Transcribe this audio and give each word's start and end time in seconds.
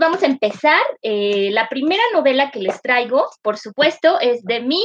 vamos 0.00 0.22
a 0.22 0.26
empezar. 0.26 0.82
Eh, 1.02 1.50
la 1.52 1.68
primera 1.68 2.02
novela 2.12 2.50
que 2.50 2.58
les 2.58 2.82
traigo, 2.82 3.28
por 3.42 3.58
supuesto, 3.58 4.18
es 4.20 4.42
de 4.42 4.60
mí. 4.60 4.82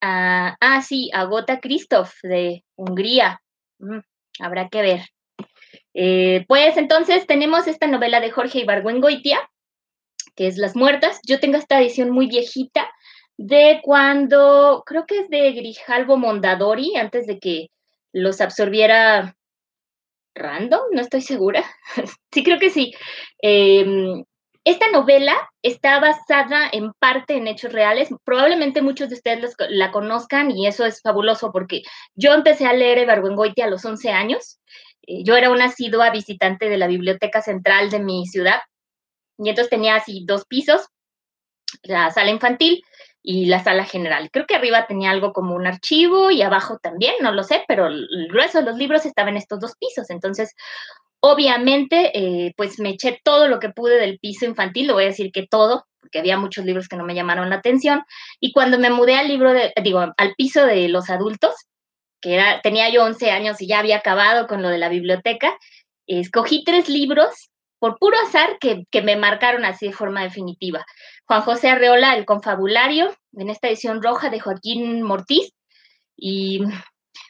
ah, 0.00 0.56
ah, 0.60 0.82
sí, 0.82 1.10
Agota 1.12 1.60
Christoph, 1.60 2.12
de 2.22 2.64
Hungría. 2.76 3.40
Mm, 3.78 4.00
habrá 4.40 4.68
que 4.68 4.82
ver. 4.82 5.00
Eh, 5.94 6.44
pues 6.48 6.76
entonces 6.76 7.26
tenemos 7.26 7.66
esta 7.66 7.86
novela 7.86 8.20
de 8.20 8.30
Jorge 8.30 8.60
Ibargüengoitia, 8.60 9.38
que 10.34 10.46
es 10.46 10.56
Las 10.58 10.76
Muertas. 10.76 11.20
Yo 11.26 11.40
tengo 11.40 11.56
esta 11.56 11.80
edición 11.80 12.10
muy 12.10 12.26
viejita 12.26 12.90
de 13.36 13.80
cuando, 13.82 14.82
creo 14.86 15.06
que 15.06 15.20
es 15.20 15.28
de 15.28 15.52
Grijalvo 15.52 16.16
Mondadori, 16.16 16.96
antes 16.96 17.26
de 17.26 17.38
que 17.38 17.68
los 18.12 18.40
absorbiera 18.40 19.36
Random, 20.34 20.80
no 20.92 21.00
estoy 21.00 21.22
segura. 21.22 21.64
sí, 22.32 22.42
creo 22.42 22.58
que 22.58 22.70
sí. 22.70 22.92
Em, 23.40 24.24
esta 24.64 24.90
novela 24.90 25.34
está 25.62 26.00
basada 26.00 26.68
en 26.72 26.92
parte 26.98 27.36
en 27.36 27.46
hechos 27.46 27.72
reales. 27.72 28.08
Probablemente 28.24 28.82
muchos 28.82 29.10
de 29.10 29.16
ustedes 29.16 29.54
la 29.68 29.90
conozcan 29.90 30.50
y 30.50 30.66
eso 30.66 30.86
es 30.86 31.02
fabuloso 31.02 31.52
porque 31.52 31.82
yo 32.14 32.32
empecé 32.32 32.66
a 32.66 32.72
leer 32.72 32.98
Ebergüengoitia 32.98 33.66
a 33.66 33.70
los 33.70 33.84
11 33.84 34.10
años. 34.10 34.58
Eh, 35.06 35.22
yo 35.24 35.36
era 35.36 35.50
una 35.50 35.66
asidua 35.66 36.10
visitante 36.10 36.68
de 36.68 36.78
la 36.78 36.86
biblioteca 36.86 37.42
central 37.42 37.90
de 37.90 38.00
mi 38.00 38.26
ciudad 38.26 38.60
y 39.38 39.48
entonces 39.48 39.70
tenía 39.70 39.96
así 39.96 40.24
dos 40.26 40.44
pisos, 40.46 40.86
la 41.82 42.10
sala 42.10 42.30
infantil 42.30 42.82
y 43.26 43.46
la 43.46 43.64
sala 43.64 43.86
general. 43.86 44.28
Creo 44.30 44.46
que 44.46 44.54
arriba 44.54 44.86
tenía 44.86 45.10
algo 45.10 45.32
como 45.32 45.54
un 45.54 45.66
archivo 45.66 46.30
y 46.30 46.42
abajo 46.42 46.78
también, 46.78 47.14
no 47.22 47.32
lo 47.32 47.42
sé, 47.42 47.64
pero 47.66 47.86
el 47.86 48.28
grueso 48.30 48.58
de 48.58 48.66
los 48.66 48.76
libros 48.76 49.06
estaba 49.06 49.30
en 49.30 49.38
estos 49.38 49.60
dos 49.60 49.72
pisos. 49.80 50.10
Entonces, 50.10 50.54
obviamente, 51.20 52.10
eh, 52.12 52.52
pues 52.54 52.78
me 52.78 52.90
eché 52.90 53.18
todo 53.24 53.48
lo 53.48 53.60
que 53.60 53.70
pude 53.70 53.98
del 53.98 54.18
piso 54.18 54.44
infantil, 54.44 54.88
lo 54.88 54.92
voy 54.92 55.04
a 55.04 55.08
decir 55.08 55.32
que 55.32 55.46
todo, 55.46 55.86
porque 56.00 56.18
había 56.18 56.36
muchos 56.36 56.66
libros 56.66 56.86
que 56.86 56.96
no 56.96 57.04
me 57.04 57.14
llamaron 57.14 57.48
la 57.48 57.56
atención. 57.56 58.02
Y 58.40 58.52
cuando 58.52 58.78
me 58.78 58.90
mudé 58.90 59.16
al 59.16 59.28
libro 59.28 59.54
digo, 59.82 60.00
al 60.14 60.34
piso 60.36 60.66
de 60.66 60.88
los 60.90 61.08
adultos, 61.08 61.54
que 62.20 62.42
tenía 62.62 62.90
yo 62.90 63.04
11 63.04 63.30
años 63.30 63.60
y 63.62 63.66
ya 63.66 63.78
había 63.78 63.96
acabado 63.96 64.46
con 64.46 64.60
lo 64.60 64.68
de 64.68 64.78
la 64.78 64.90
biblioteca, 64.90 65.56
escogí 66.06 66.62
tres 66.62 66.90
libros 66.90 67.50
por 67.78 67.98
puro 67.98 68.16
azar 68.26 68.58
que, 68.60 68.84
que 68.90 69.02
me 69.02 69.16
marcaron 69.16 69.64
así 69.64 69.86
de 69.88 69.92
forma 69.92 70.22
definitiva. 70.22 70.84
Juan 71.26 71.42
José 71.42 71.68
Arreola, 71.68 72.16
El 72.16 72.24
Confabulario, 72.24 73.14
en 73.32 73.50
esta 73.50 73.68
edición 73.68 74.02
roja 74.02 74.30
de 74.30 74.40
Joaquín 74.40 75.02
Mortiz. 75.02 75.52
Y 76.16 76.60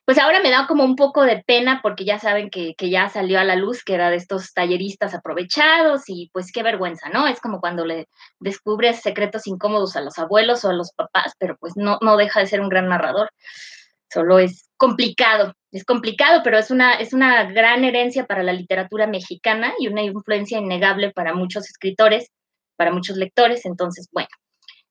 pues 0.05 0.19
ahora 0.19 0.41
me 0.41 0.51
da 0.51 0.67
como 0.67 0.84
un 0.84 0.97
poco 0.97 1.23
de 1.23 1.42
pena 1.47 1.81
porque 1.83 2.05
ya 2.05 2.19
saben 2.19 2.51
que, 2.51 2.75
que 2.77 2.91
ya 2.91 3.09
salió 3.09 3.41
a 3.41 3.45
la 3.45 3.56
luz 3.56 3.83
que 3.83 3.95
era 3.95 4.11
de 4.11 4.17
estos 4.17 4.53
talleristas 4.53 5.14
aprovechados 5.14 6.03
y 6.09 6.31
pues 6.33 6.53
qué 6.53 6.62
vergüenza, 6.62 7.08
¿no? 7.08 7.27
Es 7.27 7.41
como 7.41 7.61
cuando 7.61 7.86
le 7.86 8.08
descubres 8.39 9.01
secretos 9.01 9.47
incómodos 9.47 9.97
a 9.97 10.03
los 10.03 10.19
abuelos 10.19 10.64
o 10.64 10.70
a 10.70 10.75
los 10.75 10.92
papás, 10.92 11.33
pero 11.39 11.56
pues 11.58 11.75
no, 11.77 11.98
no 12.03 12.17
deja 12.17 12.41
de 12.41 12.47
ser 12.47 12.61
un 12.61 12.69
gran 12.69 12.89
narrador. 12.89 13.31
Solo 14.15 14.39
es 14.39 14.70
complicado, 14.77 15.55
es 15.73 15.84
complicado, 15.84 16.43
pero 16.45 16.57
es 16.57 16.70
una, 16.70 16.95
es 16.95 17.12
una 17.12 17.51
gran 17.51 17.83
herencia 17.83 18.27
para 18.27 18.45
la 18.45 18.53
literatura 18.53 19.09
mexicana 19.09 19.75
y 19.81 19.89
una 19.89 20.03
influencia 20.03 20.59
innegable 20.59 21.11
para 21.11 21.34
muchos 21.34 21.69
escritores, 21.69 22.31
para 22.77 22.92
muchos 22.92 23.17
lectores. 23.17 23.67
Entonces, 23.67 24.09
bueno, 24.12 24.29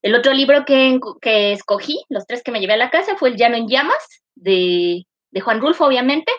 el 0.01 0.13
otro 0.13 0.33
libro 0.33 0.66
que, 0.66 0.99
que 1.21 1.53
escogí, 1.53 2.03
los 2.09 2.25
tres 2.27 2.44
que 2.44 2.51
me 2.51 2.59
llevé 2.59 2.73
a 2.73 2.77
la 2.77 2.89
casa, 2.89 3.16
fue 3.16 3.29
El 3.29 3.38
Llano 3.38 3.55
en 3.55 3.69
Llamas, 3.69 4.23
de, 4.35 5.05
de 5.31 5.41
Juan 5.41 5.61
Rulfo, 5.61 5.85
obviamente. 5.85 6.33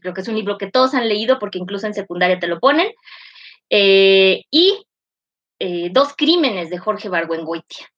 Creo 0.00 0.14
que 0.14 0.20
es 0.20 0.28
un 0.28 0.36
libro 0.36 0.56
que 0.56 0.70
todos 0.70 0.94
han 0.94 1.08
leído 1.08 1.40
porque 1.40 1.58
incluso 1.58 1.88
en 1.88 1.94
secundaria 1.94 2.38
te 2.38 2.46
lo 2.46 2.60
ponen. 2.60 2.92
Eh, 3.70 4.44
y 4.52 4.86
eh, 5.58 5.90
Dos 5.90 6.14
Crímenes 6.16 6.70
de 6.70 6.78
Jorge 6.78 7.08
Barguengoitia, 7.08 7.88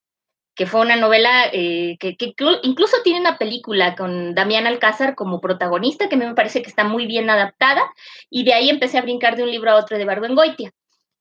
que 0.61 0.67
fue 0.67 0.83
una 0.83 0.97
novela 0.97 1.47
eh, 1.55 1.97
que, 1.99 2.19
incluso 2.65 2.99
tiene 3.03 3.19
una 3.19 3.39
película 3.39 3.97
con 3.97 4.35
Damián 4.35 4.67
Alcázar 4.67 5.15
como 5.15 5.41
protagonista, 5.41 6.07
que 6.07 6.17
a 6.17 6.19
mí 6.19 6.27
me 6.27 6.35
parece 6.35 6.61
que 6.61 6.69
está 6.69 6.85
muy 6.85 7.07
bien 7.07 7.31
adaptada, 7.31 7.91
y 8.29 8.45
de 8.45 8.53
ahí 8.53 8.69
empecé 8.69 8.99
a 8.99 9.01
brincar 9.01 9.37
de 9.37 9.43
un 9.43 9.51
libro 9.51 9.71
a 9.71 9.77
otro 9.77 9.97
de 9.97 10.05
Barguengoitia. 10.05 10.71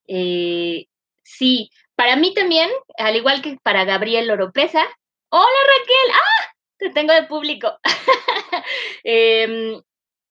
Eh, 0.08 0.88
sí, 1.24 1.70
para 1.96 2.18
mí 2.18 2.34
también, 2.34 2.70
al 2.98 3.16
igual 3.16 3.42
que 3.42 3.58
para 3.64 3.86
Gabriel 3.86 4.30
Oropesa, 4.30 4.86
hola 5.30 5.60
Raquel, 5.68 6.12
¡ah! 6.16 6.54
Te 6.78 6.90
tengo 6.90 7.14
de 7.14 7.24
público. 7.24 7.80
eh, 9.06 9.80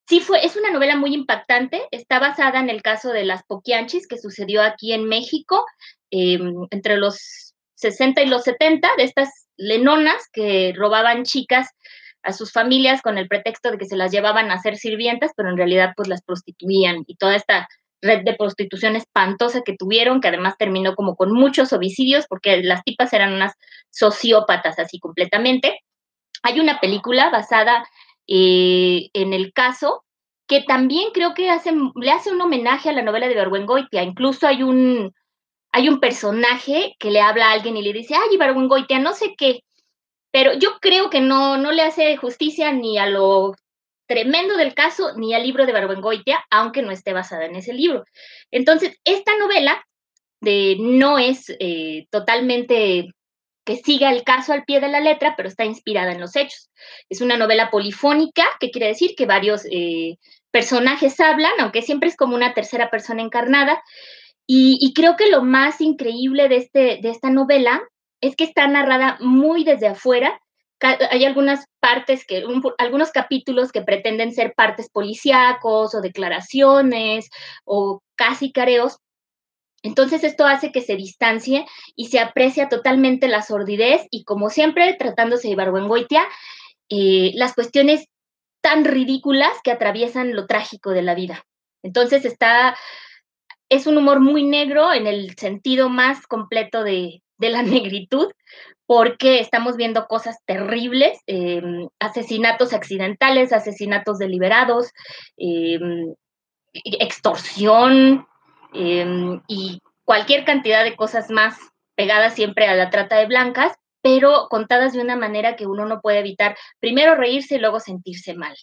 sí, 0.07 0.21
fue, 0.21 0.45
es 0.45 0.55
una 0.57 0.69
novela 0.69 0.97
muy 0.97 1.15
impactante. 1.15 1.89
Está 1.93 2.19
basada 2.19 2.61
en 2.61 2.69
el 2.69 2.83
caso 2.83 3.09
de 3.09 3.25
las 3.25 3.43
Poquianchis 3.45 4.07
que 4.07 4.19
sucedió 4.19 4.63
aquí 4.63 4.93
en 4.93 5.05
México 5.07 5.65
eh, 6.11 6.39
entre 6.71 6.99
los 6.99 7.48
60 7.79 8.23
y 8.23 8.27
los 8.27 8.43
70, 8.43 8.89
de 8.97 9.05
estas 9.05 9.29
lenonas 9.57 10.29
que 10.33 10.73
robaban 10.77 11.25
chicas 11.25 11.69
a 12.23 12.33
sus 12.33 12.53
familias 12.53 13.03
con 13.03 13.19
el 13.19 13.29
pretexto 13.29 13.71
de 13.71 13.79
que 13.79 13.87
se 13.87 13.97
las 13.97 14.11
llevaban 14.11 14.51
a 14.51 14.59
ser 14.59 14.77
sirvientas, 14.77 15.33
pero 15.37 15.49
en 15.49 15.57
realidad 15.57 15.93
pues 15.97 16.09
las 16.09 16.23
prostituían 16.23 17.05
y 17.07 17.17
toda 17.17 17.37
esta 17.37 17.69
red 18.03 18.25
de 18.25 18.35
prostitución 18.35 18.97
espantosa 18.97 19.63
que 19.65 19.77
tuvieron, 19.77 20.21
que 20.21 20.29
además 20.29 20.57
terminó 20.59 20.95
como 20.95 21.17
con 21.17 21.33
muchos 21.33 21.73
homicidios, 21.73 22.27
porque 22.29 22.63
las 22.63 22.83
tipas 22.85 23.13
eran 23.13 23.33
unas 23.33 23.55
sociópatas 23.91 24.79
así 24.79 24.99
completamente. 24.99 25.81
Hay 26.43 26.61
una 26.61 26.81
película 26.81 27.31
basada 27.31 27.85
eh, 28.27 29.09
en 29.15 29.33
el 29.33 29.53
caso 29.53 30.05
que 30.47 30.63
también 30.63 31.11
creo 31.13 31.35
que 31.35 31.51
hace, 31.51 31.73
le 31.95 32.11
hace 32.11 32.33
un 32.33 32.41
homenaje 32.41 32.89
a 32.89 32.93
la 32.93 33.03
novela 33.03 33.29
de 33.29 33.35
Bergüengoitia. 33.35 34.03
Incluso 34.03 34.47
hay 34.47 34.63
un, 34.63 35.13
hay 35.73 35.89
un 35.89 36.01
personaje 36.01 36.95
que 36.99 37.11
le 37.11 37.21
habla 37.21 37.49
a 37.49 37.53
alguien 37.53 37.77
y 37.77 37.83
le 37.83 37.93
dice, 37.93 38.15
ay, 38.15 38.37
Bergüengoitia, 38.37 38.99
no 38.99 39.15
sé 39.15 39.35
qué. 39.37 39.61
Pero 40.31 40.55
yo 40.55 40.79
creo 40.81 41.11
que 41.11 41.21
no, 41.21 41.57
no 41.57 41.73
le 41.73 41.83
hace 41.83 42.17
justicia 42.17 42.73
ni 42.73 42.99
a 42.99 43.07
lo 43.07 43.55
tremendo 44.07 44.57
del 44.57 44.75
caso 44.75 45.17
ni 45.17 45.35
al 45.35 45.43
libro 45.43 45.67
de 45.67 45.73
Bergüengoitia, 45.73 46.45
aunque 46.51 46.83
no 46.83 46.91
esté 46.91 47.13
basada 47.13 47.45
en 47.45 47.57
ese 47.57 47.75
libro. 47.75 48.05
Entonces, 48.51 48.97
esta 49.05 49.37
novela 49.37 49.85
de, 50.41 50.77
no 50.81 51.19
es 51.19 51.55
eh, 51.61 52.07
totalmente 52.11 53.09
que 53.65 53.77
siga 53.77 54.11
el 54.11 54.25
caso 54.25 54.55
al 54.55 54.65
pie 54.65 54.81
de 54.81 54.89
la 54.89 55.01
letra, 55.01 55.35
pero 55.37 55.47
está 55.47 55.67
inspirada 55.67 56.13
en 56.13 56.21
los 56.21 56.37
hechos. 56.37 56.71
Es 57.11 57.21
una 57.21 57.37
novela 57.37 57.71
polifónica, 57.71 58.47
que 58.61 58.71
quiere 58.71 58.87
decir 58.87 59.15
que 59.15 59.27
varios 59.27 59.67
eh, 59.71 60.17
personajes 60.51 61.21
hablan, 61.21 61.53
aunque 61.59 61.83
siempre 61.83 62.09
es 62.09 62.17
como 62.17 62.35
una 62.35 62.55
tercera 62.55 62.89
persona 62.89 63.21
encarnada. 63.21 63.83
Y, 64.51 64.95
creo 64.95 65.17
que 65.17 65.29
lo 65.29 65.43
más 65.43 65.83
increíble 65.83 66.49
de, 66.49 66.57
este, 66.57 66.99
de 67.03 67.11
esta 67.11 67.29
novela 67.29 67.83
es 68.23 68.35
que 68.35 68.45
está 68.45 68.67
narrada 68.67 69.19
muy 69.21 69.63
desde 69.63 69.89
afuera. 69.89 70.41
Hay 70.81 71.27
algunas 71.27 71.67
partes 71.81 72.25
que, 72.25 72.47
un, 72.47 72.63
algunos 72.79 73.11
capítulos 73.11 73.73
que 73.73 73.83
pretenden 73.83 74.33
ser 74.33 74.55
partes 74.55 74.89
policíacos 74.89 75.95
o 75.95 76.01
declaraciones 76.01 77.29
o 77.67 78.01
casi 78.17 78.51
careos, 78.51 78.97
entonces 79.83 80.25
esto 80.25 80.47
hace 80.47 80.73
que 80.73 80.81
se 80.81 80.97
distancie 80.97 81.67
y 81.95 82.07
se 82.07 82.19
aprecia 82.19 82.69
totalmente 82.69 83.29
la 83.29 83.43
sordidez 83.43 84.07
y 84.11 84.25
como 84.25 84.51
siempre, 84.51 84.95
tratándose 84.95 85.49
de 85.49 85.55
Barbuengoitia, 85.55 86.25
eh, 86.89 87.33
las 87.35 87.55
cuestiones 87.55 88.07
tan 88.61 88.85
ridículas 88.85 89.53
que 89.63 89.71
atraviesan 89.71 90.35
lo 90.35 90.47
trágico 90.47 90.91
de 90.91 91.03
la 91.03 91.15
vida. 91.15 91.45
Entonces 91.83 92.25
está, 92.25 92.77
es 93.69 93.87
un 93.87 93.99
humor 93.99 94.21
muy 94.21 94.45
negro 94.45 94.93
en 94.93 95.07
el 95.07 95.37
sentido 95.37 95.89
más 95.89 96.27
completo 96.27 96.83
de, 96.83 97.23
la 97.39 97.63
negritud, 97.63 98.31
porque 98.87 99.41
estamos 99.41 99.77
viendo 99.77 100.07
cosas 100.07 100.39
terribles, 100.47 101.19
eh, 101.27 101.63
asesinatos 101.99 102.73
accidentales, 102.73 103.53
asesinatos 103.53 104.19
deliberados, 104.19 104.93
eh, 105.37 105.79
extorsión, 106.73 108.27
eh, 108.73 109.41
y 109.47 109.81
cualquier 110.05 110.45
cantidad 110.45 110.85
de 110.85 110.97
cosas 110.97 111.31
más 111.31 111.59
pegadas 111.95 112.35
siempre 112.35 112.67
a 112.67 112.75
la 112.75 112.91
trata 112.91 113.17
de 113.17 113.27
blancas, 113.27 113.73
pero 114.01 114.47
contadas 114.49 114.93
de 114.93 115.01
una 115.01 115.17
manera 115.17 115.57
que 115.57 115.67
uno 115.67 115.85
no 115.85 116.01
puede 116.01 116.21
evitar 116.21 116.57
primero 116.79 117.15
reírse 117.15 117.57
y 117.57 117.59
luego 117.59 117.81
sentirse 117.81 118.35
mal. 118.35 118.57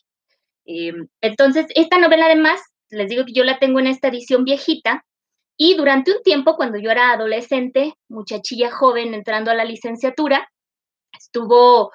Entonces, 1.21 1.67
esta 1.75 1.99
novela 1.99 2.25
además, 2.25 2.61
les 2.95 3.09
digo 3.09 3.25
que 3.25 3.33
yo 3.33 3.43
la 3.43 3.59
tengo 3.59 3.79
en 3.79 3.87
esta 3.87 4.07
edición 4.07 4.43
viejita, 4.43 5.05
y 5.57 5.75
durante 5.75 6.11
un 6.11 6.21
tiempo, 6.21 6.55
cuando 6.55 6.77
yo 6.77 6.91
era 6.91 7.11
adolescente, 7.11 7.95
muchachilla 8.09 8.71
joven 8.71 9.13
entrando 9.13 9.51
a 9.51 9.55
la 9.55 9.63
licenciatura, 9.63 10.49
estuvo, 11.17 11.91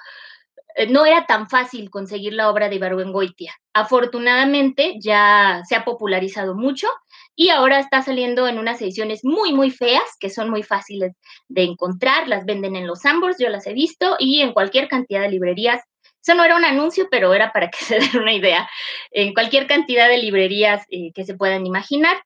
eh, 0.75 0.87
no 0.87 1.05
era 1.05 1.27
tan 1.27 1.47
fácil 1.47 1.91
conseguir 1.91 2.33
la 2.33 2.49
obra 2.49 2.69
de 2.69 2.75
Ibargüengoitia. 2.75 3.53
Afortunadamente 3.73 4.95
ya 4.99 5.61
se 5.67 5.75
ha 5.75 5.85
popularizado 5.85 6.55
mucho 6.55 6.87
y 7.35 7.49
ahora 7.49 7.79
está 7.79 8.01
saliendo 8.01 8.47
en 8.47 8.57
unas 8.57 8.81
ediciones 8.81 9.23
muy, 9.23 9.53
muy 9.53 9.69
feas, 9.69 10.17
que 10.19 10.31
son 10.31 10.49
muy 10.49 10.63
fáciles 10.63 11.13
de 11.47 11.63
encontrar, 11.63 12.27
las 12.27 12.45
venden 12.45 12.75
en 12.75 12.87
los 12.87 13.05
Ambos, 13.05 13.37
yo 13.39 13.49
las 13.49 13.67
he 13.67 13.73
visto, 13.73 14.15
y 14.19 14.41
en 14.41 14.53
cualquier 14.53 14.87
cantidad 14.87 15.21
de 15.21 15.29
librerías 15.29 15.81
Eso 16.21 16.35
no 16.35 16.43
era 16.43 16.55
un 16.55 16.65
anuncio, 16.65 17.07
pero 17.09 17.33
era 17.33 17.51
para 17.51 17.69
que 17.71 17.83
se 17.83 17.99
den 17.99 18.21
una 18.21 18.33
idea. 18.33 18.69
En 19.11 19.33
cualquier 19.33 19.67
cantidad 19.67 20.07
de 20.07 20.17
librerías 20.17 20.85
eh, 20.89 21.11
que 21.13 21.25
se 21.25 21.35
puedan 21.35 21.65
imaginar. 21.65 22.17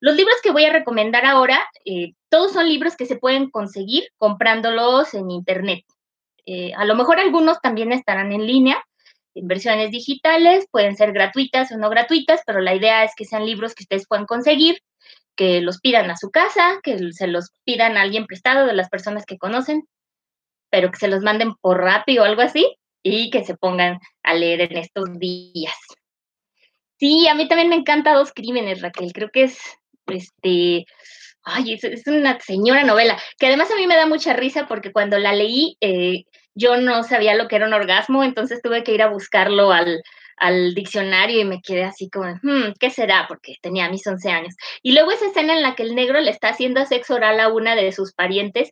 Los 0.00 0.16
libros 0.16 0.36
que 0.42 0.50
voy 0.50 0.64
a 0.64 0.72
recomendar 0.72 1.24
ahora, 1.24 1.64
eh, 1.84 2.12
todos 2.28 2.52
son 2.52 2.68
libros 2.68 2.96
que 2.96 3.06
se 3.06 3.16
pueden 3.16 3.50
conseguir 3.50 4.04
comprándolos 4.16 5.14
en 5.14 5.30
Internet. 5.30 5.84
Eh, 6.46 6.72
a 6.76 6.84
lo 6.84 6.94
mejor 6.94 7.18
algunos 7.18 7.60
también 7.60 7.92
estarán 7.92 8.32
en 8.32 8.46
línea, 8.46 8.84
en 9.34 9.48
versiones 9.48 9.90
digitales, 9.90 10.66
pueden 10.70 10.96
ser 10.96 11.12
gratuitas 11.12 11.72
o 11.72 11.78
no 11.78 11.88
gratuitas, 11.90 12.42
pero 12.46 12.60
la 12.60 12.74
idea 12.74 13.04
es 13.04 13.12
que 13.16 13.24
sean 13.24 13.46
libros 13.46 13.74
que 13.74 13.84
ustedes 13.84 14.06
puedan 14.06 14.26
conseguir, 14.26 14.80
que 15.36 15.60
los 15.60 15.80
pidan 15.80 16.10
a 16.10 16.16
su 16.16 16.30
casa, 16.30 16.80
que 16.82 17.12
se 17.12 17.26
los 17.26 17.50
pidan 17.64 17.96
a 17.96 18.02
alguien 18.02 18.26
prestado 18.26 18.66
de 18.66 18.74
las 18.74 18.90
personas 18.90 19.24
que 19.24 19.38
conocen, 19.38 19.88
pero 20.70 20.90
que 20.90 20.98
se 20.98 21.08
los 21.08 21.22
manden 21.22 21.54
por 21.60 21.80
rápido 21.80 22.22
o 22.22 22.26
algo 22.26 22.42
así 22.42 22.76
y 23.04 23.30
que 23.30 23.44
se 23.44 23.54
pongan 23.56 24.00
a 24.24 24.34
leer 24.34 24.62
en 24.62 24.78
estos 24.78 25.18
días. 25.18 25.74
Sí, 26.98 27.28
a 27.28 27.34
mí 27.34 27.46
también 27.46 27.68
me 27.68 27.76
encanta 27.76 28.14
Dos 28.14 28.32
Crímenes, 28.32 28.80
Raquel. 28.80 29.12
Creo 29.12 29.30
que 29.30 29.44
es, 29.44 29.58
este, 30.06 30.86
ay, 31.44 31.74
es, 31.74 32.06
una 32.06 32.40
señora 32.40 32.82
novela, 32.82 33.20
que 33.38 33.46
además 33.46 33.70
a 33.70 33.76
mí 33.76 33.86
me 33.86 33.96
da 33.96 34.06
mucha 34.06 34.32
risa 34.32 34.66
porque 34.66 34.90
cuando 34.90 35.18
la 35.18 35.34
leí, 35.34 35.76
eh, 35.80 36.24
yo 36.54 36.78
no 36.78 37.02
sabía 37.02 37.34
lo 37.34 37.46
que 37.46 37.56
era 37.56 37.66
un 37.66 37.74
orgasmo, 37.74 38.24
entonces 38.24 38.62
tuve 38.62 38.84
que 38.84 38.94
ir 38.94 39.02
a 39.02 39.10
buscarlo 39.10 39.70
al, 39.70 40.02
al 40.38 40.74
diccionario 40.74 41.40
y 41.40 41.44
me 41.44 41.60
quedé 41.60 41.84
así 41.84 42.08
como, 42.08 42.32
hmm, 42.42 42.72
¿qué 42.80 42.90
será? 42.90 43.26
Porque 43.28 43.56
tenía 43.60 43.90
mis 43.90 44.06
11 44.06 44.30
años. 44.30 44.54
Y 44.82 44.92
luego 44.92 45.10
esa 45.10 45.26
escena 45.26 45.52
en 45.52 45.62
la 45.62 45.74
que 45.74 45.82
el 45.82 45.94
negro 45.94 46.20
le 46.20 46.30
está 46.30 46.48
haciendo 46.48 46.86
sexo 46.86 47.16
oral 47.16 47.38
a 47.40 47.48
una 47.48 47.74
de 47.74 47.92
sus 47.92 48.14
parientes 48.14 48.70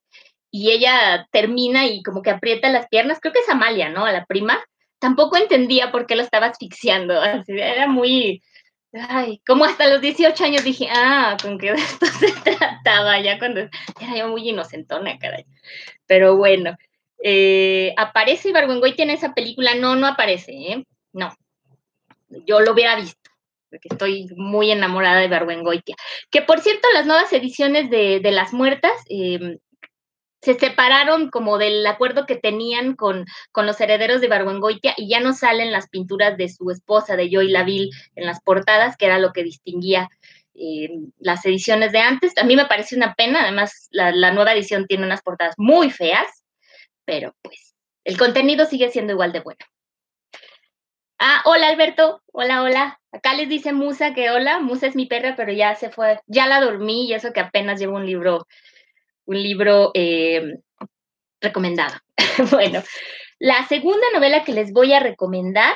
y 0.53 0.71
ella 0.71 1.27
termina 1.33 1.87
y 1.87 2.03
como 2.03 2.23
que 2.23 2.31
aprieta 2.31 2.71
las 2.71 2.87
piernas, 2.89 3.19
creo 3.21 3.33
que 3.33 3.41
es 3.41 3.49
Amalia, 3.49 3.89
¿no? 3.89 4.05
A 4.05 4.13
la 4.13 4.27
prima. 4.27 4.63
Tampoco 5.01 5.37
entendía 5.37 5.91
por 5.91 6.07
qué 6.07 6.15
lo 6.15 6.23
estaba 6.23 6.47
asfixiando, 6.47 7.21
era 7.49 7.89
muy, 7.89 8.41
ay, 8.93 9.41
como 9.47 9.65
hasta 9.65 9.89
los 9.89 10.01
18 10.01 10.45
años 10.45 10.63
dije, 10.63 10.89
ah, 10.93 11.37
con 11.43 11.59
de 11.59 11.69
esto 11.73 12.07
se 12.07 12.33
trataba, 12.43 13.19
ya 13.21 13.39
cuando 13.39 13.61
era 13.61 14.17
yo 14.17 14.29
muy 14.29 14.49
inocentona, 14.49 15.19
caray. 15.19 15.47
Pero 16.07 16.37
bueno, 16.37 16.77
eh, 17.25 17.95
¿aparece 17.97 18.51
Ibargüengoitia 18.51 19.05
en 19.05 19.11
esa 19.11 19.35
película? 19.35 19.75
No, 19.75 19.97
no 19.97 20.07
aparece, 20.07 20.53
¿eh? 20.53 20.85
No, 21.13 21.35
yo 22.47 22.61
lo 22.61 22.73
hubiera 22.73 22.97
visto, 22.97 23.31
porque 23.71 23.89
estoy 23.91 24.29
muy 24.37 24.71
enamorada 24.71 25.21
de 25.21 25.27
Ibargüengoitia. 25.27 25.97
Que 26.31 26.43
por 26.43 26.61
cierto, 26.61 26.87
las 26.93 27.07
nuevas 27.07 27.33
ediciones 27.33 27.91
de, 27.91 28.21
Las 28.31 28.53
Muertas 28.53 28.93
em, 29.09 29.59
se 30.43 30.59
separaron 30.59 31.31
como 31.31 31.57
del 31.57 31.87
acuerdo 31.87 32.27
que 32.27 32.35
tenían 32.35 32.97
con, 32.97 33.27
con 33.53 33.65
los 33.65 33.81
herederos 33.81 34.21
de 34.21 34.27
Ibargüengoitia 34.27 34.95
y 34.97 35.09
ya 35.09 35.21
no 35.21 35.35
salen 35.35 35.71
las 35.71 35.89
pinturas 35.89 36.37
de 36.37 36.49
su 36.49 36.71
esposa, 36.71 37.17
de 37.17 37.31
Joy 37.31 37.49
Laville, 37.49 37.91
en 38.17 38.27
las 38.27 38.43
portadas, 38.43 38.97
que 38.97 39.07
era 39.07 39.21
lo 39.21 39.33
que 39.33 39.45
distinguía 39.45 40.09
em, 40.55 41.13
las 41.21 41.47
ediciones 41.47 41.93
de 41.93 42.01
antes. 42.01 42.37
A 42.39 42.45
mí 42.45 42.57
me 42.57 42.67
parece 42.67 42.97
una 42.97 43.15
pena, 43.15 43.43
además 43.43 43.89
la, 43.93 44.11
la, 44.11 44.33
nueva 44.33 44.53
edición 44.53 44.87
tiene 44.87 45.07
unas 45.07 45.23
portadas 45.23 45.55
muy 45.59 45.91
feas, 45.91 46.45
pero 47.05 47.37
pues 47.43 47.77
el 48.05 48.19
contenido 48.19 48.67
sigue 48.67 48.91
siendo 48.91 49.13
igual 49.13 49.31
de 49.33 49.41
bueno. 49.41 49.65
Ah, 51.21 51.43
hola 51.45 51.69
Alberto, 51.69 52.21
hola, 52.33 52.65
hola. 52.65 53.01
Acá 53.13 53.35
les 53.35 53.49
dice 53.49 53.73
Musa 53.73 54.13
que 54.13 54.33
hola, 54.33 54.59
Musa 54.59 54.89
es 54.89 54.97
mi 54.97 55.07
perra, 55.07 55.37
pero 55.37 55.53
ya 55.53 55.77
se 55.77 55.89
fue, 55.89 56.19
ya 56.27 56.49
la 56.49 56.61
dormí 56.61 57.07
y 57.07 57.15
eso 57.15 57.33
que 57.33 57.39
apenas 57.39 57.79
llevo 57.79 57.95
un 57.95 58.07
libro, 58.07 58.49
un 59.27 59.43
libro 59.43 59.91
eh, 59.95 60.59
recomendado. 61.41 61.95
bueno, 62.51 62.83
la 63.39 63.67
segunda 63.69 64.07
novela 64.15 64.45
que 64.45 64.53
les 64.53 64.73
voy 64.73 64.93
a 64.93 65.01
recomendar 65.01 65.75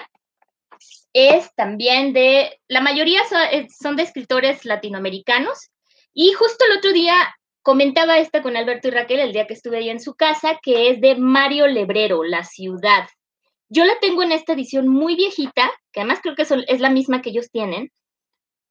es 1.12 1.54
también 1.54 2.12
de, 2.12 2.60
la 2.69 2.81
mayoría 2.81 3.22
son, 3.28 3.40
son 3.81 3.96
de 3.96 4.02
escritores 4.02 4.64
latinoamericanos 4.64 5.70
y 6.12 6.32
justo 6.32 6.64
el 6.69 6.78
otro 6.78 6.93
día 6.93 7.14
comentaba 7.62 8.19
esta 8.19 8.43
con 8.43 8.56
Alberto 8.56 8.88
y 8.88 8.90
Raquel 8.93 9.20
el 9.20 9.32
día 9.32 9.46
que 9.46 9.54
estuve 9.54 9.78
ahí 9.78 9.90
en 9.90 9.99
su 9.99 10.14
casa, 10.14 10.58
que 10.62 10.88
es 10.90 11.00
de 11.00 11.16
Mario 11.16 11.66
Lebrero, 11.66 12.22
La 12.22 12.44
Ciudad. 12.44 13.08
Yo 13.69 13.84
la 13.84 13.99
tengo 14.00 14.22
en 14.22 14.31
esta 14.31 14.52
edición 14.52 14.87
muy 14.87 15.16
viejita, 15.16 15.72
que 15.92 16.00
además 16.00 16.20
creo 16.22 16.37
que 16.37 16.42
es 16.42 16.81
la 16.81 16.90
misma 16.90 17.22
que 17.22 17.31
ellos 17.31 17.50
tienen, 17.50 17.90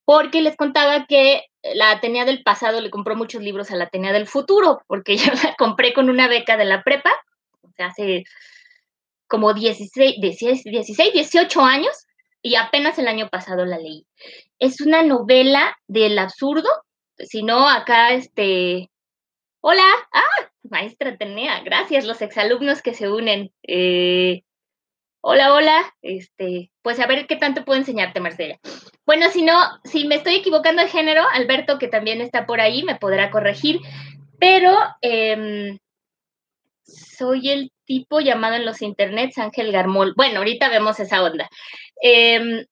porque 0.05 0.41
les 0.41 0.55
contaba 0.55 1.07
que 1.07 1.43
la 1.73 1.91
Atenea 1.91 2.25
del 2.25 2.43
pasado 2.43 2.81
le 2.81 2.89
compró 2.89 3.15
muchos 3.15 3.41
libros 3.41 3.71
a 3.71 3.75
la 3.75 3.85
Atenea 3.85 4.13
del 4.13 4.27
futuro, 4.27 4.83
porque 4.87 5.17
yo 5.17 5.31
la 5.43 5.55
compré 5.57 5.93
con 5.93 6.09
una 6.09 6.27
beca 6.27 6.57
de 6.57 6.65
la 6.65 6.83
prepa, 6.83 7.11
o 7.61 7.71
sea, 7.71 7.87
hace 7.87 8.23
como 9.27 9.53
16, 9.53 10.21
16, 10.21 11.13
18 11.13 11.61
años, 11.61 12.05
y 12.41 12.55
apenas 12.55 12.99
el 12.99 13.07
año 13.07 13.27
pasado 13.29 13.65
la 13.65 13.79
leí. 13.79 14.05
Es 14.59 14.79
una 14.79 15.01
novela 15.01 15.75
del 15.87 16.19
absurdo, 16.19 16.69
si 17.17 17.43
no, 17.43 17.67
acá 17.67 18.11
este... 18.13 18.91
Hola, 19.61 19.87
ah, 20.13 20.49
maestra 20.69 21.09
Atenea, 21.09 21.61
gracias, 21.61 22.05
los 22.05 22.21
exalumnos 22.21 22.83
que 22.83 22.93
se 22.93 23.09
unen. 23.09 23.51
Eh, 23.63 24.43
hola, 25.27 25.55
hola, 25.55 25.95
este, 26.03 26.71
pues 26.83 26.99
a 26.99 27.07
ver 27.07 27.25
qué 27.25 27.35
tanto 27.35 27.65
puedo 27.65 27.79
enseñarte, 27.79 28.19
Marcela. 28.19 28.59
Bueno, 29.07 29.31
si 29.31 29.41
no, 29.41 29.57
si 29.83 30.05
me 30.05 30.15
estoy 30.15 30.35
equivocando 30.35 30.83
de 30.83 30.87
género, 30.87 31.23
Alberto, 31.33 31.79
que 31.79 31.87
también 31.87 32.21
está 32.21 32.45
por 32.45 32.61
ahí, 32.61 32.83
me 32.83 32.95
podrá 32.95 33.31
corregir, 33.31 33.79
pero 34.39 34.77
em, 35.01 35.79
soy 36.83 37.49
el 37.49 37.71
tipo 37.85 38.19
llamado 38.19 38.53
en 38.53 38.65
los 38.65 38.83
internets 38.83 39.39
Ángel 39.39 39.71
Garmol. 39.71 40.13
Bueno, 40.15 40.37
ahorita 40.39 40.69
vemos 40.69 40.99
esa 40.99 41.23
onda. 41.23 41.49
Em, 41.99 42.63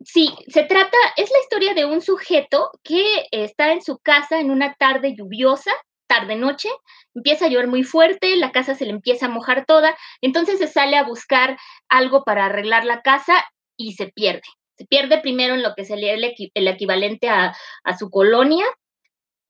sí, 0.00 0.34
se 0.48 0.64
trata, 0.64 0.98
es 1.16 1.30
la 1.30 1.40
historia 1.40 1.72
de 1.72 1.86
un 1.86 2.02
sujeto 2.02 2.72
que 2.82 3.26
está 3.30 3.72
en 3.72 3.80
su 3.80 3.96
casa 3.96 4.38
en 4.38 4.50
una 4.50 4.74
tarde 4.74 5.14
lluviosa 5.16 5.72
tarde-noche, 6.18 6.68
empieza 7.14 7.46
a 7.46 7.48
llover 7.48 7.68
muy 7.68 7.84
fuerte, 7.84 8.36
la 8.36 8.52
casa 8.52 8.74
se 8.74 8.84
le 8.84 8.90
empieza 8.90 9.26
a 9.26 9.30
mojar 9.30 9.64
toda, 9.66 9.96
entonces 10.20 10.58
se 10.58 10.66
sale 10.66 10.96
a 10.96 11.04
buscar 11.04 11.56
algo 11.88 12.24
para 12.24 12.46
arreglar 12.46 12.84
la 12.84 13.02
casa 13.02 13.44
y 13.76 13.92
se 13.92 14.08
pierde. 14.08 14.42
Se 14.76 14.86
pierde 14.86 15.20
primero 15.20 15.54
en 15.54 15.62
lo 15.62 15.74
que 15.74 15.84
sería 15.84 16.14
el, 16.14 16.34
el 16.54 16.68
equivalente 16.68 17.28
a, 17.28 17.54
su 17.98 18.10
colonia, 18.10 18.64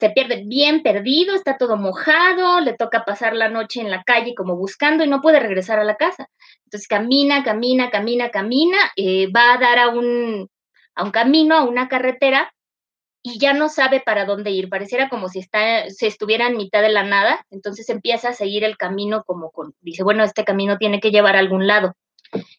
se 0.00 0.10
pierde 0.10 0.44
bien 0.46 0.82
perdido, 0.82 1.34
está 1.34 1.58
todo 1.58 1.76
mojado, 1.76 2.60
le 2.60 2.74
toca 2.74 3.04
pasar 3.04 3.34
la 3.34 3.48
noche 3.48 3.80
en 3.80 3.90
la 3.90 4.04
calle 4.04 4.34
como 4.34 4.56
buscando 4.56 5.04
y 5.04 5.08
no 5.08 5.20
puede 5.20 5.40
regresar 5.40 5.80
a 5.80 5.84
la 5.84 5.96
casa. 5.96 6.28
Entonces 6.64 6.86
camina, 6.86 7.42
camina, 7.42 7.90
camina, 7.90 8.30
camina, 8.30 8.78
eh, 8.96 9.26
va 9.32 9.54
a 9.54 9.58
dar 9.58 9.78
a 9.78 9.88
un 9.88 10.48
camino, 11.12 11.56
a 11.56 11.64
una 11.64 11.88
carretera 11.88 12.52
y 13.34 13.38
ya 13.38 13.52
no 13.52 13.68
sabe 13.68 14.00
para 14.00 14.24
dónde 14.24 14.50
ir, 14.50 14.68
pareciera 14.68 15.08
como 15.08 15.28
si 15.28 15.38
está, 15.40 15.88
se 15.90 16.06
estuviera 16.06 16.46
en 16.46 16.56
mitad 16.56 16.82
de 16.82 16.88
la 16.88 17.04
nada, 17.04 17.44
entonces 17.50 17.88
empieza 17.90 18.30
a 18.30 18.34
seguir 18.34 18.64
el 18.64 18.76
camino 18.76 19.22
como 19.24 19.50
dice, 19.80 20.02
bueno, 20.02 20.24
este 20.24 20.44
camino 20.44 20.78
tiene 20.78 21.00
que 21.00 21.10
llevar 21.10 21.36
a 21.36 21.40
algún 21.40 21.66
lado, 21.66 21.94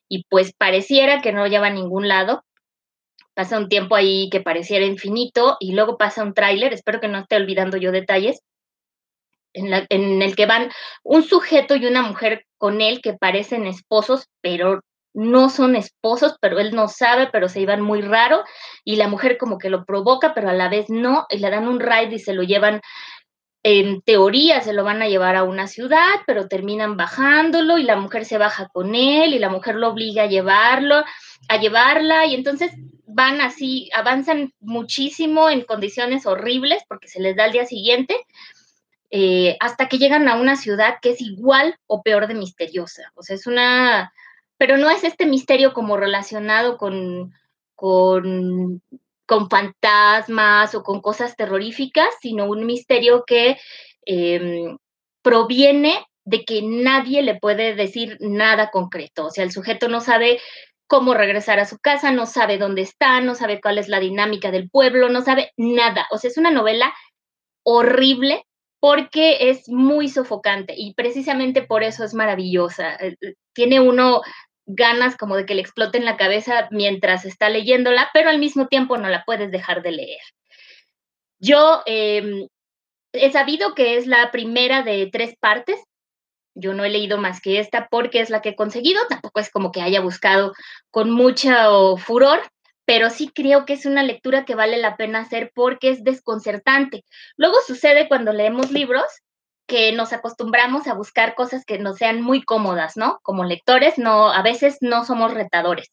y 0.07 0.25
pues 0.29 0.53
pareciera 0.53 1.21
que 1.21 1.31
no 1.31 1.47
lleva 1.47 1.67
a 1.67 1.73
ningún 1.73 2.07
lado, 2.07 2.43
pasa 3.33 3.57
un 3.57 3.69
tiempo 3.69 3.95
ahí 3.95 4.29
que 4.29 4.41
pareciera 4.41 4.85
infinito, 4.85 5.57
y 5.59 5.73
luego 5.73 5.97
pasa 5.97 6.23
un 6.23 6.33
tráiler, 6.33 6.73
espero 6.73 6.99
que 6.99 7.07
no 7.07 7.19
esté 7.19 7.35
olvidando 7.35 7.77
yo 7.77 7.91
detalles, 7.91 8.41
en, 9.53 9.73
en 9.89 10.21
el 10.21 10.35
que 10.35 10.45
van 10.45 10.69
un 11.03 11.23
sujeto 11.23 11.75
y 11.75 11.87
una 11.87 12.03
mujer 12.03 12.45
con 12.57 12.81
él 12.81 13.01
que 13.01 13.13
parecen 13.13 13.65
esposos, 13.65 14.27
pero 14.41 14.81
no 15.13 15.49
son 15.49 15.75
esposos, 15.75 16.35
pero 16.39 16.59
él 16.59 16.75
no 16.75 16.87
sabe, 16.87 17.29
pero 17.31 17.49
se 17.49 17.61
iban 17.61 17.81
muy 17.81 18.01
raro 18.01 18.43
y 18.83 18.95
la 18.95 19.07
mujer 19.07 19.37
como 19.37 19.57
que 19.57 19.69
lo 19.69 19.85
provoca, 19.85 20.33
pero 20.33 20.49
a 20.49 20.53
la 20.53 20.69
vez 20.69 20.89
no, 20.89 21.25
y 21.29 21.37
le 21.37 21.49
dan 21.49 21.67
un 21.67 21.79
ride 21.79 22.15
y 22.15 22.19
se 22.19 22.33
lo 22.33 22.43
llevan, 22.43 22.81
en 23.63 24.01
teoría 24.01 24.61
se 24.61 24.73
lo 24.73 24.83
van 24.83 25.01
a 25.01 25.07
llevar 25.07 25.35
a 25.35 25.43
una 25.43 25.67
ciudad, 25.67 26.21
pero 26.25 26.47
terminan 26.47 26.95
bajándolo 26.95 27.77
y 27.77 27.83
la 27.83 27.97
mujer 27.97 28.25
se 28.25 28.37
baja 28.37 28.69
con 28.71 28.95
él 28.95 29.33
y 29.33 29.39
la 29.39 29.49
mujer 29.49 29.75
lo 29.75 29.89
obliga 29.89 30.23
a 30.23 30.27
llevarlo, 30.27 31.03
a 31.47 31.57
llevarla 31.57 32.25
y 32.25 32.35
entonces 32.35 32.71
van 33.05 33.41
así, 33.41 33.89
avanzan 33.93 34.53
muchísimo 34.59 35.49
en 35.49 35.61
condiciones 35.61 36.25
horribles 36.25 36.83
porque 36.87 37.07
se 37.07 37.19
les 37.19 37.35
da 37.35 37.45
el 37.45 37.51
día 37.51 37.65
siguiente. 37.65 38.15
Eh, 39.11 39.57
hasta 39.59 39.89
que 39.89 39.97
llegan 39.97 40.29
a 40.29 40.35
una 40.35 40.55
ciudad 40.55 40.99
que 41.01 41.09
es 41.11 41.21
igual 41.21 41.75
o 41.87 42.03
peor 42.03 42.27
de 42.27 42.35
misteriosa. 42.35 43.11
O 43.15 43.23
sea, 43.23 43.35
es 43.35 43.47
una, 43.47 44.13
pero 44.59 44.77
no 44.77 44.91
es 44.91 45.05
este 45.05 45.25
misterio 45.25 45.73
como 45.73 45.95
relacionado 45.95 46.77
con, 46.77 47.33
con, 47.75 48.81
fantasmas 49.49 50.75
o 50.75 50.83
con 50.83 51.01
cosas 51.01 51.37
terroríficas, 51.37 52.09
sino 52.21 52.45
un 52.45 52.65
misterio 52.65 53.23
que 53.25 53.57
em, 54.05 54.77
proviene 55.21 56.05
de 56.25 56.43
que 56.43 56.61
nadie 56.61 57.21
le 57.21 57.39
puede 57.39 57.73
decir 57.73 58.17
nada 58.19 58.69
concreto. 58.69 59.27
O 59.27 59.31
sea, 59.31 59.45
el 59.45 59.51
sujeto 59.53 59.87
no 59.87 60.01
sabe 60.01 60.41
cómo 60.87 61.13
regresar 61.13 61.59
a 61.59 61.65
su 61.65 61.79
casa, 61.79 62.11
no 62.11 62.25
sabe 62.25 62.57
dónde 62.57 62.81
está, 62.81 63.21
no 63.21 63.35
sabe 63.35 63.61
cuál 63.61 63.77
es 63.77 63.87
la 63.87 64.01
dinámica 64.01 64.51
del 64.51 64.69
pueblo, 64.69 65.07
no 65.07 65.21
sabe 65.21 65.53
nada. 65.55 66.05
O 66.11 66.17
sea, 66.17 66.29
es 66.29 66.37
una 66.37 66.51
novela 66.51 66.93
horrible 67.63 68.43
porque 68.81 69.49
es 69.49 69.69
muy 69.69 70.09
sofocante 70.09 70.73
y 70.75 70.93
precisamente 70.95 71.61
por 71.61 71.83
eso 71.83 72.03
es 72.03 72.13
maravillosa. 72.13 72.95
Eh, 72.95 73.15
eh, 73.21 73.35
tiene 73.53 73.79
uno 73.79 74.21
ganas 74.71 75.17
como 75.17 75.35
de 75.35 75.45
que 75.45 75.55
le 75.55 75.61
explote 75.61 75.97
en 75.97 76.05
la 76.05 76.15
cabeza 76.15 76.67
mientras 76.69 77.25
está 77.25 77.49
leyéndola, 77.49 78.09
pero 78.13 78.29
al 78.29 78.37
mismo 78.37 78.67
tiempo 78.67 78.97
no 78.97 79.09
la 79.09 79.25
puedes 79.25 79.51
dejar 79.51 79.81
de 79.81 79.91
leer. 79.91 80.21
Yo 81.39 81.81
em, 81.87 82.47
he 83.13 83.31
sabido 83.31 83.73
que 83.73 83.97
es 83.97 84.05
la 84.05 84.31
primera 84.31 84.83
de 84.83 85.09
tres 85.11 85.35
partes. 85.39 85.81
Yo 86.53 86.73
no 86.73 86.83
he 86.83 86.89
leído 86.89 87.17
más 87.17 87.41
que 87.41 87.59
esta 87.59 87.87
porque 87.89 88.21
es 88.21 88.29
la 88.29 88.41
que 88.41 88.49
he 88.49 88.55
conseguido. 88.55 89.01
Tampoco 89.07 89.39
es 89.39 89.49
como 89.49 89.71
que 89.71 89.81
haya 89.81 90.01
buscado 90.01 90.53
con 90.91 91.09
mucho 91.09 91.97
furor, 91.97 92.39
pero 92.85 93.09
sí 93.09 93.31
creo 93.33 93.65
que 93.65 93.73
es 93.73 93.87
una 93.87 94.03
lectura 94.03 94.45
que 94.45 94.55
vale 94.55 94.77
la 94.77 94.97
pena 94.97 95.21
hacer 95.21 95.51
porque 95.55 95.89
es 95.89 96.03
desconcertante. 96.03 97.03
Luego 97.37 97.57
sucede 97.65 98.07
cuando 98.07 98.33
leemos 98.33 98.71
libros 98.71 99.05
que 99.69 99.93
nos 99.93 100.11
acostumbramos 100.11 100.87
a 100.87 100.95
buscar 100.95 101.35
cosas 101.35 101.63
que 101.63 101.79
no 101.79 101.93
sean 101.93 102.21
muy 102.21 102.43
cómodas, 102.43 102.97
¿no? 102.97 103.19
Como 103.23 103.45
lectores, 103.45 103.97
no, 103.97 104.29
a 104.29 104.41
veces 104.41 104.79
no 104.81 105.05
somos 105.05 105.33
retadores. 105.33 105.89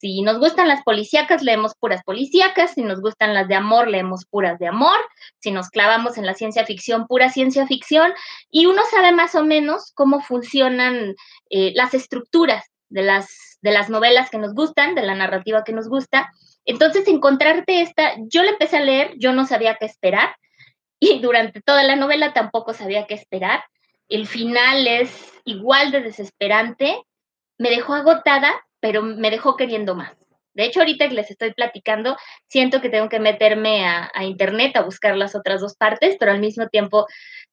Si 0.00 0.22
nos 0.22 0.38
gustan 0.38 0.68
las 0.68 0.84
policíacas, 0.84 1.42
leemos 1.42 1.74
puras 1.74 2.02
policíacas. 2.04 2.74
Si 2.74 2.82
nos 2.82 3.00
gustan 3.00 3.34
las 3.34 3.48
de 3.48 3.56
amor, 3.56 3.88
leemos 3.88 4.24
puras 4.26 4.58
de 4.60 4.68
amor. 4.68 4.96
Si 5.40 5.50
nos 5.50 5.70
clavamos 5.70 6.16
en 6.16 6.24
la 6.24 6.34
ciencia 6.34 6.64
ficción, 6.64 7.08
pura 7.08 7.30
ciencia 7.30 7.66
ficción. 7.66 8.12
Y 8.48 8.66
uno 8.66 8.80
sabe 8.92 9.10
más 9.10 9.34
o 9.34 9.44
menos 9.44 9.90
cómo 9.94 10.20
funcionan 10.20 11.16
eh, 11.50 11.72
las 11.74 11.94
estructuras 11.94 12.64
de 12.88 13.02
las, 13.02 13.58
de 13.60 13.72
las 13.72 13.90
novelas 13.90 14.30
que 14.30 14.38
nos 14.38 14.54
gustan, 14.54 14.94
de 14.94 15.02
la 15.02 15.16
narrativa 15.16 15.64
que 15.64 15.72
nos 15.72 15.88
gusta. 15.88 16.30
Entonces, 16.64 17.08
encontrarte 17.08 17.82
esta, 17.82 18.12
yo 18.28 18.44
la 18.44 18.50
empecé 18.50 18.76
a 18.76 18.84
leer, 18.84 19.14
yo 19.18 19.32
no 19.32 19.46
sabía 19.46 19.76
qué 19.80 19.86
esperar 19.86 20.30
y 21.00 21.20
durante 21.20 21.60
toda 21.60 21.84
la 21.84 21.96
novela 21.96 22.32
tampoco 22.32 22.74
sabía 22.74 23.06
qué 23.06 23.14
esperar. 23.14 23.64
El 24.08 24.26
final 24.26 24.86
es 24.86 25.32
igual 25.44 25.90
de 25.90 26.00
desesperante, 26.00 27.02
me 27.58 27.70
dejó 27.70 27.94
agotada, 27.94 28.52
pero 28.80 29.02
me 29.02 29.30
dejó 29.30 29.56
queriendo 29.56 29.94
más. 29.94 30.16
De 30.54 30.64
hecho, 30.64 30.80
ahorita 30.80 31.08
que 31.08 31.14
les 31.14 31.30
estoy 31.30 31.52
platicando, 31.52 32.16
siento 32.48 32.80
que 32.80 32.88
tengo 32.88 33.08
que 33.08 33.20
meterme 33.20 33.86
a, 33.86 34.10
internet 34.24 34.76
a 34.76 34.82
buscar 34.82 35.16
las 35.16 35.36
otras 35.36 35.60
dos 35.60 35.76
partes, 35.76 36.16
pero 36.18 36.32
al 36.32 36.40
mismo 36.40 36.66
tiempo, 36.68 37.06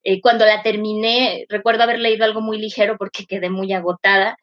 eh, 0.04 0.22
cuando 0.22 0.46
la 0.46 0.64
terminé, 0.64 1.46
recuerdo 1.50 1.84
haber 1.84 2.00
leído 2.00 2.26
algo 2.26 2.42
muy 2.42 2.58
ligero 2.58 2.98
porque 2.98 3.26
quedé 3.26 3.50
muy 3.50 3.74
agotada 3.74 4.38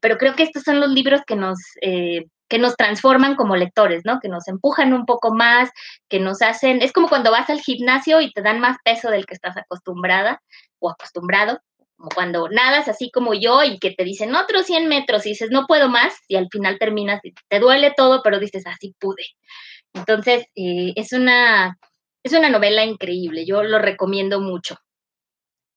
pero 0.00 0.18
creo 0.18 0.34
que 0.34 0.42
estos 0.42 0.62
son 0.62 0.80
los 0.80 0.90
libros 0.90 1.22
que 1.26 1.36
nos, 1.36 1.58
eh, 1.80 2.26
que 2.50 2.58
nos 2.58 2.76
transforman 2.76 3.36
como 3.36 3.56
lectores, 3.56 4.02
¿no? 4.04 4.18
Que 4.20 4.28
nos 4.28 4.48
empujan 4.48 4.92
un 4.92 5.06
poco 5.06 5.32
más, 5.32 5.70
que 6.08 6.18
nos 6.18 6.42
hacen, 6.42 6.82
es 6.82 6.92
como 6.92 7.08
cuando 7.08 7.30
vas 7.30 7.48
al 7.48 7.60
gimnasio 7.60 8.20
y 8.20 8.32
te 8.32 8.42
dan 8.42 8.60
más 8.60 8.76
peso 8.84 9.10
del 9.10 9.24
que 9.24 9.34
estás 9.34 9.56
acostumbrada 9.56 10.42
o 10.80 10.90
acostumbrado, 10.90 11.60
como 11.96 12.10
cuando 12.10 12.48
nadas 12.48 12.88
así 12.88 13.10
como 13.12 13.34
yo 13.34 13.62
y 13.62 13.78
que 13.78 13.92
te 13.92 14.04
dicen 14.04 14.34
otros 14.34 14.66
100 14.66 14.88
metros 14.88 15.24
y 15.24 15.30
dices, 15.30 15.50
no 15.50 15.66
puedo 15.66 15.88
más, 15.88 16.12
y 16.26 16.36
al 16.36 16.48
final 16.50 16.78
terminas, 16.78 17.20
y 17.24 17.32
te 17.48 17.60
duele 17.60 17.94
todo, 17.96 18.20
pero 18.22 18.40
dices, 18.40 18.66
así 18.66 18.94
pude. 18.98 19.24
Entonces, 19.94 20.44
eh, 20.56 20.92
es, 20.96 21.12
una, 21.12 21.78
es 22.24 22.32
una 22.32 22.50
novela 22.50 22.84
increíble, 22.84 23.46
yo 23.46 23.62
lo 23.62 23.78
recomiendo 23.78 24.40
mucho. 24.40 24.76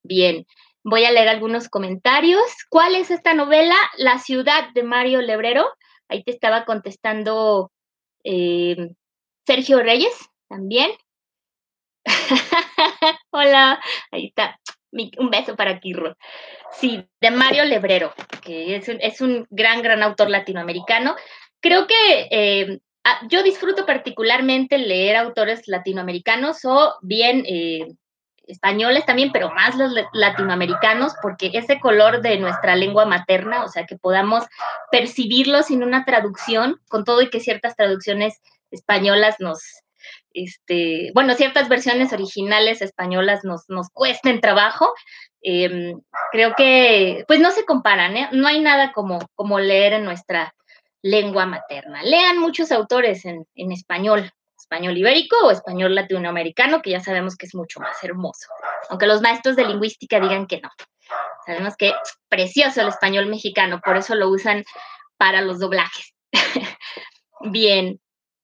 Bien, 0.03 0.45
Voy 0.85 1.05
a 1.05 1.11
leer 1.11 1.29
algunos 1.29 1.69
comentarios. 1.69 2.43
¿Cuál 2.69 2.95
es 2.95 3.09
esta 3.09 3.33
novela? 3.33 3.75
La 3.97 4.19
ciudad 4.19 4.67
de 4.73 4.83
Mario 4.83 5.21
Lebrero. 5.21 5.65
Ahí 6.13 6.23
te 6.23 6.29
estaba 6.29 6.63
contestando 6.63 7.71
eh, 8.23 8.93
Sergio 9.47 9.81
Reyes 9.81 10.13
también. 10.47 10.91
Hola, 13.31 13.81
ahí 14.11 14.27
está. 14.27 14.59
Un 14.91 15.31
beso 15.31 15.55
para 15.55 15.79
Kirro. 15.79 16.15
Sí, 16.71 17.03
de 17.19 17.31
Mario 17.31 17.65
Lebrero, 17.65 18.13
que 18.43 18.75
es 18.75 19.21
un, 19.21 19.47
gran, 19.49 19.81
gran 19.81 20.03
autor 20.03 20.29
latinoamericano. 20.29 21.15
Creo 21.59 21.87
que 21.87 22.27
eh, 22.29 22.79
yo 23.27 23.41
disfruto 23.41 23.87
particularmente 23.87 24.77
leer 24.77 25.15
autores 25.15 25.67
latinoamericanos 25.67 26.63
o 26.65 26.93
bien 27.01 27.43
eh, 27.47 27.87
españoles 28.47 29.05
también, 29.05 29.31
pero 29.31 29.51
más 29.51 29.75
los 29.75 29.91
latinoamericanos, 30.13 31.13
porque 31.21 31.51
ese 31.53 31.79
color 31.79 32.21
de 32.21 32.39
nuestra 32.39 32.75
lengua 32.75 33.05
materna, 33.05 33.63
o 33.63 33.69
sea, 33.69 33.85
que 33.85 33.97
podamos 33.97 34.45
percibirlo 34.91 35.63
sin 35.63 35.83
una 35.83 36.05
traducción, 36.05 36.79
con 36.89 37.03
todo 37.03 37.21
y 37.21 37.29
que 37.29 37.39
ciertas 37.39 37.75
traducciones 37.75 38.41
españolas 38.71 39.35
nos, 39.39 39.61
este, 40.33 41.11
bueno, 41.13 41.35
ciertas 41.35 41.69
versiones 41.69 42.11
originales 42.11 42.81
españolas 42.81 43.43
nos, 43.43 43.69
nos 43.69 43.89
cuesten 43.89 44.41
trabajo, 44.41 44.93
em, 45.41 46.01
creo 46.31 46.53
que, 46.55 47.23
pues 47.27 47.39
no 47.39 47.51
se 47.51 47.65
comparan, 47.65 48.17
¿eh? 48.17 48.29
no 48.31 48.47
hay 48.47 48.59
nada 48.59 48.91
como, 48.93 49.19
como 49.35 49.59
leer 49.59 49.93
en 49.93 50.05
nuestra 50.05 50.53
lengua 51.01 51.45
materna. 51.45 52.01
Lean 52.03 52.39
muchos 52.39 52.71
autores 52.71 53.25
en, 53.25 53.45
en 53.55 53.71
español, 53.71 54.31
español 54.73 54.97
ibérico 54.97 55.35
o 55.43 55.51
español 55.51 55.93
latinoamericano, 55.93 56.81
que 56.81 56.89
ya 56.89 56.99
sabemos 56.99 57.35
que 57.35 57.45
es 57.45 57.53
mucho 57.53 57.79
más 57.79 58.03
hermoso, 58.03 58.47
aunque 58.89 59.05
los 59.05 59.21
maestros 59.21 59.55
de 59.55 59.65
lingüística 59.65 60.19
digan 60.19 60.47
que 60.47 60.61
no. 60.61 60.69
Sabemos 61.45 61.75
que 61.77 61.89
es 61.89 61.95
precioso 62.27 62.81
el 62.81 62.87
español 62.87 63.27
mexicano, 63.27 63.81
por 63.85 63.97
eso 63.97 64.15
lo 64.15 64.29
usan 64.29 64.63
para 65.17 65.41
los 65.41 65.59
doblajes. 65.59 66.15
Bien, 67.41 67.99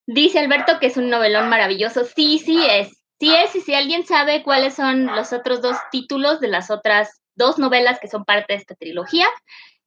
dice 0.06 0.38
Alberto 0.38 0.80
que 0.80 0.88
es 0.88 0.98
un 0.98 1.10
novelón 1.10 1.50
maravilloso. 1.50 2.06
Sí, 2.06 2.38
sí 2.38 2.64
es. 2.70 2.96
Sí 3.20 3.36
es, 3.36 3.56
y 3.56 3.62
si 3.62 3.74
alguien 3.74 4.06
sabe 4.06 4.44
cuáles 4.44 4.76
son 4.76 5.08
los 5.08 5.34
otros 5.34 5.62
dos 5.62 5.78
títulos 5.92 6.40
de 6.40 6.48
las 6.48 6.70
otras 6.70 7.22
dos 7.36 7.58
novelas 7.58 8.00
que 8.00 8.08
son 8.08 8.24
parte 8.24 8.54
de 8.54 8.60
esta 8.60 8.76
trilogía, 8.76 9.28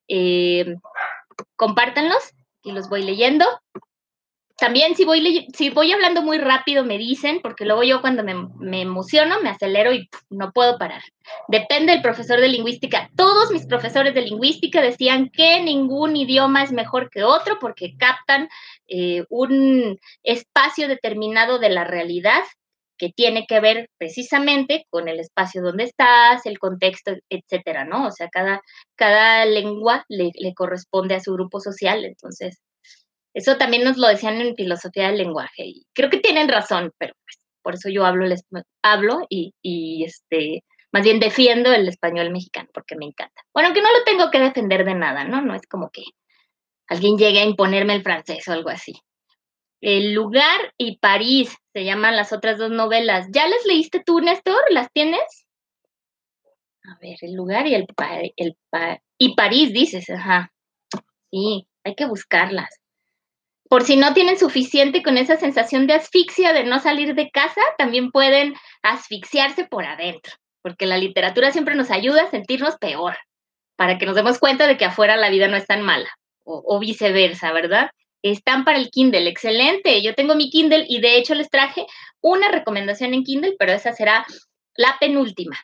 eh, 0.08 0.74
compártanlos 1.56 2.22
y 2.62 2.72
los 2.72 2.88
voy 2.88 3.04
leyendo 3.04 3.46
también 4.62 4.94
si 4.94 5.04
voy, 5.04 5.48
si 5.52 5.70
voy 5.70 5.90
hablando 5.90 6.22
muy 6.22 6.38
rápido 6.38 6.84
me 6.84 6.96
dicen, 6.96 7.40
porque 7.42 7.64
luego 7.64 7.82
yo 7.82 8.00
cuando 8.00 8.22
me, 8.22 8.80
emociono 8.80 9.40
me 9.42 9.48
acelero 9.50 9.92
y 9.92 10.08
no 10.30 10.52
puedo 10.52 10.78
parar. 10.78 11.02
Depende 11.48 11.90
del 11.90 12.00
profesor 12.00 12.40
de 12.40 12.46
lingüística. 12.46 13.10
Todos 13.16 13.50
mis 13.50 13.66
profesores 13.66 14.14
de 14.14 14.22
lingüística 14.22 14.80
decían 14.80 15.30
que 15.30 15.60
ningún 15.64 16.14
idioma 16.14 16.62
es 16.62 16.70
mejor 16.70 17.10
que 17.10 17.24
otro 17.24 17.58
porque 17.60 17.96
captan 17.96 18.48
eh, 18.86 19.24
un 19.30 19.98
espacio 20.22 20.86
determinado 20.86 21.58
de 21.58 21.70
la 21.70 21.82
realidad 21.82 22.44
que 22.96 23.08
tiene 23.08 23.46
que 23.48 23.58
ver 23.58 23.90
precisamente 23.98 24.86
con 24.90 25.08
el 25.08 25.18
espacio 25.18 25.60
donde 25.60 25.82
estás, 25.82 26.46
el 26.46 26.60
contexto, 26.60 27.16
etcétera, 27.28 27.84
¿no? 27.84 28.06
O 28.06 28.12
sea, 28.12 28.28
cada, 28.28 28.62
cada 28.94 29.44
lengua 29.44 30.04
le, 30.08 30.30
le 30.36 30.54
corresponde 30.54 31.16
a 31.16 31.20
su 31.20 31.32
grupo 31.32 31.58
social, 31.58 32.04
entonces 32.04 32.60
eso 33.34 33.56
también 33.56 33.84
nos 33.84 33.96
lo 33.96 34.08
decían 34.08 34.40
en 34.40 34.54
filosofía 34.54 35.08
del 35.08 35.18
lenguaje 35.18 35.64
y 35.64 35.86
creo 35.94 36.10
que 36.10 36.20
tienen 36.20 36.48
razón, 36.48 36.92
pero 36.98 37.14
pues, 37.24 37.38
por 37.62 37.74
eso 37.74 37.88
yo 37.88 38.04
hablo, 38.04 38.26
les, 38.26 38.44
hablo 38.82 39.20
y, 39.28 39.54
y, 39.62 40.04
este, 40.04 40.64
más 40.92 41.02
bien 41.02 41.20
defiendo 41.20 41.72
el 41.72 41.88
español 41.88 42.30
mexicano 42.30 42.68
porque 42.74 42.96
me 42.96 43.06
encanta. 43.06 43.42
Bueno, 43.54 43.72
que 43.72 43.80
no 43.80 43.90
lo 43.90 44.04
tengo 44.04 44.30
que 44.30 44.40
defender 44.40 44.84
de 44.84 44.94
nada, 44.94 45.24
¿no? 45.24 45.40
No 45.40 45.54
es 45.54 45.66
como 45.66 45.90
que 45.90 46.02
alguien 46.88 47.16
llegue 47.16 47.40
a 47.40 47.44
imponerme 47.44 47.94
el 47.94 48.02
francés 48.02 48.46
o 48.48 48.52
algo 48.52 48.68
así. 48.68 48.92
El 49.80 50.12
lugar 50.12 50.74
y 50.76 50.98
París 50.98 51.56
se 51.72 51.84
llaman 51.84 52.16
las 52.16 52.32
otras 52.32 52.58
dos 52.58 52.70
novelas. 52.70 53.26
¿Ya 53.32 53.48
las 53.48 53.64
leíste 53.64 54.02
tú, 54.04 54.20
Néstor? 54.20 54.60
¿Las 54.70 54.92
tienes? 54.92 55.46
A 56.84 56.98
ver, 57.00 57.16
el 57.22 57.34
lugar 57.34 57.66
y 57.66 57.74
el, 57.74 57.86
el 58.36 58.56
y 59.18 59.34
París 59.34 59.72
dices, 59.72 60.10
ajá. 60.10 60.52
Sí, 61.30 61.66
hay 61.84 61.94
que 61.94 62.06
buscarlas 62.06 62.81
por 63.72 63.84
si 63.84 63.96
no 63.96 64.12
tienen 64.12 64.38
suficiente 64.38 65.02
con 65.02 65.16
esa 65.16 65.38
sensación 65.38 65.86
de 65.86 65.94
asfixia 65.94 66.52
de 66.52 66.64
no 66.64 66.78
salir 66.78 67.14
de 67.14 67.30
casa, 67.30 67.62
también 67.78 68.10
pueden 68.10 68.52
asfixiarse 68.82 69.64
por 69.64 69.86
adentro, 69.86 70.34
porque 70.60 70.84
la 70.84 70.98
literatura 70.98 71.52
siempre 71.52 71.74
nos 71.74 71.90
ayuda 71.90 72.24
a 72.24 72.30
sentirnos 72.30 72.76
peor, 72.76 73.16
para 73.76 73.96
que 73.96 74.04
nos 74.04 74.14
demos 74.14 74.38
cuenta 74.38 74.66
de 74.66 74.76
que 74.76 74.84
afuera 74.84 75.16
la 75.16 75.30
vida 75.30 75.48
no 75.48 75.56
es 75.56 75.66
tan 75.66 75.80
mala, 75.80 76.10
o, 76.44 76.78
viceversa, 76.80 77.50
¿verdad? 77.50 77.90
Están 78.20 78.66
para 78.66 78.76
el 78.76 78.90
Kindle, 78.90 79.26
excelente. 79.26 80.02
Yo 80.02 80.14
tengo 80.14 80.34
mi 80.34 80.50
Kindle 80.50 80.84
y 80.86 81.00
de 81.00 81.16
hecho 81.16 81.34
les 81.34 81.48
traje 81.48 81.86
una 82.20 82.50
recomendación 82.50 83.14
en 83.14 83.24
Kindle, 83.24 83.56
pero 83.58 83.72
esa 83.72 83.94
será 83.94 84.26
la 84.76 84.98
penúltima. 85.00 85.58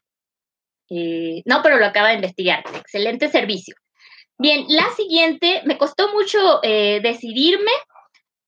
Eh, 0.89 1.43
no, 1.45 1.61
pero 1.63 1.77
lo 1.77 1.85
acaba 1.85 2.09
de 2.09 2.15
investigar. 2.15 2.65
Excelente 2.75 3.29
servicio. 3.29 3.75
Bien, 4.39 4.65
la 4.69 4.89
siguiente, 4.97 5.61
me 5.67 5.77
costó 5.77 6.11
mucho 6.15 6.61
eh, 6.63 7.01
decidirme, 7.03 7.73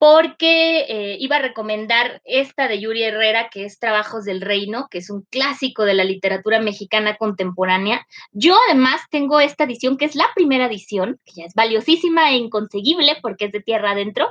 porque 0.01 0.87
eh, 0.89 1.17
iba 1.21 1.37
a 1.37 1.43
recomendar 1.43 2.23
esta 2.25 2.69
de 2.69 2.81
Yuri 2.81 3.03
Herrera, 3.03 3.51
que 3.51 3.67
es 3.67 3.79
Trabajos 3.79 4.25
del 4.25 4.41
Reino, 4.41 4.89
que 4.91 4.97
es 4.97 5.11
un 5.11 5.27
clásico 5.29 5.85
de 5.85 5.93
la 5.93 6.05
literatura 6.05 6.59
mexicana 6.59 7.19
contemporánea. 7.19 8.07
Yo 8.33 8.57
además 8.67 9.03
tengo 9.11 9.41
esta 9.41 9.65
edición, 9.65 9.99
que 9.99 10.07
es 10.07 10.15
la 10.15 10.25
primera 10.35 10.65
edición, 10.65 11.21
que 11.27 11.33
ya 11.43 11.45
es 11.45 11.53
valiosísima 11.53 12.31
e 12.31 12.37
inconseguible 12.37 13.19
porque 13.21 13.45
es 13.45 13.53
de 13.53 13.61
tierra 13.61 13.91
adentro, 13.91 14.31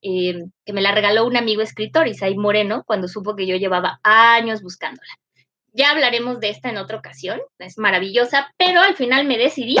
eh, 0.00 0.44
que 0.64 0.72
me 0.72 0.80
la 0.80 0.92
regaló 0.92 1.26
un 1.26 1.36
amigo 1.36 1.60
escritor, 1.60 2.08
Isai 2.08 2.34
Moreno, 2.38 2.82
cuando 2.86 3.06
supo 3.06 3.36
que 3.36 3.46
yo 3.46 3.56
llevaba 3.56 4.00
años 4.02 4.62
buscándola. 4.62 5.12
Ya 5.74 5.90
hablaremos 5.90 6.40
de 6.40 6.48
esta 6.48 6.70
en 6.70 6.78
otra 6.78 6.96
ocasión, 6.96 7.38
es 7.58 7.76
maravillosa, 7.76 8.50
pero 8.56 8.80
al 8.80 8.96
final 8.96 9.26
me 9.26 9.36
decidí 9.36 9.76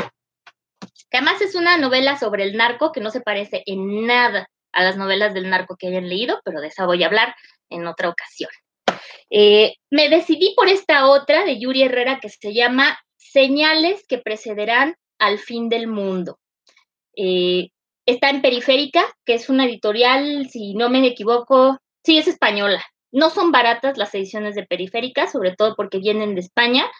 que 1.10 1.16
además 1.16 1.40
es 1.40 1.54
una 1.54 1.78
novela 1.78 2.18
sobre 2.18 2.42
el 2.42 2.54
narco 2.54 2.92
que 2.92 3.00
no 3.00 3.08
se 3.08 3.22
parece 3.22 3.62
en 3.64 4.06
nada 4.06 4.46
a 4.72 4.82
las 4.82 4.96
novelas 4.96 5.34
del 5.34 5.50
narco 5.50 5.76
que 5.76 5.88
hayan 5.88 6.08
leído, 6.08 6.40
pero 6.44 6.60
de 6.60 6.68
esa 6.68 6.86
voy 6.86 7.02
a 7.02 7.06
hablar 7.06 7.34
en 7.68 7.86
otra 7.86 8.08
ocasión. 8.08 8.50
Eh, 9.30 9.74
me 9.90 10.08
decidí 10.08 10.54
por 10.56 10.68
esta 10.68 11.08
otra 11.08 11.44
de 11.44 11.58
Yuri 11.58 11.82
Herrera 11.82 12.20
que 12.20 12.28
se 12.28 12.52
llama 12.52 12.98
Señales 13.16 14.04
que 14.06 14.18
precederán 14.18 14.96
al 15.18 15.38
fin 15.38 15.68
del 15.68 15.86
mundo. 15.86 16.38
Eh, 17.16 17.68
está 18.06 18.30
en 18.30 18.42
Periférica, 18.42 19.04
que 19.24 19.34
es 19.34 19.48
una 19.48 19.66
editorial, 19.66 20.48
si 20.50 20.74
no 20.74 20.88
me 20.88 21.06
equivoco, 21.06 21.78
sí, 22.04 22.18
es 22.18 22.28
española. 22.28 22.84
No 23.10 23.30
son 23.30 23.52
baratas 23.52 23.98
las 23.98 24.14
ediciones 24.14 24.54
de 24.54 24.66
Periférica, 24.66 25.26
sobre 25.28 25.54
todo 25.54 25.74
porque 25.76 25.98
vienen 25.98 26.34
de 26.34 26.40
España, 26.40 26.90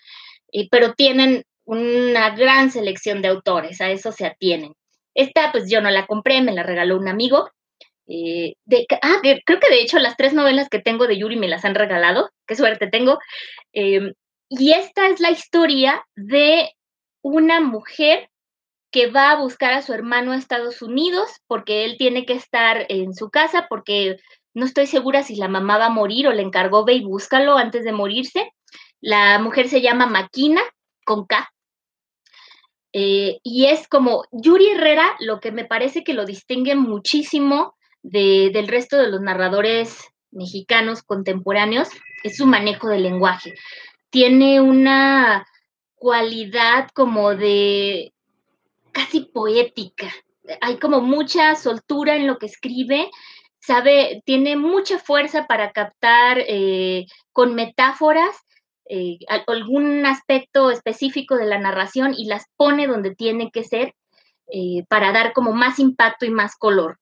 eh, 0.52 0.68
pero 0.70 0.94
tienen 0.94 1.44
una 1.64 2.30
gran 2.30 2.70
selección 2.70 3.22
de 3.22 3.28
autores, 3.28 3.80
a 3.80 3.90
eso 3.90 4.12
se 4.12 4.26
atienen. 4.26 4.74
Esta, 5.14 5.52
pues 5.52 5.70
yo 5.70 5.80
no 5.80 5.90
la 5.90 6.06
compré, 6.06 6.40
me 6.42 6.52
la 6.52 6.62
regaló 6.62 6.96
un 6.96 7.08
amigo. 7.08 7.50
Eh, 8.08 8.54
ah, 9.02 9.20
creo 9.22 9.60
que 9.60 9.70
de 9.70 9.80
hecho 9.80 9.98
las 9.98 10.16
tres 10.16 10.32
novelas 10.34 10.68
que 10.68 10.80
tengo 10.80 11.06
de 11.06 11.18
Yuri 11.18 11.36
me 11.36 11.48
las 11.48 11.64
han 11.64 11.74
regalado, 11.74 12.30
qué 12.46 12.56
suerte 12.56 12.88
tengo. 12.88 13.18
Em, 13.72 14.12
y 14.48 14.72
esta 14.72 15.08
es 15.08 15.20
la 15.20 15.30
historia 15.30 16.04
de 16.14 16.70
una 17.22 17.60
mujer 17.60 18.28
que 18.90 19.06
va 19.06 19.30
a 19.30 19.36
buscar 19.36 19.72
a 19.72 19.82
su 19.82 19.94
hermano 19.94 20.32
a 20.32 20.36
Estados 20.36 20.82
Unidos 20.82 21.30
porque 21.46 21.84
él 21.84 21.96
tiene 21.96 22.26
que 22.26 22.34
estar 22.34 22.84
en 22.88 23.14
su 23.14 23.30
casa 23.30 23.66
porque 23.68 24.16
no 24.54 24.66
estoy 24.66 24.86
segura 24.86 25.22
si 25.22 25.36
la 25.36 25.48
mamá 25.48 25.78
va 25.78 25.86
a 25.86 25.90
morir 25.90 26.28
o 26.28 26.32
le 26.32 26.42
encargó 26.42 26.84
ve 26.84 26.94
y 26.94 27.04
búscalo 27.04 27.56
antes 27.56 27.84
de 27.84 27.92
morirse. 27.92 28.52
La 29.00 29.38
mujer 29.38 29.68
se 29.68 29.80
llama 29.80 30.06
Maquina, 30.06 30.60
con 31.04 31.26
K. 31.26 31.50
Eh, 32.92 33.38
y 33.42 33.66
es 33.66 33.88
como 33.88 34.24
Yuri 34.32 34.68
Herrera, 34.68 35.16
lo 35.20 35.40
que 35.40 35.50
me 35.50 35.64
parece 35.64 36.04
que 36.04 36.12
lo 36.12 36.26
distingue 36.26 36.74
muchísimo 36.74 37.74
del 38.02 38.68
resto 38.68 38.96
de 38.96 39.10
los 39.10 39.20
narradores 39.20 39.98
mexicanos 40.30 41.02
contemporáneos, 41.02 41.88
es 42.24 42.36
su 42.36 42.46
manejo 42.46 42.88
del 42.88 43.02
lenguaje. 43.02 43.54
Tiene 44.10 44.60
una 44.60 45.46
cualidad 45.94 46.88
como 46.94 47.34
de 47.34 48.12
casi 48.92 49.20
poética. 49.20 50.12
Hay 50.60 50.78
como 50.78 51.00
mucha 51.00 51.54
soltura 51.54 52.16
en 52.16 52.26
lo 52.26 52.38
que 52.38 52.46
escribe, 52.46 53.10
sabe, 53.60 54.22
tiene 54.24 54.56
mucha 54.56 54.98
fuerza 54.98 55.46
para 55.46 55.72
captar 55.72 56.38
eh, 56.46 57.06
con 57.32 57.54
metáforas 57.54 58.34
eh, 58.88 59.18
algún 59.46 60.04
aspecto 60.04 60.70
específico 60.70 61.36
de 61.36 61.46
la 61.46 61.58
narración 61.58 62.14
y 62.16 62.26
las 62.26 62.46
pone 62.56 62.86
donde 62.86 63.14
tiene 63.14 63.50
que 63.50 63.64
ser 63.64 63.94
eh, 64.48 64.84
para 64.88 65.12
dar 65.12 65.32
como 65.32 65.52
más 65.52 65.78
impacto 65.78 66.26
y 66.26 66.30
más 66.30 66.56
color. 66.56 66.98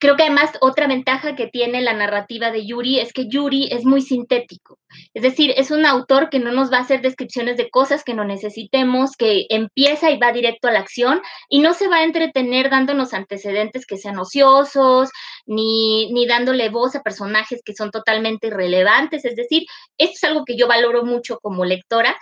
Creo 0.00 0.16
que 0.16 0.22
además 0.22 0.52
otra 0.60 0.86
ventaja 0.86 1.34
que 1.34 1.48
tiene 1.48 1.82
la 1.82 1.92
narrativa 1.92 2.52
de 2.52 2.64
Yuri 2.64 3.00
es 3.00 3.12
que 3.12 3.26
Yuri 3.26 3.68
es 3.72 3.84
muy 3.84 4.00
sintético. 4.00 4.78
Es 5.12 5.22
decir, 5.22 5.52
es 5.56 5.72
un 5.72 5.84
autor 5.86 6.30
que 6.30 6.38
no 6.38 6.52
nos 6.52 6.72
va 6.72 6.78
a 6.78 6.82
hacer 6.82 7.02
descripciones 7.02 7.56
de 7.56 7.68
cosas 7.68 8.04
que 8.04 8.14
no 8.14 8.24
necesitemos, 8.24 9.16
que 9.16 9.46
empieza 9.48 10.10
y 10.10 10.18
va 10.18 10.32
directo 10.32 10.68
a 10.68 10.72
la 10.72 10.78
acción 10.78 11.20
y 11.48 11.58
no 11.58 11.74
se 11.74 11.88
va 11.88 11.96
a 11.96 12.04
entretener 12.04 12.70
dándonos 12.70 13.12
antecedentes 13.12 13.86
que 13.86 13.96
sean 13.96 14.18
ociosos, 14.18 15.10
ni, 15.46 16.12
ni 16.12 16.26
dándole 16.28 16.68
voz 16.68 16.94
a 16.94 17.02
personajes 17.02 17.60
que 17.64 17.74
son 17.74 17.90
totalmente 17.90 18.46
irrelevantes. 18.46 19.24
Es 19.24 19.34
decir, 19.34 19.64
esto 19.98 20.14
es 20.14 20.24
algo 20.24 20.44
que 20.44 20.56
yo 20.56 20.68
valoro 20.68 21.04
mucho 21.04 21.40
como 21.40 21.64
lectora, 21.64 22.16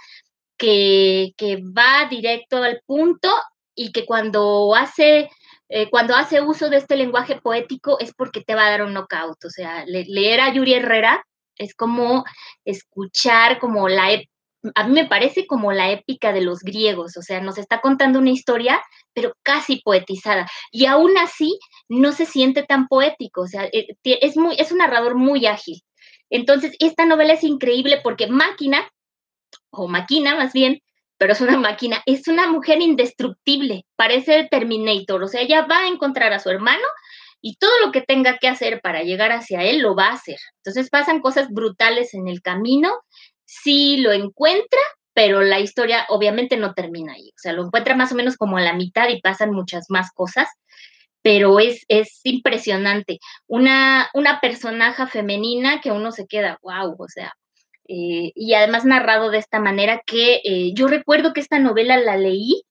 que, 0.57 1.33
que 1.37 1.57
va 1.57 2.09
directo 2.09 2.63
al 2.63 2.81
punto 2.87 3.29
y 3.75 3.93
que 3.93 4.07
cuando 4.07 4.75
hace 4.75 5.29
eh, 5.69 5.91
cuando 5.91 6.15
hace 6.15 6.41
uso 6.41 6.71
de 6.71 6.77
este 6.77 6.97
lenguaje 6.97 7.41
poético 7.41 7.99
es 7.99 8.15
porque 8.15 8.43
te 8.43 8.55
va 8.55 8.67
a 8.67 8.71
dar 8.71 8.83
un 8.83 8.95
knockout. 8.95 9.45
O 9.45 9.51
sea, 9.51 9.85
leer 9.87 10.41
a 10.41 10.53
Yuri 10.53 10.75
Herrera 10.75 11.25
es 11.57 11.75
como 11.75 12.25
escuchar 12.65 13.59
como 13.59 13.89
la, 13.89 14.11
a 14.75 14.87
mí 14.87 14.93
me 14.93 15.07
parece 15.07 15.47
como 15.47 15.73
la 15.73 15.91
épica 15.91 16.33
de 16.33 16.41
los 16.41 16.61
griegos, 16.61 17.17
o 17.17 17.23
sea, 17.23 17.41
nos 17.41 17.59
está 17.59 17.81
contando 17.81 18.19
una 18.19 18.31
historia, 18.31 18.83
pero 19.13 19.33
casi 19.43 19.81
poetizada. 19.83 20.49
Y 20.71 20.87
aún 20.87 21.17
así 21.19 21.59
no 21.89 22.13
se 22.13 22.27
siente 22.27 22.63
tan 22.63 22.89
poético, 22.89 23.43
o 23.43 23.47
sea, 23.47 23.65
eh, 23.73 23.97
es, 24.05 24.37
muy, 24.37 24.57
es 24.59 24.73
un 24.73 24.79
narrador 24.79 25.15
muy 25.17 25.47
ágil. 25.47 25.83
Entonces, 26.31 26.73
esta 26.81 27.07
novela 27.07 27.35
es 27.35 27.45
increíble 27.45 28.01
porque 28.03 28.27
Máquina, 28.27 28.91
o 29.71 29.89
Máquina 29.89 30.35
más 30.35 30.53
bien, 30.53 30.81
pero 31.19 31.33
es 31.33 31.41
una 31.41 31.59
máquina, 31.59 32.03
es 32.07 32.29
una 32.29 32.47
mujer 32.49 32.81
indestructible, 32.81 33.85
parece 33.97 34.49
Terminator, 34.51 35.23
o 35.23 35.29
sea, 35.29 35.41
ella 35.41 35.67
va 35.67 35.81
a 35.81 35.89
encontrar 35.89 36.33
a 36.33 36.39
su 36.39 36.51
hermano 36.51 36.85
y 37.41 37.57
todo 37.57 37.71
lo 37.85 37.93
que 37.93 38.03
tenga 38.03 38.39
que 38.39 38.49
hacer 38.49 38.81
para 38.81 39.03
llegar 39.03 39.33
hacia 39.33 39.63
él 39.63 39.81
lo 39.81 39.95
va 39.95 40.09
a 40.09 40.15
hacer. 40.15 40.39
Entonces 40.57 40.91
pasan 40.91 41.21
cosas 41.21 41.49
brutales 41.51 42.15
en 42.15 42.29
el 42.29 42.43
camino, 42.43 42.91
sí 43.45 43.99
lo 43.99 44.13
encuentra, 44.13 44.81
pero 45.15 45.43
la 45.43 45.61
historia 45.61 46.05
obviamente 46.09 46.57
no 46.57 46.75
termina 46.75 47.15
ahí, 47.15 47.29
o 47.29 47.39
sea, 47.39 47.53
lo 47.53 47.65
encuentra 47.65 47.97
más 47.97 48.13
o 48.13 48.15
menos 48.15 48.37
como 48.37 48.59
a 48.59 48.63
la 48.63 48.75
mitad 48.75 49.09
y 49.09 49.21
pasan 49.21 49.53
muchas 49.53 49.87
más 49.89 50.11
cosas, 50.13 50.49
pero 51.23 51.59
es, 51.59 51.85
es 51.89 52.21
impresionante. 52.25 53.19
Una, 53.47 54.11
una 54.15 54.41
personaje 54.41 55.07
femenina 55.07 55.81
que 55.81 55.91
uno 55.91 56.13
se 56.13 56.27
queda, 56.27 56.59
wow, 56.63 56.95
o 56.99 57.09
sea, 57.09 57.33
eh, 57.89 58.33
y 58.35 58.55
además 58.55 58.85
narrado 58.85 59.31
de 59.31 59.39
esta 59.39 59.61
manera 59.61 60.03
que 60.05 60.41
eh, 60.45 60.73
yo 60.75 60.89
recuerdo 60.89 61.33
que 61.33 61.41
esta 61.41 61.59
novela 61.59 61.97
la 61.99 62.17
leí 62.17 62.63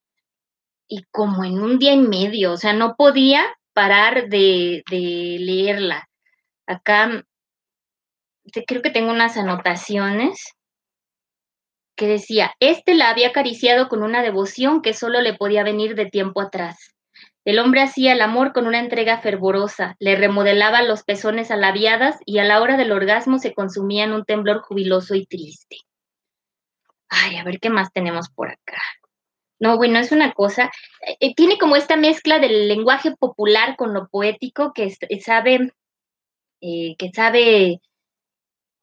y 0.87 1.03
como 1.11 1.43
en 1.43 1.59
un 1.59 1.79
día 1.79 1.93
y 1.93 1.97
medio, 1.97 2.53
o 2.53 2.57
sea, 2.57 2.73
no 2.73 2.95
podía 2.95 3.45
parar 3.73 4.29
de, 4.29 4.83
leerla. 4.89 6.07
Acá 6.67 7.23
creo 8.67 8.81
que 8.81 8.91
tengo 8.91 9.11
unas 9.11 9.37
anotaciones 9.37 10.53
que 11.95 12.07
decía, 12.07 12.53
este 12.59 12.95
la 12.95 13.09
había 13.09 13.29
acariciado 13.29 13.87
con 13.87 14.03
una 14.03 14.21
devoción 14.21 14.81
que 14.81 14.93
solo 14.93 15.21
le 15.21 15.33
podía 15.33 15.63
venir 15.63 15.95
de 15.95 16.07
tiempo 16.07 16.41
atrás. 16.41 16.94
El 17.45 17.59
hombre 17.59 17.81
hacía 17.81 18.13
el 18.13 18.21
amor 18.21 18.53
con 18.53 18.65
una 18.65 18.79
entrega 18.79 19.19
fervorosa, 19.19 19.95
le 19.99 20.15
remodelaba 20.15 20.81
los 20.81 21.03
pezones 21.03 21.51
alaviadas 21.51 22.17
y 22.25 22.39
a 22.39 22.43
la 22.43 22.59
hora 22.59 22.75
del 22.75 22.91
orgasmo 22.91 23.37
se 23.37 23.53
consumía 23.53 24.03
en 24.03 24.13
un 24.13 24.25
temblor 24.25 24.61
jubiloso 24.61 25.13
y 25.13 25.27
triste. 25.27 25.77
Ay, 27.07 27.37
a 27.37 27.43
ver 27.43 27.59
qué 27.59 27.69
más 27.69 27.93
tenemos 27.93 28.29
por 28.29 28.49
acá. 28.49 28.81
No, 29.59 29.77
bueno, 29.77 29.99
es 29.99 30.11
una 30.11 30.33
cosa, 30.33 30.71
eh, 31.19 31.35
tiene 31.35 31.59
como 31.59 31.75
esta 31.75 31.95
mezcla 31.95 32.39
del 32.39 32.67
lenguaje 32.67 33.15
popular 33.15 33.75
con 33.77 33.93
lo 33.93 34.07
poético 34.07 34.73
que 34.73 34.89
sabe, 35.21 35.71
eh, 36.61 36.95
que 36.97 37.11
sabe 37.13 37.79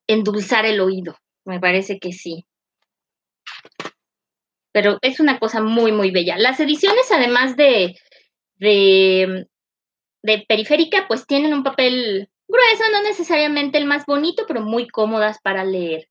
endulzar 0.07 0.67
el 0.67 0.81
oído, 0.81 1.17
me 1.45 1.59
parece 1.59 1.99
que 1.99 2.13
sí. 2.13 2.47
Pero 4.71 4.99
es 5.03 5.21
una 5.21 5.39
cosa 5.39 5.61
muy, 5.61 5.93
muy 5.93 6.11
bella. 6.13 6.39
Las 6.39 6.59
ediciones, 6.61 7.11
además 7.13 7.57
de, 7.57 7.95
de, 8.63 9.47
periférica, 10.49 11.07
pues 11.09 11.27
tienen 11.27 11.53
un 11.53 11.65
papel 11.65 12.29
grueso, 12.49 12.85
no 12.93 13.03
necesariamente 13.03 13.79
el 13.79 13.87
más 13.87 14.07
bonito, 14.07 14.45
pero 14.47 14.63
muy 14.63 14.89
cómodas 14.89 15.39
para 15.43 15.65
leer. 15.65 16.09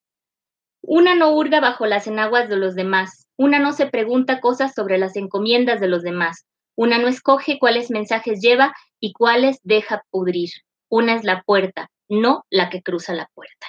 Una 0.81 1.15
no 1.15 1.31
hurga 1.33 1.59
bajo 1.59 1.85
las 1.85 2.07
enaguas 2.07 2.49
de 2.49 2.57
los 2.57 2.75
demás, 2.75 3.27
una 3.37 3.59
no 3.59 3.71
se 3.71 3.87
pregunta 3.87 4.41
cosas 4.41 4.73
sobre 4.73 4.97
las 4.97 5.15
encomiendas 5.15 5.79
de 5.79 5.87
los 5.87 6.01
demás, 6.03 6.45
una 6.75 6.97
no 6.97 7.07
escoge 7.07 7.59
cuáles 7.59 7.91
mensajes 7.91 8.39
lleva 8.41 8.73
y 8.99 9.13
cuáles 9.13 9.59
deja 9.63 10.03
pudrir. 10.09 10.49
Una 10.89 11.15
es 11.15 11.23
la 11.23 11.43
puerta, 11.43 11.89
no 12.09 12.45
la 12.49 12.69
que 12.69 12.81
cruza 12.81 13.13
la 13.13 13.29
puerta. 13.33 13.67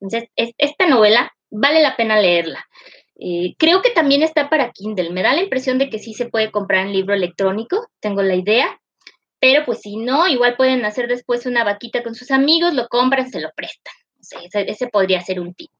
Entonces, 0.00 0.28
esta 0.36 0.86
novela 0.86 1.32
vale 1.50 1.80
la 1.80 1.96
pena 1.96 2.20
leerla. 2.20 2.64
Eh, 3.24 3.54
creo 3.56 3.82
que 3.82 3.90
también 3.90 4.24
está 4.24 4.50
para 4.50 4.72
Kindle. 4.72 5.10
Me 5.10 5.22
da 5.22 5.32
la 5.32 5.42
impresión 5.42 5.78
de 5.78 5.88
que 5.88 6.00
sí 6.00 6.12
se 6.12 6.28
puede 6.28 6.50
comprar 6.50 6.84
en 6.84 6.92
libro 6.92 7.14
electrónico, 7.14 7.86
tengo 8.00 8.20
la 8.20 8.34
idea. 8.34 8.80
Pero 9.38 9.64
pues 9.64 9.80
si 9.80 9.96
no, 9.96 10.26
igual 10.26 10.56
pueden 10.56 10.84
hacer 10.84 11.06
después 11.06 11.46
una 11.46 11.62
vaquita 11.62 12.02
con 12.02 12.16
sus 12.16 12.32
amigos, 12.32 12.74
lo 12.74 12.88
compran, 12.88 13.30
se 13.30 13.40
lo 13.40 13.50
prestan. 13.54 13.94
ese, 14.66 14.88
podría 14.88 15.20
ser 15.20 15.38
un 15.38 15.54
tip. 15.54 15.70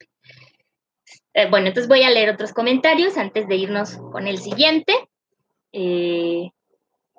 Eh, 1.34 1.48
bueno, 1.50 1.66
entonces 1.66 1.88
voy 1.88 2.04
a 2.04 2.10
leer 2.10 2.30
otros 2.30 2.52
comentarios 2.52 3.16
antes 3.16 3.48
de 3.48 3.56
irnos 3.56 3.96
con 4.12 4.28
el 4.28 4.38
siguiente. 4.38 4.94
Eh, 5.72 6.48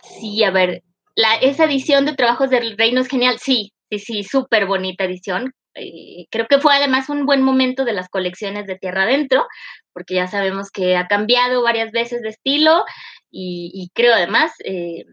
sí, 0.02 0.42
a 0.46 0.52
ver, 0.52 0.84
la, 1.16 1.36
esa 1.36 1.66
edición 1.66 2.06
de 2.06 2.16
Trabajos 2.16 2.50
del 2.50 2.78
Reino 2.78 3.02
es 3.02 3.10
genial. 3.10 3.40
Sí, 3.40 3.74
sí, 3.90 4.00
sí, 4.00 4.24
súper 4.24 4.68
bonita 4.68 5.04
edición. 5.04 5.54
Eh, 5.76 6.28
creo 6.30 6.48
que 6.48 6.60
fue 6.60 6.76
además 6.76 7.10
un 7.10 7.26
buen 7.26 7.42
momento 7.42 7.86
de 7.86 7.94
las 7.94 8.10
colecciones 8.10 8.68
de 8.68 8.78
Tierra 8.78 9.04
Adentro, 9.04 9.48
porque 9.94 10.16
ya 10.16 10.28
sabemos 10.28 10.72
que 10.72 10.96
ha 10.96 11.08
cambiado 11.08 11.64
varias 11.64 11.92
veces 11.92 12.22
de 12.22 12.30
estilo 12.30 12.86
y, 13.32 13.90
creo 13.94 14.14
además 14.14 14.52
eh, 14.64 15.06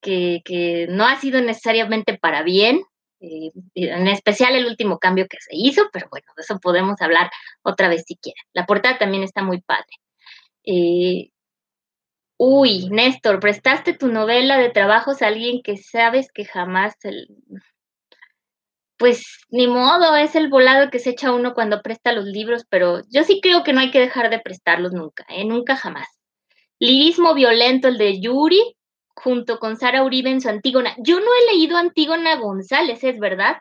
que, 0.00 0.86
no 0.90 1.06
ha 1.06 1.16
sido 1.16 1.40
necesariamente 1.42 2.18
para 2.18 2.42
bien, 2.42 2.82
eh, 3.20 3.50
en 3.74 4.08
especial 4.08 4.54
el 4.54 4.66
último 4.66 4.98
cambio 4.98 5.26
que 5.28 5.38
se 5.40 5.54
hizo, 5.54 5.90
pero 5.92 6.08
bueno, 6.10 6.26
de 6.36 6.42
eso 6.42 6.58
podemos 6.58 7.00
hablar 7.02 7.30
otra 7.62 7.88
vez 7.88 8.04
si 8.06 8.16
quieren. 8.16 8.42
La 8.54 8.66
portada 8.66 8.98
también 8.98 9.22
está 9.22 9.42
muy 9.42 9.60
padre. 9.60 9.86
Uy, 12.42 12.88
Néstor, 12.88 13.38
prestaste 13.38 13.92
tu 13.92 14.08
novela 14.08 14.56
de 14.56 14.70
trabajos 14.70 15.20
a 15.20 15.26
alguien 15.26 15.62
que 15.62 15.76
sabes 15.76 16.32
que 16.32 16.46
jamás... 16.46 16.94
Pues 19.00 19.24
ni 19.48 19.66
modo, 19.66 20.14
es 20.14 20.36
el 20.36 20.50
volado 20.50 20.90
que 20.90 20.98
se 20.98 21.10
echa 21.10 21.32
uno 21.32 21.54
cuando 21.54 21.80
presta 21.80 22.12
los 22.12 22.26
libros, 22.26 22.66
pero 22.68 23.00
yo 23.08 23.24
sí 23.24 23.40
creo 23.40 23.64
que 23.64 23.72
no 23.72 23.80
hay 23.80 23.90
que 23.90 23.98
dejar 23.98 24.28
de 24.28 24.40
prestarlos 24.40 24.92
nunca, 24.92 25.24
¿eh? 25.30 25.46
nunca 25.46 25.74
jamás. 25.74 26.06
Lirismo 26.78 27.32
violento, 27.32 27.88
el 27.88 27.96
de 27.96 28.20
Yuri, 28.20 28.76
junto 29.14 29.58
con 29.58 29.78
Sara 29.78 30.04
Uribe 30.04 30.28
en 30.28 30.42
su 30.42 30.50
Antígona. 30.50 30.94
Yo 30.98 31.18
no 31.18 31.24
he 31.24 31.54
leído 31.54 31.78
Antígona 31.78 32.36
González, 32.36 33.02
es 33.02 33.18
verdad, 33.18 33.56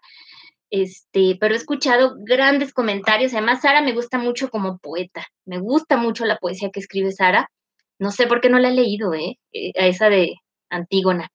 este, 0.72 1.38
pero 1.40 1.54
he 1.54 1.58
escuchado 1.58 2.16
grandes 2.20 2.74
comentarios. 2.74 3.32
Además, 3.34 3.62
Sara 3.62 3.82
me 3.82 3.94
gusta 3.94 4.18
mucho 4.18 4.50
como 4.50 4.78
poeta, 4.80 5.26
me 5.46 5.60
gusta 5.60 5.96
mucho 5.96 6.26
la 6.26 6.38
poesía 6.38 6.70
que 6.70 6.82
escribe 6.82 7.14
Sara. 7.14 7.50
No 7.98 8.12
sé 8.12 8.28
por 8.28 8.42
qué 8.42 8.50
no 8.50 8.60
la 8.60 8.70
he 8.70 8.74
leído, 8.74 9.14
¿eh? 9.14 9.40
eh 9.54 9.72
a 9.80 9.88
esa 9.88 10.10
de 10.10 10.36
Antígona. 10.70 11.30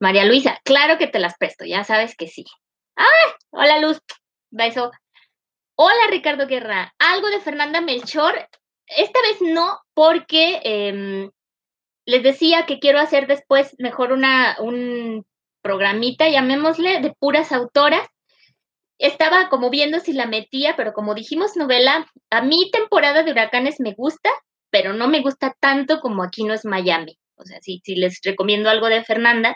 María 0.00 0.24
Luisa, 0.24 0.58
claro 0.64 0.96
que 0.96 1.06
te 1.06 1.18
las 1.18 1.36
presto, 1.36 1.66
ya 1.66 1.84
sabes 1.84 2.16
que 2.16 2.28
sí. 2.28 2.46
¡Ay! 2.96 3.32
Hola 3.50 3.78
Luz, 3.78 3.98
beso. 4.50 4.90
Hola 5.76 6.08
Ricardo 6.10 6.46
Guerra, 6.46 6.94
algo 6.98 7.28
de 7.28 7.40
Fernanda 7.40 7.82
Melchor. 7.82 8.48
Esta 8.86 9.20
vez 9.20 9.42
no, 9.42 9.78
porque 9.92 10.60
em, 10.64 11.30
les 12.06 12.22
decía 12.22 12.64
que 12.64 12.78
quiero 12.78 12.98
hacer 12.98 13.26
después 13.26 13.76
mejor 13.78 14.12
una, 14.12 14.56
un 14.60 15.26
programita, 15.60 16.28
llamémosle, 16.28 17.00
de 17.02 17.12
puras 17.18 17.52
autoras. 17.52 18.08
Estaba 18.98 19.50
como 19.50 19.68
viendo 19.68 20.00
si 20.00 20.14
la 20.14 20.26
metía, 20.26 20.74
pero 20.74 20.94
como 20.94 21.14
dijimos 21.14 21.54
novela, 21.54 22.06
a 22.30 22.40
mí 22.40 22.70
temporada 22.72 23.22
de 23.22 23.32
huracanes 23.32 23.78
me 23.78 23.92
gusta, 23.92 24.30
pero 24.70 24.94
no 24.94 25.06
me 25.06 25.20
gusta 25.20 25.54
tanto 25.60 26.00
como 26.00 26.22
aquí 26.22 26.44
no 26.44 26.54
es 26.54 26.64
Miami. 26.64 27.18
O 27.34 27.44
sea, 27.44 27.60
si 27.60 27.82
les 27.94 28.20
recomiendo 28.22 28.70
algo 28.70 28.88
de 28.88 29.04
Fernanda, 29.04 29.54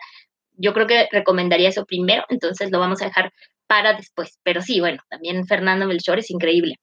yo 0.61 0.73
creo 0.75 0.87
que 0.87 1.09
recomendaría 1.11 1.69
eso 1.69 1.85
primero, 1.87 2.25
entonces 2.29 2.71
lo 2.71 2.79
vamos 2.79 3.03
a 3.03 3.07
dejar 3.07 3.33
para 3.67 3.95
después. 3.95 4.39
Pero 4.43 4.63
sí, 4.63 4.81
bueno, 4.81 5.03
también 5.09 5.47
Fernando 5.47 5.87
Melchor 5.87 6.19
es 6.19 6.31
increíble. 6.31 6.77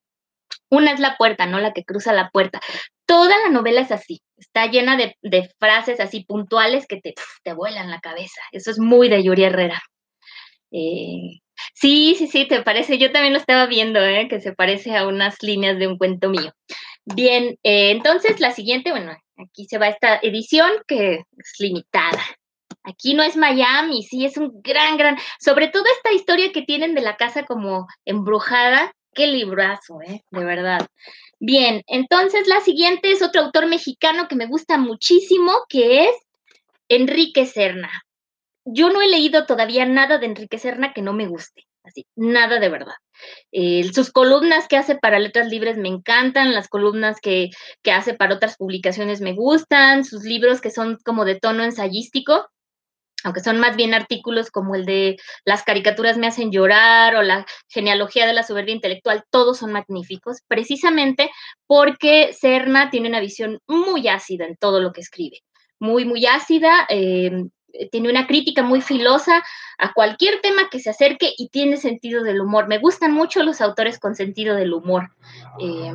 Una 0.70 0.92
es 0.92 1.00
la 1.00 1.18
puerta, 1.18 1.46
no 1.46 1.60
la 1.60 1.74
que 1.74 1.84
cruza 1.84 2.14
la 2.14 2.30
puerta. 2.30 2.60
Toda 3.06 3.38
la 3.44 3.50
novela 3.50 3.82
es 3.82 3.92
así, 3.92 4.22
está 4.38 4.68
llena 4.68 4.98
de, 4.98 5.16
frases 5.60 6.00
así 6.00 6.26
puntuales 6.26 6.88
que 6.88 7.00
te, 7.00 7.14
te 7.44 7.54
vuelan 7.54 7.90
la 7.90 8.00
cabeza. 8.00 8.42
Eso 8.52 8.72
es 8.72 8.80
muy 8.80 9.10
de 9.10 9.24
Yuri 9.24 9.44
Herrera. 9.44 9.82
Eh, 10.72 11.40
sí, 11.74 12.16
sí, 12.18 12.28
sí, 12.28 12.48
te 12.48 12.62
parece. 12.62 12.98
Yo 12.98 13.12
también 13.12 13.34
lo 13.34 13.40
estaba 13.40 13.66
viendo, 13.66 14.04
¿eh? 14.04 14.28
que 14.30 14.42
se 14.42 14.54
parece 14.54 14.96
a 14.96 15.08
unas 15.08 15.42
líneas 15.42 15.78
de 15.80 15.88
un 15.88 15.98
cuento 15.98 16.30
mío. 16.30 16.54
Bien, 17.06 17.58
eh, 17.64 17.92
entonces 17.92 18.40
la 18.42 18.52
siguiente, 18.52 18.92
bueno, 18.92 19.16
aquí 19.38 19.66
se 19.66 19.78
va 19.78 19.88
esta 19.88 20.20
edición 20.22 20.72
que 20.88 21.16
es 21.38 21.54
limitada. 21.60 22.22
Aquí 22.88 23.14
no 23.14 23.22
es 23.22 23.36
Miami, 23.36 24.02
sí, 24.04 24.26
es 24.26 24.38
un 24.38 24.62
gran, 24.62 24.96
gran, 24.96 25.18
sobre 25.42 25.68
todo 25.68 25.84
esta 25.98 26.14
historia 26.14 26.54
que 26.54 26.62
tienen 26.62 26.96
de 26.96 27.02
la 27.02 27.18
casa 27.18 27.44
como 27.44 27.86
embrujada, 28.06 28.94
qué 29.14 29.28
librazo, 29.28 30.00
¿eh? 30.08 30.24
De 30.32 30.46
verdad. 30.46 30.88
Bien, 31.38 31.84
entonces 31.88 32.48
la 32.48 32.62
siguiente 32.62 33.12
es 33.12 33.22
otro 33.22 33.42
autor 33.42 33.68
mexicano 33.68 34.30
que 34.30 34.38
me 34.38 34.46
gusta 34.46 34.78
muchísimo, 34.78 35.52
que 35.68 36.06
es 36.06 36.16
Enrique 36.88 37.46
Serna. 37.46 37.92
Yo 38.64 38.90
no 38.90 39.02
he 39.02 39.10
leído 39.10 39.46
todavía 39.46 39.86
nada 39.86 40.18
de 40.18 40.28
Enrique 40.28 40.58
Serna 40.58 40.94
que 40.94 41.02
no 41.02 41.12
me 41.12 41.28
guste, 41.28 41.64
así, 41.84 42.06
nada 42.16 42.58
de 42.62 42.70
verdad. 42.70 42.96
Eh, 43.52 43.84
sus 43.94 44.12
columnas 44.14 44.70
que 44.70 44.78
hace 44.78 44.96
para 44.96 45.20
Letras 45.20 45.50
Libres 45.50 45.76
me 45.76 45.90
encantan, 45.90 46.54
las 46.54 46.70
columnas 46.70 47.20
que, 47.20 47.50
que 47.84 47.92
hace 47.92 48.14
para 48.14 48.36
otras 48.36 48.56
publicaciones 48.56 49.20
me 49.20 49.34
gustan, 49.34 50.06
sus 50.06 50.24
libros 50.24 50.62
que 50.62 50.72
son 50.72 50.98
como 51.04 51.26
de 51.26 51.38
tono 51.38 51.66
ensayístico, 51.66 52.48
aunque 53.24 53.42
son 53.42 53.60
más 53.60 53.76
bien 53.76 53.94
artículos 53.94 54.52
como 54.52 54.76
el 54.76 54.86
de 54.86 55.18
las 55.44 55.64
caricaturas 55.64 56.18
me 56.18 56.28
hacen 56.28 56.52
llorar 56.52 57.16
o 57.16 57.24
la 57.24 57.46
genealogía 57.68 58.28
de 58.28 58.34
la 58.34 58.44
soberbia 58.44 58.76
intelectual, 58.76 59.24
todos 59.30 59.58
son 59.58 59.72
magníficos, 59.72 60.42
precisamente 60.48 61.32
porque 61.66 62.34
Serna 62.34 62.90
tiene 62.90 63.10
una 63.10 63.20
visión 63.20 63.60
muy 63.68 64.08
ácida 64.08 64.46
en 64.46 64.56
todo 64.56 64.80
lo 64.80 64.94
que 64.94 65.02
escribe, 65.02 65.42
muy, 65.80 66.06
muy 66.06 66.26
ácida, 66.26 66.86
eh, 66.90 67.46
tiene 67.92 68.10
una 68.10 68.28
crítica 68.28 68.64
muy 68.64 68.82
filosa 68.82 69.44
a 69.78 69.94
cualquier 69.94 70.42
tema 70.42 70.70
que 70.70 70.80
se 70.80 70.90
acerque 70.90 71.34
y 71.38 71.50
tiene 71.50 71.78
sentido 71.78 72.24
del 72.24 72.42
humor. 72.42 72.68
Me 72.68 72.80
gustan 72.80 73.14
mucho 73.14 73.44
los 73.44 73.62
autores 73.62 74.00
con 74.00 74.16
sentido 74.16 74.56
del 74.56 74.74
humor. 74.74 75.12
Eh, 75.60 75.94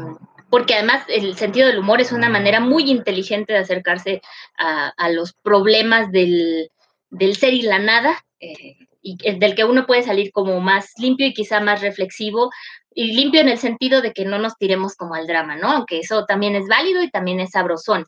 porque 0.49 0.75
además 0.75 1.03
el 1.09 1.35
sentido 1.37 1.67
del 1.67 1.79
humor 1.79 2.01
es 2.01 2.13
una 2.13 2.29
manera 2.29 2.61
muy 2.61 2.91
inteligente 2.91 3.55
de 3.55 3.61
acercarse 3.61 4.21
a 4.59 5.09
los 5.09 5.33
problemas 5.33 6.13
del, 6.13 6.71
del 7.13 7.37
ser 7.37 7.53
y 7.53 7.63
la 7.63 7.79
nada, 7.79 8.25
eh, 8.41 8.77
y 9.03 9.17
del 9.39 9.55
que 9.55 9.65
uno 9.65 9.87
puede 9.87 10.03
salir 10.03 10.33
como 10.33 10.61
más 10.61 10.93
limpio 10.99 11.27
y 11.27 11.35
quizá 11.35 11.61
más 11.61 11.83
reflexivo, 11.83 12.51
y 12.95 13.13
limpio 13.13 13.41
en 13.41 13.49
el 13.49 13.59
sentido 13.59 14.01
de 14.01 14.13
que 14.13 14.25
no 14.25 14.39
nos 14.39 14.57
tiremos 14.57 14.97
como 14.97 15.15
al 15.15 15.27
drama, 15.27 15.57
¿no? 15.57 15.71
Aunque 15.71 15.99
eso 15.99 16.25
también 16.25 16.57
es 16.57 16.67
válido 16.69 17.03
y 17.03 17.11
también 17.11 17.41
es 17.41 17.51
sabrosón. 17.51 18.07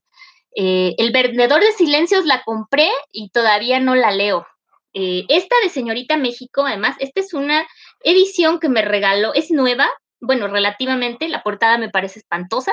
Eh, 0.56 0.94
el 0.98 1.12
vendedor 1.12 1.60
de 1.60 1.72
silencios 1.72 2.24
la 2.24 2.42
compré 2.44 2.88
y 3.12 3.30
todavía 3.30 3.78
no 3.80 3.94
la 3.94 4.10
leo. 4.10 4.46
Eh, 4.94 5.24
esta 5.28 5.56
de 5.62 5.68
Señorita 5.68 6.16
México, 6.16 6.64
además, 6.64 6.96
esta 7.00 7.20
es 7.20 7.34
una 7.34 7.66
edición 8.04 8.60
que 8.60 8.68
me 8.68 8.82
regaló, 8.82 9.34
es 9.34 9.50
nueva, 9.50 9.90
bueno, 10.20 10.48
relativamente, 10.48 11.28
la 11.28 11.42
portada 11.42 11.76
me 11.76 11.90
parece 11.90 12.20
espantosa, 12.20 12.72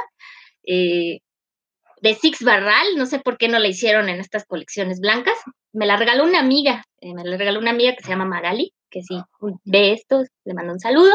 de 2.01 2.15
Six 2.15 2.43
Barral, 2.43 2.87
no 2.97 3.05
sé 3.05 3.19
por 3.19 3.37
qué 3.37 3.47
no 3.47 3.59
la 3.59 3.67
hicieron 3.67 4.09
en 4.09 4.19
estas 4.19 4.45
colecciones 4.45 4.99
blancas, 4.99 5.37
me 5.71 5.85
la 5.85 5.97
regaló 5.97 6.23
una 6.23 6.39
amiga, 6.39 6.83
eh, 6.99 7.13
me 7.13 7.23
la 7.23 7.37
regaló 7.37 7.59
una 7.59 7.71
amiga 7.71 7.95
que 7.95 8.03
se 8.03 8.09
llama 8.09 8.25
Magali, 8.25 8.73
que 8.89 9.01
si 9.03 9.21
ve 9.63 9.93
esto, 9.93 10.23
le 10.43 10.53
mando 10.53 10.73
un 10.73 10.79
saludo. 10.79 11.13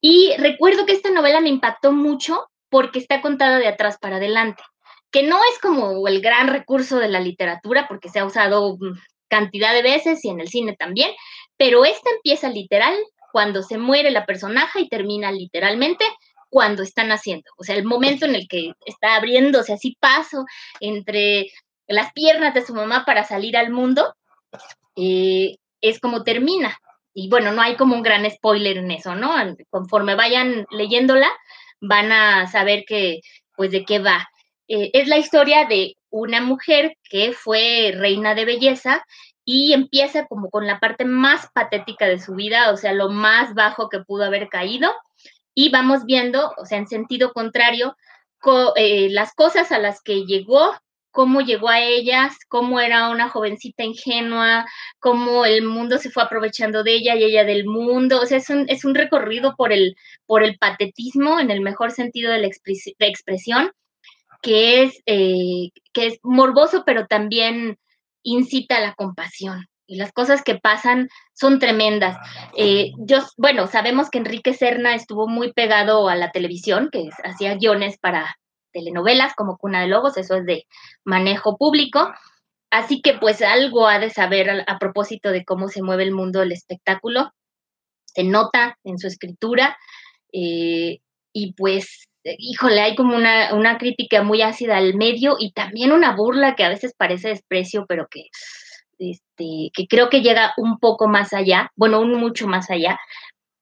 Y 0.00 0.34
recuerdo 0.38 0.84
que 0.84 0.92
esta 0.92 1.10
novela 1.10 1.40
me 1.40 1.48
impactó 1.48 1.92
mucho 1.92 2.46
porque 2.68 2.98
está 2.98 3.20
contada 3.20 3.58
de 3.58 3.68
atrás 3.68 3.98
para 4.00 4.16
adelante, 4.16 4.62
que 5.10 5.22
no 5.22 5.38
es 5.52 5.58
como 5.60 6.06
el 6.08 6.20
gran 6.20 6.48
recurso 6.48 6.98
de 6.98 7.08
la 7.08 7.20
literatura, 7.20 7.86
porque 7.88 8.08
se 8.08 8.18
ha 8.18 8.24
usado 8.24 8.76
mm, 8.76 8.98
cantidad 9.28 9.72
de 9.72 9.82
veces 9.82 10.24
y 10.24 10.28
en 10.28 10.40
el 10.40 10.48
cine 10.48 10.74
también, 10.76 11.10
pero 11.56 11.84
esta 11.84 12.10
empieza 12.10 12.48
literal 12.48 12.96
cuando 13.32 13.62
se 13.62 13.78
muere 13.78 14.10
la 14.10 14.26
personaje 14.26 14.80
y 14.80 14.88
termina 14.88 15.30
literalmente 15.30 16.04
cuando 16.50 16.82
están 16.82 17.12
haciendo, 17.12 17.50
o 17.56 17.64
sea, 17.64 17.76
el 17.76 17.84
momento 17.84 18.26
en 18.26 18.34
el 18.34 18.48
que 18.48 18.72
está 18.84 19.14
abriéndose 19.14 19.72
así 19.72 19.96
paso 20.00 20.44
entre 20.80 21.50
las 21.86 22.12
piernas 22.12 22.54
de 22.54 22.66
su 22.66 22.74
mamá 22.74 23.04
para 23.04 23.24
salir 23.24 23.56
al 23.56 23.70
mundo, 23.70 24.14
eh, 24.96 25.56
es 25.80 26.00
como 26.00 26.24
termina. 26.24 26.78
Y 27.14 27.28
bueno, 27.28 27.52
no 27.52 27.62
hay 27.62 27.76
como 27.76 27.96
un 27.96 28.02
gran 28.02 28.30
spoiler 28.30 28.78
en 28.78 28.90
eso, 28.90 29.14
¿no? 29.14 29.34
Conforme 29.70 30.14
vayan 30.14 30.66
leyéndola, 30.70 31.28
van 31.80 32.12
a 32.12 32.46
saber 32.46 32.84
que, 32.86 33.20
pues, 33.56 33.70
de 33.70 33.84
qué 33.84 33.98
va. 33.98 34.28
Eh, 34.68 34.90
es 34.92 35.08
la 35.08 35.18
historia 35.18 35.66
de 35.66 35.96
una 36.10 36.40
mujer 36.40 36.96
que 37.04 37.32
fue 37.32 37.92
reina 37.96 38.34
de 38.34 38.44
belleza 38.44 39.04
y 39.44 39.72
empieza 39.72 40.26
como 40.26 40.50
con 40.50 40.66
la 40.66 40.78
parte 40.78 41.04
más 41.04 41.48
patética 41.52 42.06
de 42.06 42.20
su 42.20 42.34
vida, 42.34 42.70
o 42.70 42.76
sea, 42.76 42.92
lo 42.92 43.08
más 43.08 43.54
bajo 43.54 43.88
que 43.88 44.00
pudo 44.00 44.24
haber 44.24 44.48
caído. 44.48 44.92
Y 45.54 45.70
vamos 45.70 46.04
viendo, 46.04 46.52
o 46.56 46.64
sea, 46.64 46.78
en 46.78 46.86
sentido 46.86 47.32
contrario, 47.32 47.96
eh, 48.76 49.08
las 49.10 49.34
cosas 49.34 49.72
a 49.72 49.78
las 49.78 50.00
que 50.02 50.24
llegó 50.24 50.72
cómo 51.10 51.40
llegó 51.40 51.68
a 51.68 51.80
ellas, 51.80 52.36
cómo 52.48 52.80
era 52.80 53.10
una 53.10 53.28
jovencita 53.28 53.84
ingenua, 53.84 54.66
cómo 54.98 55.44
el 55.44 55.62
mundo 55.62 55.98
se 55.98 56.10
fue 56.10 56.22
aprovechando 56.22 56.82
de 56.82 56.94
ella 56.94 57.16
y 57.16 57.24
ella 57.24 57.44
del 57.44 57.66
mundo. 57.66 58.20
O 58.20 58.26
sea, 58.26 58.38
es 58.38 58.50
un, 58.50 58.66
es 58.68 58.84
un 58.84 58.94
recorrido 58.94 59.54
por 59.56 59.72
el, 59.72 59.96
por 60.26 60.42
el 60.42 60.58
patetismo 60.58 61.40
en 61.40 61.50
el 61.50 61.60
mejor 61.60 61.92
sentido 61.92 62.32
de 62.32 62.38
la, 62.38 62.48
expresión, 63.08 63.72
que 64.42 64.84
es, 64.84 65.02
eh, 65.06 65.70
que 65.92 66.06
es 66.06 66.18
morboso, 66.22 66.84
pero 66.86 67.06
también 67.06 67.78
incita 68.22 68.76
a 68.76 68.80
la 68.80 68.94
compasión. 68.94 69.66
Y 69.90 69.96
las 69.96 70.12
cosas 70.12 70.42
que 70.44 70.54
pasan 70.54 71.08
son 71.34 71.58
tremendas. 71.58 72.16
Eh, 72.56 72.92
yo, 72.98 73.18
bueno, 73.36 73.66
sabemos 73.66 74.08
que 74.08 74.18
Enrique 74.18 74.54
Serna 74.54 74.94
estuvo 74.94 75.26
muy 75.26 75.52
pegado 75.52 76.08
a 76.08 76.14
la 76.14 76.30
televisión, 76.30 76.90
que 76.92 77.08
hacía 77.24 77.56
guiones 77.56 77.98
para, 77.98 78.36
telenovelas 78.72 79.34
como 79.34 79.58
Cuna 79.58 79.80
de 79.80 79.88
Lobos, 79.88 80.16
eso 80.16 80.36
es 80.36 80.46
de 80.46 80.68
manejo 81.04 81.56
público. 81.56 82.12
Así 82.70 83.02
que 83.02 83.14
pues 83.14 83.42
algo 83.42 83.88
ha 83.88 83.98
de 83.98 84.10
saber 84.10 84.64
a, 84.64 84.78
propósito 84.78 85.32
de 85.32 85.44
cómo 85.44 85.66
se 85.66 85.82
mueve 85.82 86.04
el 86.04 86.12
mundo 86.12 86.38
del 86.38 86.52
espectáculo. 86.52 87.32
Se 88.04 88.22
nota 88.22 88.78
en 88.84 88.96
su 88.96 89.08
escritura 89.08 89.76
eh, 90.32 91.00
y 91.32 91.52
pues, 91.54 92.08
híjole, 92.22 92.80
hay 92.80 92.94
como 92.94 93.16
una, 93.16 93.54
una, 93.54 93.76
crítica 93.76 94.22
muy 94.22 94.40
ácida 94.40 94.76
al 94.76 94.94
medio 94.94 95.34
y 95.36 95.50
también 95.50 95.90
una 95.90 96.14
burla 96.14 96.54
que 96.54 96.62
a 96.62 96.68
veces 96.68 96.94
parece 96.96 97.30
desprecio, 97.30 97.86
pero 97.88 98.06
que, 98.08 98.26
este, 99.00 99.70
que 99.74 99.86
creo 99.88 100.10
que 100.10 100.20
llega 100.20 100.52
un 100.58 100.78
poco 100.78 101.08
más 101.08 101.32
allá, 101.32 101.70
bueno, 101.74 102.00
un 102.00 102.12
mucho 102.14 102.46
más 102.46 102.70
allá, 102.70 102.98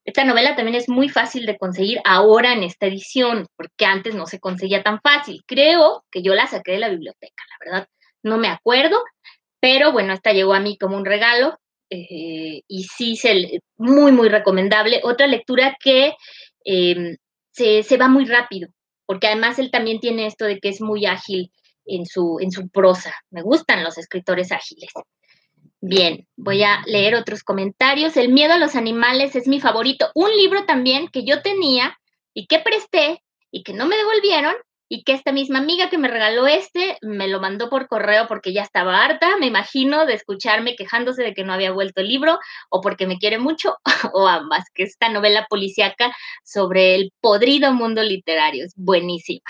esta 0.04 0.24
novela 0.24 0.56
también 0.56 0.74
es 0.74 0.88
muy 0.88 1.08
fácil 1.10 1.44
de 1.44 1.58
conseguir 1.58 2.00
ahora 2.04 2.54
en 2.54 2.62
esta 2.62 2.86
edición, 2.86 3.46
porque 3.56 3.84
antes 3.84 4.14
no 4.14 4.26
se 4.26 4.40
conseguía 4.40 4.82
tan 4.82 5.00
fácil. 5.02 5.42
Creo 5.46 6.02
que 6.10 6.22
yo 6.22 6.34
la 6.34 6.46
saqué 6.46 6.72
de 6.72 6.78
la 6.78 6.88
biblioteca, 6.88 7.44
la 7.50 7.56
verdad. 7.64 7.88
no 8.22 8.38
me 8.38 8.48
acuerdo, 8.48 9.02
pero 9.60 9.92
bueno, 9.92 10.14
esta 10.14 10.32
llegó 10.32 10.54
a 10.54 10.60
mí 10.60 10.78
como 10.78 10.96
un 10.96 11.04
regalo 11.04 11.58
eh, 11.90 12.62
y 12.66 12.84
sí, 12.84 13.16
se, 13.16 13.60
muy, 13.76 14.12
muy 14.12 14.30
recomendable. 14.30 15.00
Otra 15.04 15.26
lectura 15.26 15.76
que 15.78 16.14
em, 16.64 17.16
se, 17.52 17.82
se, 17.82 17.96
va 17.98 18.08
muy 18.08 18.24
rápido, 18.24 18.70
porque 19.06 19.26
además 19.26 19.58
él 19.58 19.70
también 19.70 20.00
tiene 20.00 20.26
esto 20.26 20.46
de 20.46 20.58
que 20.58 20.70
es 20.70 20.80
muy 20.80 21.04
ágil 21.04 21.52
en 21.84 22.06
su, 22.06 22.38
en 22.40 22.50
su 22.50 22.68
prosa. 22.70 23.14
Me 23.30 23.42
gustan 23.42 23.84
los 23.84 23.98
escritores 23.98 24.52
ágiles. 24.52 24.90
Bien, 25.80 26.26
voy 26.36 26.64
a 26.64 26.82
leer 26.86 27.14
otros 27.14 27.44
comentarios. 27.44 28.16
El 28.16 28.32
miedo 28.32 28.54
a 28.54 28.58
los 28.58 28.74
animales 28.74 29.36
es 29.36 29.46
mi 29.46 29.60
favorito. 29.60 30.10
Un 30.14 30.30
libro 30.36 30.64
también 30.64 31.08
que 31.08 31.24
yo 31.24 31.40
tenía 31.40 31.96
y 32.34 32.46
que 32.46 32.58
presté 32.58 33.22
y 33.52 33.62
que 33.62 33.74
no 33.74 33.86
me 33.86 33.96
devolvieron 33.96 34.54
y 34.88 35.04
que 35.04 35.12
esta 35.12 35.32
misma 35.32 35.58
amiga 35.58 35.90
que 35.90 35.98
me 35.98 36.08
regaló 36.08 36.46
este 36.46 36.96
me 37.02 37.28
lo 37.28 37.40
mandó 37.40 37.68
por 37.68 37.88
correo 37.88 38.26
porque 38.26 38.52
ya 38.52 38.62
estaba 38.62 39.04
harta, 39.04 39.36
me 39.36 39.46
imagino, 39.46 40.06
de 40.06 40.14
escucharme 40.14 40.74
quejándose 40.76 41.22
de 41.22 41.34
que 41.34 41.44
no 41.44 41.52
había 41.52 41.72
vuelto 41.72 42.00
el 42.00 42.08
libro 42.08 42.38
o 42.70 42.80
porque 42.80 43.06
me 43.06 43.18
quiere 43.18 43.38
mucho 43.38 43.76
o 44.14 44.26
ambas, 44.26 44.64
que 44.74 44.84
esta 44.84 45.10
novela 45.10 45.46
policíaca 45.48 46.12
sobre 46.44 46.96
el 46.96 47.12
podrido 47.20 47.72
mundo 47.72 48.02
literario. 48.02 48.64
Es 48.64 48.74
buenísima. 48.76 49.44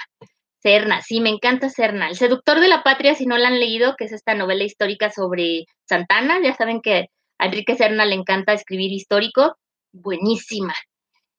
Serna, 0.60 1.02
sí, 1.02 1.20
me 1.20 1.30
encanta 1.30 1.70
Serna. 1.70 2.08
El 2.08 2.16
seductor 2.16 2.60
de 2.60 2.68
la 2.68 2.82
patria, 2.82 3.14
si 3.14 3.26
no 3.26 3.38
la 3.38 3.48
han 3.48 3.60
leído, 3.60 3.94
que 3.96 4.04
es 4.04 4.12
esta 4.12 4.34
novela 4.34 4.64
histórica 4.64 5.10
sobre 5.10 5.66
Santana, 5.88 6.40
ya 6.42 6.54
saben 6.54 6.80
que 6.80 7.06
a 7.38 7.46
Enrique 7.46 7.76
Serna 7.76 8.04
le 8.04 8.14
encanta 8.14 8.52
escribir 8.52 8.92
histórico, 8.92 9.56
buenísima. 9.92 10.74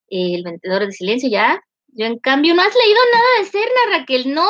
El 0.07 0.43
vendedor 0.43 0.85
de 0.85 0.91
silencio, 0.93 1.29
ya, 1.29 1.59
yo, 1.93 2.05
en 2.05 2.19
cambio, 2.19 2.53
no 2.53 2.61
has 2.61 2.73
leído 2.75 2.99
nada 3.13 3.27
de 3.39 3.45
Serna, 3.45 3.97
Raquel. 3.97 4.33
No, 4.33 4.49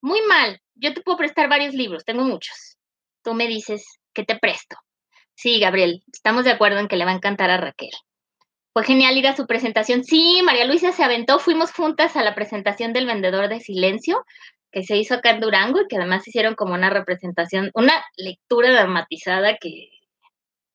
muy 0.00 0.22
mal. 0.22 0.60
Yo 0.74 0.94
te 0.94 1.00
puedo 1.00 1.18
prestar 1.18 1.48
varios 1.48 1.74
libros, 1.74 2.04
tengo 2.04 2.22
muchos. 2.22 2.76
Tú 3.22 3.34
me 3.34 3.46
dices 3.46 3.84
que 4.14 4.24
te 4.24 4.38
presto. 4.38 4.76
Sí, 5.34 5.58
Gabriel, 5.58 6.02
estamos 6.12 6.44
de 6.44 6.52
acuerdo 6.52 6.78
en 6.78 6.88
que 6.88 6.96
le 6.96 7.04
va 7.04 7.10
a 7.10 7.16
encantar 7.16 7.50
a 7.50 7.58
Raquel. 7.58 7.90
Fue 8.76 8.84
genial 8.84 9.16
ir 9.16 9.26
a 9.26 9.34
su 9.34 9.46
presentación. 9.46 10.04
Sí, 10.04 10.42
María 10.44 10.66
Luisa 10.66 10.92
se 10.92 11.02
aventó, 11.02 11.38
fuimos 11.38 11.72
juntas 11.72 12.14
a 12.14 12.22
la 12.22 12.34
presentación 12.34 12.92
del 12.92 13.06
vendedor 13.06 13.48
de 13.48 13.58
silencio, 13.58 14.22
que 14.70 14.82
se 14.82 14.98
hizo 14.98 15.14
acá 15.14 15.30
en 15.30 15.40
Durango 15.40 15.80
y 15.80 15.86
que 15.88 15.96
además 15.96 16.28
hicieron 16.28 16.54
como 16.54 16.74
una 16.74 16.90
representación, 16.90 17.70
una 17.72 17.94
lectura 18.18 18.70
dramatizada 18.70 19.56
que... 19.56 19.88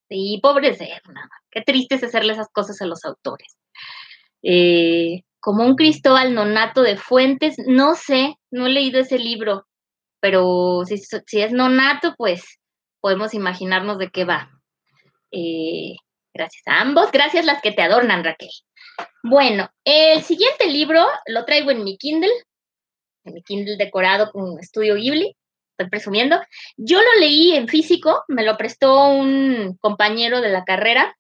Sí, 0.10 0.40
pobre 0.42 0.74
Serna. 0.74 1.30
Qué 1.52 1.62
triste 1.62 1.94
es 1.94 2.04
hacerle 2.04 2.34
esas 2.34 2.50
cosas 2.52 2.82
a 2.82 2.88
los 2.88 3.06
autores. 3.06 3.56
Eh, 4.42 5.22
como 5.40 5.64
un 5.64 5.76
Cristóbal 5.76 6.34
Nonato 6.34 6.82
de 6.82 6.98
Fuentes, 6.98 7.58
no 7.68 7.94
sé, 7.94 8.34
no 8.50 8.66
he 8.66 8.72
leído 8.72 9.00
ese 9.00 9.20
libro, 9.20 9.68
pero 10.20 10.82
si, 10.88 10.96
es 11.40 11.52
Nonato, 11.52 12.16
pues 12.18 12.60
podemos 13.00 13.36
imaginarnos 13.36 14.00
de 14.00 14.10
qué 14.10 14.26
va. 14.26 14.50
Eh, 15.30 15.98
gracias 16.34 16.64
a 16.68 16.82
ambos, 16.82 17.12
gracias 17.12 17.46
las 17.46 17.62
que 17.62 17.72
te 17.72 17.82
adornan, 17.82 18.24
Raquel. 18.24 18.50
Bueno, 19.24 19.70
el 19.84 20.22
siguiente 20.24 20.68
libro 20.68 21.06
lo 21.28 21.46
traigo 21.46 21.72
en 21.72 21.84
mi 21.84 21.98
Kindle, 21.98 22.32
en 23.24 23.34
mi 23.34 23.44
Kindle 23.44 23.78
decorado 23.78 24.32
con 24.32 24.60
estudio 24.60 24.96
Ghibli, 24.96 25.36
estoy 25.72 25.90
presumiendo. 25.90 26.40
Yo 26.78 27.00
lo 27.02 27.20
leí 27.20 27.54
en 27.56 27.68
físico, 27.68 28.24
me 28.28 28.44
lo 28.44 28.58
prestó 28.58 29.10
un 29.10 29.78
compañero 29.80 30.42
de 30.42 30.50
la 30.50 30.64
carrera, 30.64 31.16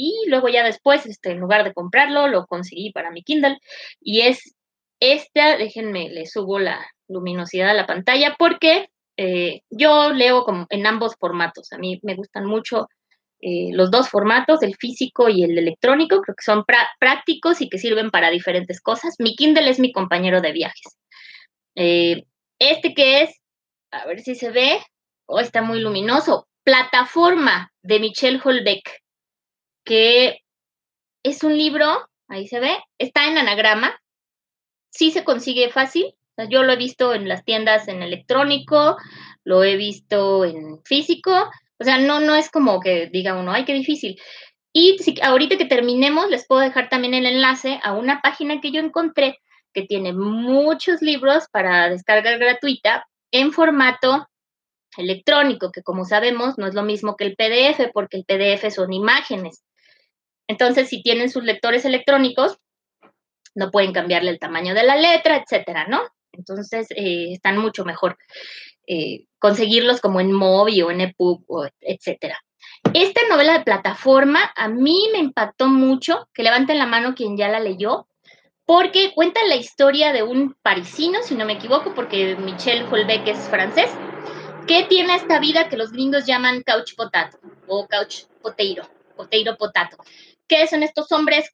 y 0.00 0.24
luego 0.28 0.48
ya 0.48 0.64
después, 0.64 1.04
este, 1.04 1.32
en 1.32 1.40
lugar 1.40 1.62
de 1.62 1.74
comprarlo, 1.74 2.26
lo 2.26 2.46
conseguí 2.46 2.90
para 2.90 3.10
mi 3.10 3.22
Kindle 3.22 3.58
y 4.00 4.22
es 4.22 4.56
esta, 4.98 5.58
déjenme, 5.58 6.08
le 6.08 6.24
subo 6.24 6.58
la 6.58 6.86
luminosidad 7.06 7.70
a 7.70 7.74
la 7.74 7.86
pantalla 7.86 8.34
porque 8.38 8.88
eh, 9.18 9.60
yo 9.68 10.12
leo 10.12 10.44
como 10.44 10.66
en 10.70 10.86
ambos 10.86 11.16
formatos. 11.16 11.70
A 11.72 11.78
mí 11.78 12.00
me 12.02 12.14
gustan 12.14 12.46
mucho 12.46 12.88
eh, 13.40 13.70
los 13.72 13.90
dos 13.90 14.08
formatos, 14.08 14.62
el 14.62 14.76
físico 14.76 15.28
y 15.28 15.42
el 15.44 15.56
electrónico, 15.56 16.20
creo 16.20 16.34
que 16.36 16.44
son 16.44 16.64
prácticos 16.98 17.60
y 17.60 17.68
que 17.68 17.78
sirven 17.78 18.10
para 18.10 18.30
diferentes 18.30 18.80
cosas. 18.80 19.14
Mi 19.18 19.34
Kindle 19.34 19.68
es 19.70 19.78
mi 19.78 19.92
compañero 19.92 20.40
de 20.40 20.52
viajes. 20.52 20.98
Eh, 21.74 22.24
este 22.58 22.94
que 22.94 23.22
es, 23.22 23.40
a 23.90 24.06
ver 24.06 24.20
si 24.20 24.34
se 24.34 24.50
ve, 24.50 24.78
oh, 25.26 25.40
está 25.40 25.62
muy 25.62 25.80
luminoso, 25.80 26.46
Plataforma 26.62 27.72
de 27.82 28.00
Michelle 28.00 28.40
Holbeck 28.44 29.00
que 29.84 30.40
es 31.24 31.42
un 31.42 31.56
libro, 31.56 32.08
ahí 32.28 32.46
se 32.46 32.60
ve, 32.60 32.76
está 32.98 33.26
en 33.26 33.38
anagrama, 33.38 33.98
sí 34.90 35.10
se 35.10 35.24
consigue 35.24 35.70
fácil, 35.70 36.14
yo 36.48 36.62
lo 36.62 36.72
he 36.72 36.76
visto 36.76 37.12
en 37.12 37.28
las 37.28 37.44
tiendas 37.44 37.88
en 37.88 38.02
electrónico, 38.02 38.96
lo 39.44 39.64
he 39.64 39.76
visto 39.76 40.44
en 40.44 40.82
físico, 40.84 41.50
o 41.80 41.84
sea, 41.84 41.98
no, 41.98 42.20
no 42.20 42.36
es 42.36 42.50
como 42.50 42.78
que 42.80 43.06
diga 43.06 43.34
uno, 43.34 43.52
ay, 43.52 43.64
qué 43.64 43.72
difícil. 43.72 44.20
Y 44.72 44.98
si, 44.98 45.14
ahorita 45.22 45.56
que 45.56 45.64
terminemos, 45.64 46.28
les 46.28 46.46
puedo 46.46 46.60
dejar 46.60 46.90
también 46.90 47.14
el 47.14 47.26
enlace 47.26 47.80
a 47.82 47.94
una 47.94 48.20
página 48.20 48.60
que 48.60 48.70
yo 48.70 48.80
encontré 48.80 49.38
que 49.72 49.82
tiene 49.82 50.12
muchos 50.12 51.00
libros 51.00 51.44
para 51.50 51.88
descargar 51.88 52.38
gratuita 52.38 53.06
en 53.30 53.52
formato 53.52 54.28
electrónico, 54.96 55.70
que 55.72 55.82
como 55.82 56.04
sabemos 56.04 56.58
no 56.58 56.66
es 56.66 56.74
lo 56.74 56.82
mismo 56.82 57.16
que 57.16 57.24
el 57.24 57.36
PDF, 57.36 57.90
porque 57.94 58.18
el 58.18 58.24
PDF 58.24 58.72
son 58.74 58.92
imágenes. 58.92 59.64
Entonces, 60.48 60.88
si 60.88 61.02
tienen 61.02 61.30
sus 61.30 61.44
lectores 61.44 61.84
electrónicos, 61.84 62.58
no 63.54 63.70
pueden 63.70 63.92
cambiarle 63.92 64.30
el 64.32 64.38
tamaño 64.38 64.74
de 64.74 64.82
la 64.82 64.96
letra, 64.96 65.36
etcétera, 65.36 65.86
¿no? 65.86 66.02
Entonces, 66.32 66.88
eh, 66.90 67.32
están 67.32 67.58
mucho 67.58 67.84
mejor 67.84 68.18
eh, 68.92 69.26
conseguirlos 69.38 70.00
como 70.00 70.20
en 70.20 70.32
Mobi 70.32 70.82
o 70.82 70.90
en 70.90 71.00
EPUB, 71.00 71.44
o 71.46 71.68
etcétera. 71.80 72.36
Esta 72.92 73.20
novela 73.28 73.52
de 73.52 73.64
plataforma 73.64 74.50
a 74.56 74.66
mí 74.66 75.08
me 75.12 75.20
impactó 75.20 75.68
mucho, 75.68 76.28
que 76.34 76.42
levanten 76.42 76.76
la 76.76 76.86
mano 76.86 77.14
quien 77.14 77.36
ya 77.36 77.48
la 77.48 77.60
leyó, 77.60 78.08
porque 78.66 79.12
cuenta 79.14 79.44
la 79.44 79.54
historia 79.54 80.12
de 80.12 80.24
un 80.24 80.56
parisino, 80.60 81.22
si 81.22 81.36
no 81.36 81.44
me 81.44 81.52
equivoco, 81.52 81.94
porque 81.94 82.34
Michel 82.34 82.84
Holbeck 82.90 83.28
es 83.28 83.38
francés, 83.48 83.92
que 84.66 84.82
tiene 84.82 85.14
esta 85.14 85.38
vida 85.38 85.68
que 85.68 85.76
los 85.76 85.92
gringos 85.92 86.26
llaman 86.26 86.64
couch 86.64 86.96
potato 86.96 87.38
o 87.68 87.86
couch 87.86 88.24
poteiro, 88.42 88.82
poteiro 89.16 89.56
potato, 89.56 89.98
que 90.48 90.66
son 90.66 90.82
estos 90.82 91.12
hombres 91.12 91.48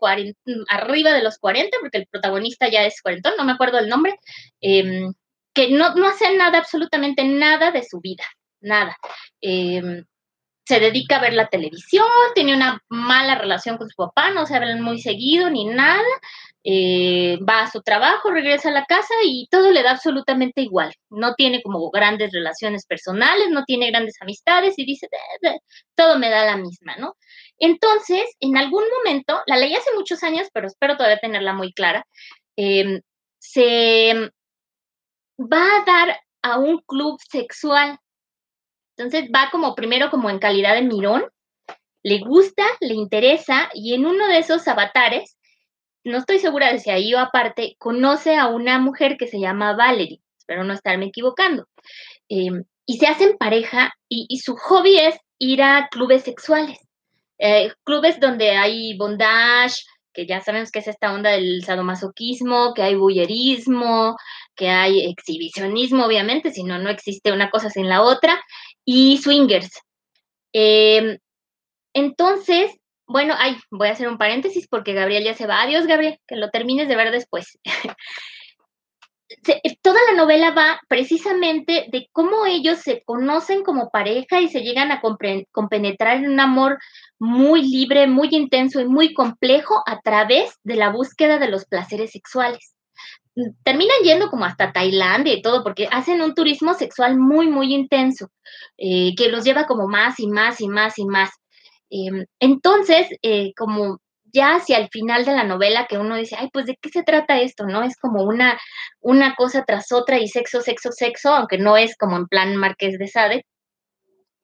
arriba 0.70 1.12
de 1.12 1.22
los 1.22 1.36
40, 1.36 1.76
porque 1.82 1.98
el 1.98 2.06
protagonista 2.06 2.70
ya 2.70 2.86
es 2.86 3.02
cuarentón, 3.02 3.34
no 3.36 3.44
me 3.44 3.52
acuerdo 3.52 3.78
el 3.78 3.90
nombre, 3.90 4.18
em, 4.62 5.12
que 5.56 5.70
no, 5.70 5.94
no, 5.94 6.06
hacen 6.06 6.36
nada, 6.36 6.58
absolutamente 6.58 7.24
nada 7.24 7.70
de 7.70 7.82
su 7.82 7.98
vida, 8.00 8.24
nada. 8.60 8.94
Em, 9.40 10.04
se 10.66 10.80
dedica 10.80 11.16
a 11.16 11.20
ver 11.20 11.32
la 11.32 11.48
televisión, 11.48 12.06
tiene 12.34 12.54
una 12.54 12.78
mala 12.90 13.36
relación 13.36 13.78
con 13.78 13.88
su 13.88 13.96
papá, 13.96 14.30
no 14.32 14.44
se 14.44 14.54
hablan 14.54 14.82
muy 14.82 15.00
seguido 15.00 15.48
ni 15.48 15.64
nada, 15.64 16.02
eh, 16.62 17.38
va 17.48 17.62
a 17.62 17.70
su 17.70 17.80
trabajo, 17.80 18.30
regresa 18.30 18.68
a 18.68 18.72
la 18.72 18.84
casa 18.84 19.14
y 19.24 19.48
todo 19.50 19.70
le 19.70 19.82
da 19.82 19.92
absolutamente 19.92 20.60
igual. 20.60 20.92
No 21.08 21.34
tiene 21.36 21.62
como 21.62 21.90
grandes 21.90 22.32
relaciones 22.32 22.84
personales, 22.84 23.48
no 23.50 23.64
tiene 23.64 23.90
grandes 23.90 24.16
amistades 24.20 24.74
y 24.76 24.84
dice, 24.84 25.08
todo 25.94 26.18
me 26.18 26.28
da 26.28 26.44
la 26.44 26.58
misma, 26.58 26.96
¿no? 26.96 27.14
Entonces, 27.58 28.24
en 28.40 28.58
algún 28.58 28.84
momento, 28.98 29.40
la 29.46 29.56
leí 29.56 29.74
hace 29.74 29.90
muchos 29.94 30.22
años, 30.22 30.48
pero 30.52 30.66
espero 30.66 30.96
todavía 30.96 31.18
tenerla 31.18 31.54
muy 31.54 31.72
clara, 31.72 32.04
em, 32.56 33.00
se 33.38 34.30
va 35.38 35.78
a 35.78 35.84
dar 35.84 36.20
a 36.42 36.58
un 36.58 36.78
club 36.86 37.18
sexual. 37.30 37.98
Entonces 38.96 39.30
va 39.34 39.50
como 39.50 39.74
primero 39.74 40.10
como 40.10 40.30
en 40.30 40.38
calidad 40.38 40.74
de 40.74 40.82
mirón, 40.82 41.24
le 42.02 42.20
gusta, 42.20 42.64
le 42.80 42.94
interesa 42.94 43.68
y 43.74 43.94
en 43.94 44.06
uno 44.06 44.26
de 44.28 44.38
esos 44.38 44.66
avatares 44.68 45.36
no 46.06 46.18
estoy 46.18 46.38
segura 46.38 46.72
de 46.72 46.78
si 46.78 46.90
ahí 46.90 47.12
o 47.14 47.18
aparte, 47.18 47.74
conoce 47.78 48.36
a 48.36 48.46
una 48.46 48.78
mujer 48.78 49.16
que 49.18 49.26
se 49.26 49.40
llama 49.40 49.74
Valerie, 49.74 50.20
espero 50.38 50.62
no 50.62 50.72
estarme 50.72 51.06
equivocando, 51.06 51.66
em, 52.28 52.64
y 52.86 52.98
se 52.98 53.08
hacen 53.08 53.36
pareja 53.36 53.92
y, 54.08 54.38
su 54.38 54.56
hobby 54.56 54.98
es 54.98 55.18
ir 55.38 55.62
a 55.62 55.88
clubes 55.90 56.22
sexuales, 56.22 56.78
eh, 57.38 57.72
clubes 57.84 58.20
donde 58.20 58.52
hay 58.52 58.96
bondage, 58.96 59.82
que 60.16 60.26
ya 60.26 60.40
sabemos 60.40 60.72
que 60.72 60.78
es 60.78 60.88
esta 60.88 61.12
onda 61.12 61.30
del 61.30 61.62
sadomasoquismo, 61.62 62.72
que 62.74 62.82
hay 62.82 62.94
bullerismo, 62.94 64.16
que 64.56 64.70
hay 64.70 65.04
exhibicionismo, 65.10 66.06
obviamente, 66.06 66.50
si 66.50 66.64
no, 66.64 66.78
no 66.78 66.88
existe 66.88 67.32
una 67.32 67.50
cosa 67.50 67.68
sin 67.68 67.88
la 67.88 68.00
otra, 68.00 68.42
y 68.86 69.18
swingers. 69.18 69.70
Em, 70.54 71.18
entonces, 71.92 72.72
bueno, 73.06 73.34
ay, 73.38 73.58
voy 73.70 73.88
a 73.88 73.92
hacer 73.92 74.08
un 74.08 74.16
paréntesis 74.16 74.66
porque 74.68 74.94
Gabriel 74.94 75.22
ya 75.22 75.34
se 75.34 75.46
va. 75.46 75.62
Adiós, 75.62 75.86
Gabriel, 75.86 76.18
que 76.26 76.36
lo 76.36 76.50
termines 76.50 76.88
de 76.88 76.96
ver 76.96 77.10
después. 77.12 77.58
toda 79.82 79.98
la 80.10 80.16
novela 80.16 80.52
va 80.52 80.80
precisamente 80.88 81.86
de 81.90 82.08
cómo 82.12 82.46
ellos 82.46 82.78
se 82.78 83.02
conocen 83.04 83.62
como 83.64 83.90
pareja 83.90 84.40
y 84.40 84.48
se 84.48 84.60
llegan 84.60 84.92
a 84.92 85.00
compenetrar 85.00 86.18
en 86.18 86.30
un 86.30 86.40
amor 86.40 86.78
muy 87.18 87.62
libre, 87.62 88.06
muy 88.06 88.28
intenso 88.30 88.80
y 88.80 88.86
muy 88.86 89.14
complejo 89.14 89.82
a 89.86 90.00
través 90.00 90.58
de 90.62 90.76
la 90.76 90.90
búsqueda 90.90 91.38
de 91.38 91.48
los 91.48 91.64
placeres 91.64 92.12
sexuales. 92.12 92.72
terminan 93.64 93.98
yendo 94.02 94.30
como 94.30 94.46
hasta 94.46 94.72
Tailandia 94.72 95.34
y 95.34 95.42
todo, 95.42 95.62
porque 95.62 95.88
hacen 95.92 96.22
un 96.22 96.34
turismo 96.34 96.72
sexual 96.72 97.18
muy, 97.18 97.48
muy 97.48 97.74
intenso, 97.74 98.30
eh, 98.78 99.14
que 99.14 99.28
los 99.28 99.44
lleva 99.44 99.66
como 99.66 99.86
más 99.88 100.18
y 100.20 100.26
más 100.26 100.60
y 100.62 100.68
más 100.68 100.98
y 100.98 101.04
más. 101.04 101.30
Em, 101.90 102.24
entonces, 102.40 103.08
eh, 103.22 103.52
como 103.54 104.00
ya 104.36 104.56
hacia 104.56 104.76
el 104.78 104.88
final 104.90 105.24
de 105.24 105.32
la 105.32 105.44
novela 105.44 105.86
que 105.88 105.96
uno 105.96 106.16
dice, 106.16 106.36
ay, 106.38 106.50
pues 106.52 106.66
de 106.66 106.76
qué 106.76 106.90
se 106.90 107.02
trata 107.02 107.40
esto, 107.40 107.66
¿no? 107.66 107.82
Es 107.82 107.96
como 107.96 108.22
una, 108.22 108.58
una 109.00 109.34
cosa 109.34 109.64
tras 109.66 109.92
otra 109.92 110.18
y 110.18 110.28
sexo, 110.28 110.60
sexo, 110.60 110.92
sexo, 110.92 111.34
aunque 111.34 111.56
no 111.56 111.76
es 111.78 111.96
como 111.96 112.16
en 112.18 112.26
plan 112.26 112.54
Marqués 112.56 112.98
de 112.98 113.08
Sade. 113.08 113.46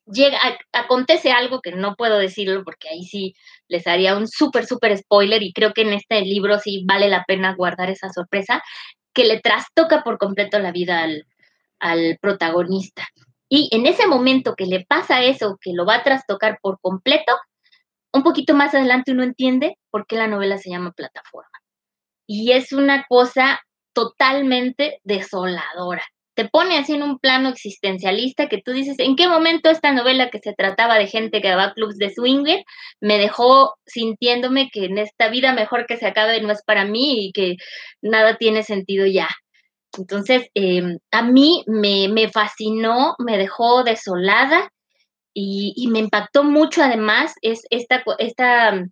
Llega, 0.07 0.39
acontece 0.73 1.31
algo 1.31 1.61
que 1.61 1.73
no 1.73 1.95
puedo 1.95 2.19
decirlo 2.19 2.65
porque 2.65 2.89
ahí 2.89 3.05
sí 3.05 3.35
les 3.69 3.87
haría 3.87 4.17
un 4.17 4.27
súper, 4.27 4.67
súper 4.67 4.97
spoiler 4.97 5.43
y 5.43 5.53
creo 5.53 5.75
que 5.75 5.83
en 5.83 5.93
este 5.93 6.23
libro 6.23 6.59
sí 6.59 6.85
vale 6.87 7.09
la 7.09 7.25
pena 7.25 7.55
guardar 7.55 7.91
esa 7.91 8.09
sorpresa, 8.09 8.63
que 9.13 9.25
le 9.25 9.41
trastoca 9.41 10.03
por 10.03 10.17
completo 10.17 10.59
la 10.59 10.73
vida 10.73 11.03
al, 11.03 11.27
al 11.81 12.19
protagonista. 12.21 13.07
Y 13.51 13.69
en 13.73 13.85
ese 13.85 14.07
momento 14.07 14.55
que 14.57 14.65
le 14.65 14.87
pasa 14.87 15.23
eso, 15.23 15.59
que 15.61 15.75
lo 15.75 15.85
va 15.85 15.97
a 15.97 16.03
trastocar 16.03 16.59
por 16.63 16.81
completo, 16.81 17.37
un 18.13 18.23
poquito 18.23 18.55
más 18.55 18.75
adelante 18.75 19.13
uno 19.13 19.23
entiende 19.23 19.77
por 19.91 20.07
qué 20.07 20.17
la 20.17 20.27
novela 20.27 20.59
se 20.59 20.71
llama 20.71 20.93
Plataforma. 20.93 21.51
Y 22.27 22.53
es 22.53 22.73
una 22.73 23.05
cosa 23.09 23.61
totalmente 23.95 25.01
desoladora. 25.05 26.05
Te 26.35 26.49
pone 26.49 26.79
así 26.79 26.95
en 26.95 27.03
un 27.03 27.19
plano 27.19 27.51
existencialista 27.51 28.49
que 28.49 28.63
tú 28.63 28.73
dices, 28.73 28.99
¿en 28.99 29.17
qué 29.17 29.29
momento 29.29 29.69
esta 29.69 29.93
novela 29.93 30.31
que 30.31 30.39
se 30.39 30.55
trataba 30.55 30.99
de 30.99 31.07
gente 31.07 31.43
que 31.43 31.49
daba 31.49 31.75
clubs 31.75 31.99
de 31.99 32.11
swinger 32.11 32.65
me 33.01 33.19
dejó 33.19 33.75
sintiéndome 33.85 34.71
que 34.73 34.87
en 34.87 34.97
esta 34.97 35.29
vida 35.29 35.53
mejor 35.53 35.87
que 35.87 35.99
se 35.99 36.07
acabe 36.07 36.41
no 36.41 36.51
es 36.51 36.63
para 36.65 36.87
mí 36.87 37.27
y 37.27 37.33
que 37.33 37.57
nada 38.01 38.39
tiene 38.39 38.63
sentido 38.63 39.05
ya? 39.07 39.29
Entonces, 39.99 40.49
em, 40.55 40.99
a 41.11 41.23
mí 41.23 41.65
me, 41.67 42.09
me 42.09 42.31
fascinó, 42.31 43.15
me 43.19 43.37
dejó 43.37 43.85
desolada 43.85 44.71
y, 45.35 45.87
me 45.89 46.01
impactó 46.01 46.45
mucho 46.45 46.83
además 46.83 47.35
es 47.43 47.63
esta, 47.71 48.03
esta 48.19 48.87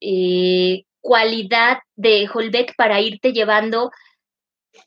eh, 0.00 0.82
cualidad 1.00 1.78
de 1.96 2.28
Holbeck 2.32 2.74
para 2.76 3.00
irte 3.00 3.32
llevando 3.32 3.90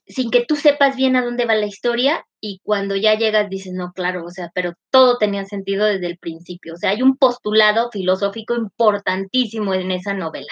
sin 0.08 0.32
que 0.32 0.46
tú 0.46 0.56
sepas 0.56 0.96
bien 0.96 1.16
a 1.16 1.24
dónde 1.24 1.46
va 1.46 1.56
la 1.56 1.66
historia 1.66 2.26
y 2.40 2.60
cuando 2.64 2.96
ya 2.96 3.16
llegas 3.16 3.50
dices, 3.50 3.74
no, 3.74 3.92
claro, 3.94 4.26
o 4.26 4.30
sea, 4.30 4.50
pero 4.54 4.74
todo 4.90 5.18
tenía 5.18 5.46
sentido 5.46 5.86
desde 5.86 6.08
el 6.08 6.18
principio. 6.18 6.74
O 6.74 6.78
sea, 6.78 6.92
hay 6.92 7.02
un 7.02 7.18
postulado 7.18 7.92
filosófico 7.92 8.56
importantísimo 8.56 9.74
en 9.74 9.92
esa 9.92 10.14
novela, 10.14 10.52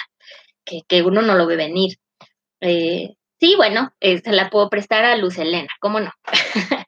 que, 0.65 0.81
que 0.87 1.01
uno 1.01 1.21
no 1.21 1.35
lo 1.35 1.47
ve 1.47 1.55
venir. 1.55 1.97
Eh, 2.61 3.15
Sí, 3.39 3.55
bueno, 3.55 3.93
eh, 4.01 4.19
se 4.19 4.33
la 4.33 4.49
puedo 4.49 4.69
prestar 4.69 5.05
a 5.05 5.15
Luz 5.15 5.37
Elena, 5.37 5.69
¿cómo 5.79 6.01
no? 6.01 6.11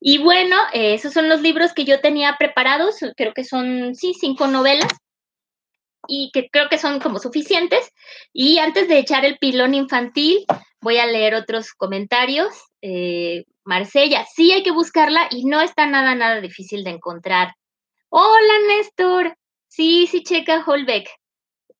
y 0.00 0.18
bueno, 0.18 0.56
eh, 0.72 0.94
esos 0.94 1.12
son 1.12 1.28
los 1.28 1.40
libros 1.40 1.72
que 1.72 1.84
yo 1.84 2.00
tenía 2.00 2.36
preparados, 2.38 2.96
creo 3.16 3.32
que 3.34 3.44
son, 3.44 3.94
sí, 3.94 4.14
cinco 4.14 4.46
novelas 4.46 4.92
y 6.06 6.30
que 6.32 6.48
creo 6.48 6.68
que 6.68 6.78
son 6.78 7.00
como 7.00 7.18
suficientes. 7.18 7.92
Y 8.32 8.58
antes 8.58 8.88
de 8.88 8.98
echar 8.98 9.24
el 9.24 9.38
pilón 9.38 9.74
infantil, 9.74 10.44
voy 10.80 10.98
a 10.98 11.06
leer 11.06 11.34
otros 11.34 11.72
comentarios. 11.72 12.54
Eh, 12.80 13.44
Marsella, 13.64 14.24
sí 14.34 14.52
hay 14.52 14.62
que 14.62 14.70
buscarla 14.70 15.28
y 15.30 15.44
no 15.44 15.60
está 15.60 15.86
nada, 15.86 16.14
nada 16.14 16.40
difícil 16.40 16.84
de 16.84 16.90
encontrar. 16.90 17.54
Hola, 18.08 18.54
Néstor. 18.68 19.36
Sí, 19.66 20.06
sí, 20.06 20.22
checa 20.22 20.64
Holbeck. 20.66 21.08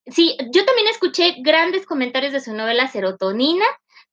Sí, 0.06 0.36
yo 0.52 0.64
también 0.64 0.88
escuché 0.88 1.36
grandes 1.38 1.86
comentarios 1.86 2.32
de 2.32 2.40
su 2.40 2.54
novela 2.54 2.88
Serotonina 2.88 3.66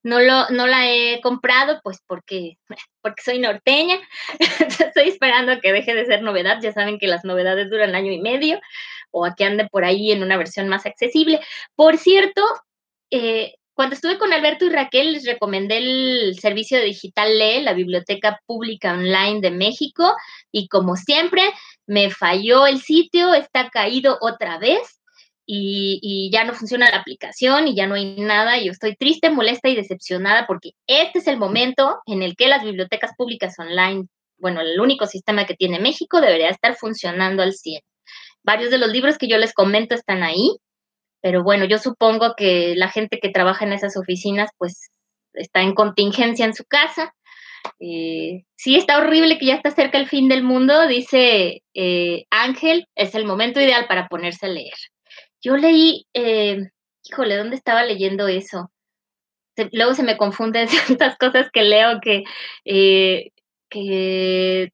no, 0.05 0.19
lo, 0.19 0.47
no 0.51 0.67
la 0.67 0.87
he 0.87 1.19
comprado, 1.19 1.79
pues 1.83 1.99
porque, 2.05 2.59
porque 3.01 3.23
soy 3.23 3.39
norteña. 3.39 3.97
Estoy 4.59 5.09
esperando 5.09 5.59
que 5.61 5.73
deje 5.73 5.95
de 5.95 6.05
ser 6.05 6.21
novedad. 6.21 6.59
Ya 6.61 6.71
saben 6.71 6.99
que 6.99 7.07
las 7.07 7.25
novedades 7.25 7.71
duran 7.71 7.95
año 7.95 8.11
y 8.11 8.21
medio 8.21 8.61
o 9.09 9.25
a 9.25 9.33
que 9.33 9.45
ande 9.45 9.67
por 9.67 9.83
ahí 9.83 10.11
en 10.11 10.21
una 10.21 10.37
versión 10.37 10.67
más 10.69 10.85
accesible. 10.85 11.39
Por 11.75 11.97
cierto, 11.97 12.43
eh, 13.09 13.55
cuando 13.73 13.95
estuve 13.95 14.19
con 14.19 14.31
Alberto 14.31 14.65
y 14.65 14.69
Raquel, 14.69 15.13
les 15.13 15.25
recomendé 15.25 15.77
el 15.77 16.37
servicio 16.39 16.79
Digital 16.79 17.39
la 17.63 17.73
Biblioteca 17.73 18.39
Pública 18.45 18.93
Online 18.93 19.41
de 19.41 19.49
México, 19.49 20.15
y 20.51 20.67
como 20.67 20.97
siempre, 20.97 21.41
me 21.87 22.11
falló 22.11 22.67
el 22.67 22.79
sitio, 22.79 23.33
está 23.33 23.71
caído 23.71 24.19
otra 24.21 24.59
vez 24.59 25.01
y, 25.45 26.29
ya 26.31 26.43
no 26.43 26.53
funciona 26.53 26.89
la 26.89 26.97
aplicación 26.97 27.67
y 27.67 27.75
ya 27.75 27.87
no 27.87 27.95
hay 27.95 28.15
nada. 28.15 28.61
Yo 28.61 28.71
estoy 28.71 28.95
triste, 28.95 29.29
molesta 29.29 29.69
y 29.69 29.75
decepcionada 29.75 30.47
porque 30.47 30.71
este 30.87 31.19
es 31.19 31.27
el 31.27 31.37
momento 31.37 31.99
en 32.05 32.23
el 32.23 32.35
que 32.35 32.47
las 32.47 32.63
bibliotecas 32.63 33.11
públicas 33.17 33.55
online, 33.59 34.07
bueno, 34.37 34.61
el 34.61 34.79
único 34.79 35.05
sistema 35.07 35.45
que 35.45 35.55
tiene 35.55 35.79
México, 35.79 36.21
debería 36.21 36.49
estar 36.49 36.75
funcionando 36.75 37.43
al 37.43 37.53
100. 37.53 37.81
Varios 38.43 38.71
de 38.71 38.77
los 38.77 38.89
libros 38.89 39.17
que 39.17 39.27
yo 39.27 39.37
les 39.37 39.53
comento 39.53 39.95
están 39.95 40.23
ahí, 40.23 40.57
pero 41.21 41.43
bueno, 41.43 41.65
yo 41.65 41.77
supongo 41.77 42.35
que 42.35 42.75
la 42.75 42.89
gente 42.89 43.19
que 43.19 43.29
trabaja 43.29 43.65
en 43.65 43.73
esas 43.73 43.97
oficinas, 43.97 44.51
pues 44.57 44.91
está 45.33 45.61
en 45.61 45.73
contingencia 45.73 46.45
en 46.45 46.53
su 46.53 46.65
casa. 46.65 47.13
Eh, 47.79 48.43
sí, 48.55 48.75
está 48.75 48.99
horrible 48.99 49.39
que 49.39 49.47
ya 49.47 49.55
está 49.55 49.71
cerca 49.71 49.97
el 49.97 50.07
fin 50.07 50.29
del 50.29 50.43
mundo, 50.43 50.87
dice 50.87 51.63
eh, 51.73 52.25
Ángel, 52.29 52.87
es 52.95 53.15
el 53.15 53.25
momento 53.25 53.59
ideal 53.59 53.87
para 53.87 54.07
ponerse 54.07 54.45
a 54.45 54.49
leer. 54.49 54.75
Yo 55.45 55.55
leí, 55.57 56.07
eh, 56.15 56.71
híjole, 57.03 57.37
¿dónde 57.37 57.55
estaba 57.55 57.83
leyendo 57.83 58.27
eso? 58.27 58.71
luego 59.71 59.93
se 59.93 60.03
me 60.03 60.17
confunden 60.17 60.67
tantas 60.87 61.17
cosas 61.17 61.49
que 61.53 61.61
leo 61.61 62.01
que, 62.01 62.23
eh, 62.65 63.29
que 63.69 64.71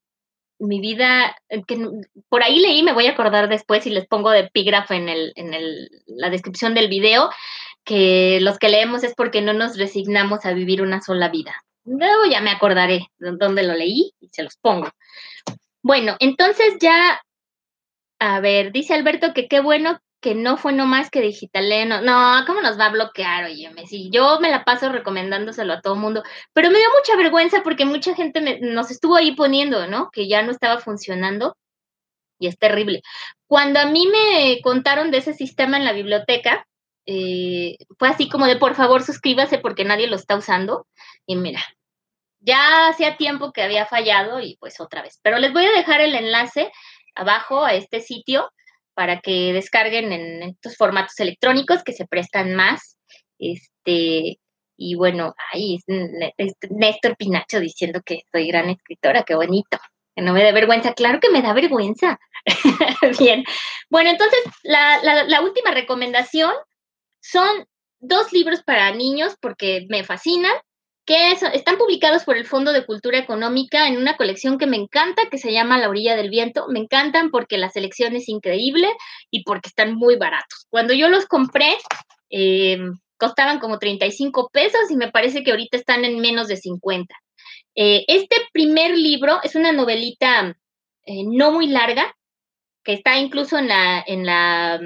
mi 0.58 0.80
vida, 0.80 1.36
que 1.68 1.88
por 2.30 2.42
ahí 2.42 2.58
leí, 2.58 2.82
me 2.82 2.94
voy 2.94 3.06
a 3.06 3.10
acordar 3.10 3.50
después 3.50 3.86
y 3.86 3.90
les 3.90 4.06
pongo 4.06 4.30
de 4.30 4.40
epígrafe 4.40 4.94
en, 4.94 5.10
el, 5.10 5.32
en 5.36 5.52
el, 5.52 5.90
la 6.06 6.30
descripción 6.30 6.72
del 6.72 6.88
video, 6.88 7.28
que 7.84 8.38
los 8.40 8.58
que 8.58 8.70
leemos 8.70 9.04
es 9.04 9.14
porque 9.14 9.42
no 9.42 9.52
nos 9.52 9.76
resignamos 9.76 10.46
a 10.46 10.54
vivir 10.54 10.80
una 10.80 11.02
sola 11.02 11.28
vida. 11.28 11.54
Luego 11.84 12.24
ya 12.30 12.40
me 12.40 12.50
acordaré 12.50 13.08
de 13.18 13.32
dónde 13.32 13.62
lo 13.62 13.74
leí 13.74 14.14
y 14.20 14.30
se 14.32 14.42
los 14.42 14.56
pongo. 14.56 14.88
Bueno, 15.82 16.16
entonces 16.18 16.78
ya, 16.80 17.20
a 18.18 18.40
ver, 18.40 18.72
dice 18.72 18.94
Alberto 18.94 19.34
que 19.34 19.48
qué 19.48 19.60
bueno 19.60 20.00
que 20.22 20.34
no 20.34 20.56
fue 20.56 20.72
nomás 20.72 21.10
que 21.10 21.20
Digitaleno. 21.20 22.00
No, 22.00 22.44
¿cómo 22.46 22.62
nos 22.62 22.78
va 22.78 22.86
a 22.86 22.92
bloquear? 22.92 23.44
Oye, 23.44 23.70
si 23.86 24.08
yo 24.10 24.40
me 24.40 24.50
la 24.50 24.64
paso 24.64 24.88
recomendándoselo 24.90 25.74
a 25.74 25.80
todo 25.82 25.96
mundo, 25.96 26.22
pero 26.54 26.70
me 26.70 26.78
dio 26.78 26.88
mucha 26.96 27.16
vergüenza 27.16 27.62
porque 27.62 27.84
mucha 27.84 28.14
gente 28.14 28.60
nos 28.60 28.90
estuvo 28.90 29.16
ahí 29.16 29.34
poniendo, 29.34 29.86
¿no? 29.88 30.10
Que 30.12 30.28
ya 30.28 30.42
no 30.42 30.52
estaba 30.52 30.78
funcionando 30.78 31.56
y 32.38 32.46
es 32.46 32.58
terrible. 32.58 33.02
Cuando 33.46 33.80
a 33.80 33.86
mí 33.86 34.06
me 34.06 34.60
contaron 34.62 35.10
de 35.10 35.18
ese 35.18 35.34
sistema 35.34 35.76
en 35.76 35.84
la 35.84 35.92
biblioteca, 35.92 36.66
eh, 37.04 37.76
fue 37.98 38.08
así 38.08 38.28
como 38.28 38.46
de 38.46 38.56
por 38.56 38.76
favor 38.76 39.02
suscríbase 39.02 39.58
porque 39.58 39.84
nadie 39.84 40.06
lo 40.06 40.16
está 40.16 40.36
usando. 40.36 40.86
Y 41.26 41.36
mira, 41.36 41.62
ya 42.40 42.88
hacía 42.88 43.16
tiempo 43.16 43.52
que 43.52 43.62
había 43.62 43.86
fallado 43.86 44.40
y 44.40 44.56
pues 44.60 44.80
otra 44.80 45.02
vez. 45.02 45.18
Pero 45.22 45.38
les 45.38 45.52
voy 45.52 45.66
a 45.66 45.72
dejar 45.72 46.00
el 46.00 46.14
enlace 46.14 46.70
abajo 47.16 47.64
a 47.64 47.74
este 47.74 48.00
sitio 48.00 48.50
para 48.94 49.20
que 49.20 49.52
descarguen 49.52 50.12
en 50.12 50.42
estos 50.42 50.76
formatos 50.76 51.18
electrónicos 51.20 51.82
que 51.82 51.92
se 51.92 52.06
prestan 52.06 52.54
más. 52.54 52.98
Este, 53.38 54.38
y 54.76 54.94
bueno, 54.96 55.34
ahí 55.52 55.76
es 55.76 55.84
Néstor 56.70 57.16
Pinacho 57.16 57.60
diciendo 57.60 58.00
que 58.04 58.22
soy 58.30 58.48
gran 58.48 58.70
escritora, 58.70 59.22
qué 59.22 59.34
bonito, 59.34 59.78
que 60.14 60.22
no 60.22 60.32
me 60.32 60.42
da 60.42 60.52
vergüenza. 60.52 60.94
Claro 60.94 61.20
que 61.20 61.30
me 61.30 61.42
da 61.42 61.52
vergüenza. 61.52 62.18
Bien, 63.18 63.44
bueno, 63.90 64.10
entonces 64.10 64.40
la, 64.62 65.00
la 65.02 65.40
última 65.40 65.70
recomendación 65.70 66.52
son 67.20 67.66
dos 68.00 68.32
libros 68.32 68.62
para 68.62 68.92
niños 68.92 69.36
porque 69.40 69.86
me 69.88 70.04
fascinan 70.04 70.54
que 71.04 71.32
están 71.32 71.78
publicados 71.78 72.24
por 72.24 72.36
el 72.36 72.46
Fondo 72.46 72.72
de 72.72 72.86
Cultura 72.86 73.18
Económica 73.18 73.88
en 73.88 73.96
una 73.96 74.16
colección 74.16 74.56
que 74.56 74.66
me 74.66 74.76
encanta, 74.76 75.28
que 75.30 75.38
se 75.38 75.52
llama 75.52 75.78
La 75.78 75.88
Orilla 75.88 76.14
del 76.14 76.30
Viento. 76.30 76.66
Me 76.68 76.78
encantan 76.78 77.30
porque 77.30 77.58
la 77.58 77.70
selección 77.70 78.14
es 78.14 78.28
increíble 78.28 78.88
y 79.30 79.42
porque 79.42 79.68
están 79.68 79.94
muy 79.94 80.16
baratos. 80.16 80.66
Cuando 80.70 80.94
yo 80.94 81.08
los 81.08 81.26
compré, 81.26 81.76
eh, 82.30 82.78
costaban 83.16 83.58
como 83.58 83.78
35 83.78 84.50
pesos 84.52 84.90
y 84.90 84.96
me 84.96 85.10
parece 85.10 85.42
que 85.42 85.50
ahorita 85.50 85.76
están 85.76 86.04
en 86.04 86.20
menos 86.20 86.46
de 86.48 86.56
50. 86.56 87.14
Eh, 87.74 88.04
este 88.06 88.36
primer 88.52 88.96
libro 88.96 89.40
es 89.42 89.54
una 89.54 89.72
novelita 89.72 90.56
eh, 91.04 91.24
no 91.24 91.52
muy 91.52 91.66
larga, 91.66 92.14
que 92.84 92.92
está 92.92 93.18
incluso 93.18 93.58
en 93.58 93.68
la, 93.68 94.04
en 94.06 94.26
la 94.26 94.80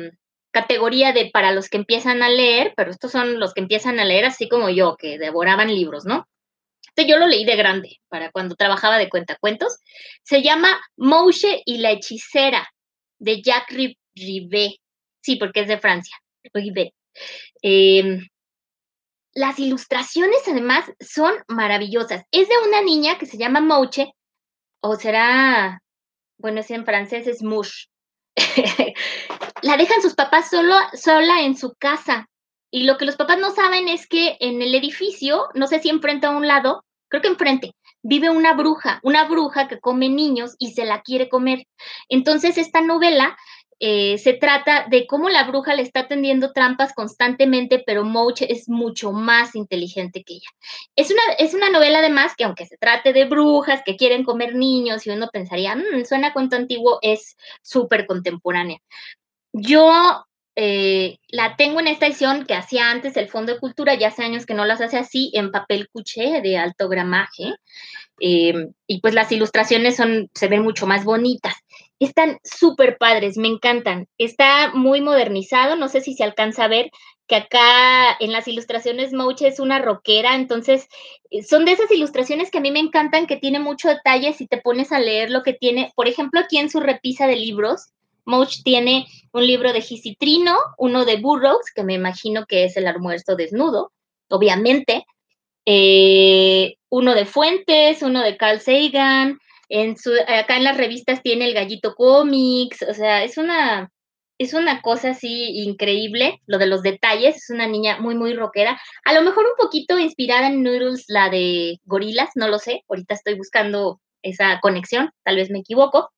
categoría 0.57 1.13
de 1.13 1.31
para 1.31 1.53
los 1.53 1.69
que 1.69 1.77
empiezan 1.77 2.23
a 2.23 2.31
leer, 2.31 2.73
pero 2.77 2.91
estos 2.91 3.13
son 3.13 3.39
los 3.39 3.53
que 3.53 3.61
empiezan 3.61 4.01
a 4.01 4.07
leer 4.07 4.25
así 4.25 4.49
como 4.49 4.71
yo, 4.71 4.97
que 4.97 5.19
devoraban 5.19 5.69
libros, 5.69 6.07
¿no? 6.07 6.27
Este 6.89 7.07
yo 7.07 7.19
lo 7.19 7.27
leí 7.27 7.45
de 7.45 7.57
grande, 7.57 8.01
para 8.09 8.31
cuando 8.31 8.55
trabajaba 8.55 8.97
de 8.97 9.11
cuentacuentos. 9.11 9.77
Se 10.23 10.41
llama 10.41 10.81
Mouche 10.97 11.63
y 11.67 11.77
la 11.79 11.91
hechicera, 11.91 12.67
de 13.19 13.43
Jacques 13.43 13.97
Rivet. 14.15 14.77
Sí, 15.21 15.37
porque 15.37 15.61
es 15.61 15.69
de 15.69 15.79
Francia. 15.79 16.17
Rivet. 16.55 16.95
Em, 17.61 18.27
las 19.35 19.59
ilustraciones 19.59 20.41
además 20.49 20.91
son 21.01 21.35
maravillosas. 21.49 22.25
Es 22.31 22.49
de 22.49 22.55
una 22.67 22.81
niña 22.81 23.19
que 23.19 23.27
se 23.27 23.37
llama 23.37 23.61
Mouche, 23.61 24.15
o 24.81 24.97
será, 24.97 25.83
bueno, 26.39 26.63
si 26.63 26.73
en 26.73 26.87
francés 26.87 27.27
es 27.27 27.43
Mouche. 27.43 27.89
la 29.63 29.77
dejan 29.77 30.03
sus 30.03 30.15
papás 30.15 30.51
solo, 30.51 30.75
sola 30.95 31.43
en 31.43 31.57
su 31.57 31.75
casa. 31.79 32.29
Y 32.71 32.85
lo 32.85 32.99
que 32.99 33.05
los 33.05 33.17
papás 33.17 33.39
no 33.39 33.51
saben 33.51 33.89
es 33.89 34.07
que 34.07 34.37
en 34.41 34.61
el 34.61 34.75
edificio, 34.75 35.49
no 35.55 35.67
sé 35.67 35.81
si 35.81 35.89
enfrente 35.89 36.27
a 36.27 36.31
un 36.31 36.47
lado, 36.47 36.85
creo 37.09 37.23
que 37.23 37.29
enfrente, 37.29 37.73
vive 38.03 38.31
una 38.31 38.55
bruja, 38.55 39.01
una 39.03 39.25
bruja 39.25 39.69
que 39.69 39.81
come 39.81 40.09
niños 40.09 40.55
y 40.59 40.73
se 40.73 40.85
la 40.85 41.03
quiere 41.03 41.29
comer. 41.29 41.65
Entonces, 42.09 42.59
esta 42.59 42.81
novela 42.81 43.37
eh, 43.79 44.17
se 44.19 44.33
trata 44.33 44.87
de 44.89 45.07
cómo 45.07 45.29
la 45.29 45.45
bruja 45.45 45.75
le 45.75 45.83
está 45.83 46.09
tendiendo 46.09 46.53
trampas 46.53 46.95
constantemente, 46.95 47.83
pero 47.87 48.05
Mouch 48.05 48.43
es 48.43 48.69
mucho 48.69 49.13
más 49.13 49.55
inteligente 49.55 50.25
que 50.25 50.35
ella. 50.35 50.49
Es 50.97 51.11
una, 51.11 51.23
es 51.39 51.53
una 51.53 51.71
novela 51.71 51.99
además 51.99 52.33
que 52.37 52.45
aunque 52.45 52.67
se 52.67 52.79
trate 52.79 53.13
de 53.13 53.27
brujas 53.27 53.83
que 53.85 53.97
quieren 53.97 54.25
comer 54.25 54.55
niños 54.55 55.07
y 55.07 55.11
uno 55.11 55.29
pensaría, 55.31 55.77
mm, 55.77 56.05
suena 56.07 56.33
cuento 56.33 56.57
antiguo, 56.57 56.99
es 57.03 57.37
súper 57.63 58.07
contemporánea. 58.07 58.79
Yo 59.53 60.25
eh, 60.59 61.19
la 61.29 61.57
tengo 61.57 61.81
en 61.81 61.89
esta 61.89 62.07
edición 62.07 62.47
que 62.47 62.55
hacía 62.55 62.91
antes 62.91 63.17
el 63.19 63.29
Fondo 63.29 63.53
de 63.53 63.61
Cultura, 63.61 63.95
ya 63.95 64.09
hace 64.09 64.25
años 64.25 64.47
que 64.47 64.55
no 64.55 64.65
las 64.65 64.81
hace 64.81 64.97
así, 64.97 65.31
en 65.35 65.51
papel 65.51 65.89
cuché 65.91 66.41
de 66.41 66.57
alto 66.57 66.89
gramaje. 66.89 67.55
Eh, 68.21 68.69
y 68.87 69.01
pues 69.01 69.13
las 69.13 69.31
ilustraciones 69.33 69.97
son, 69.97 70.31
se 70.35 70.49
ven 70.49 70.63
mucho 70.63 70.87
más 70.87 71.05
bonitas. 71.05 71.55
Están 71.99 72.39
súper 72.45 72.99
padres, 72.99 73.39
me 73.39 73.49
encantan. 73.49 74.07
Está 74.19 74.73
muy 74.75 75.01
modernizado, 75.01 75.77
no 75.77 75.89
sé 75.89 76.01
si 76.01 76.15
se 76.15 76.25
alcanza 76.25 76.65
a 76.65 76.69
ver 76.69 76.91
que 77.27 77.37
acá 77.37 78.17
en 78.21 78.33
las 78.33 78.47
ilustraciones 78.47 79.13
Mouche 79.13 79.49
es 79.49 79.59
una 79.59 79.81
rockera, 79.81 80.37
entonces 80.37 80.87
eh, 81.31 81.43
son 81.43 81.65
de 81.65 81.73
esas 81.73 81.91
ilustraciones 81.91 82.51
que 82.51 82.59
a 82.59 82.61
mí 82.61 82.71
me 82.71 82.79
encantan, 82.79 83.27
que 83.27 83.37
tiene 83.37 83.59
mucho 83.59 83.89
detalle 83.89 84.33
si 84.33 84.47
te 84.47 84.59
pones 84.59 84.93
a 84.93 85.01
leer 85.01 85.31
lo 85.31 85.43
que 85.43 85.53
tiene. 85.53 85.93
Por 85.97 86.09
ejemplo, 86.09 86.41
aquí 86.41 86.59
en 86.59 86.71
su 86.71 86.81
repisa 86.81 87.27
de 87.27 87.37
libros, 87.37 87.89
Mouch 88.25 88.63
tiene 88.63 89.07
un 89.33 89.47
libro 89.47 89.73
de 89.73 89.81
Gisitrino, 89.81 90.57
uno 90.79 91.05
de 91.05 91.17
Burroughs, 91.17 91.73
que 91.75 91.85
me 91.85 91.95
imagino 91.95 92.47
que 92.47 92.65
es 92.65 92.77
el 92.77 92.87
almuerzo 92.87 93.37
desnudo, 93.37 93.93
obviamente, 94.29 95.05
eh, 95.65 96.77
uno 96.89 97.15
de 97.15 97.25
Fuentes, 97.25 98.03
uno 98.03 98.23
de 98.23 98.37
Carl 98.37 98.61
Sagan, 98.61 99.39
en 99.69 99.97
su, 99.97 100.13
acá 100.27 100.57
en 100.57 100.65
las 100.65 100.77
revistas 100.77 101.23
tiene 101.23 101.47
el 101.47 101.55
Gallito 101.55 101.95
Comics, 101.95 102.83
o 102.83 102.95
sea, 102.95 103.25
es 103.25 103.39
una, 103.39 103.91
es 104.39 104.55
una 104.55 104.81
cosa 104.83 105.11
así 105.11 105.63
increíble, 105.65 106.41
lo 106.47 106.59
de 106.59 106.67
los 106.67 106.83
detalles, 106.83 107.37
es 107.37 107.51
una 107.51 107.67
niña 107.67 107.99
muy, 107.99 108.15
muy 108.15 108.35
rockera, 108.35 108.81
a 109.05 109.13
lo 109.13 109.23
mejor 109.23 109.45
un 109.47 109.57
poquito 109.57 109.99
inspirada 109.99 110.49
en 110.49 110.63
Noodles, 110.63 111.05
la 111.09 111.31
de 111.31 111.81
Gorilas, 111.85 112.31
no 112.35 112.49
lo 112.49 112.59
sé, 112.59 112.85
ahorita 112.89 113.15
estoy 113.15 113.35
buscando 113.35 114.01
esa 114.23 114.61
conexión, 114.61 115.11
tal 115.25 115.37
vez 115.37 115.51
me 115.51 115.61
equivoco, 115.61 116.11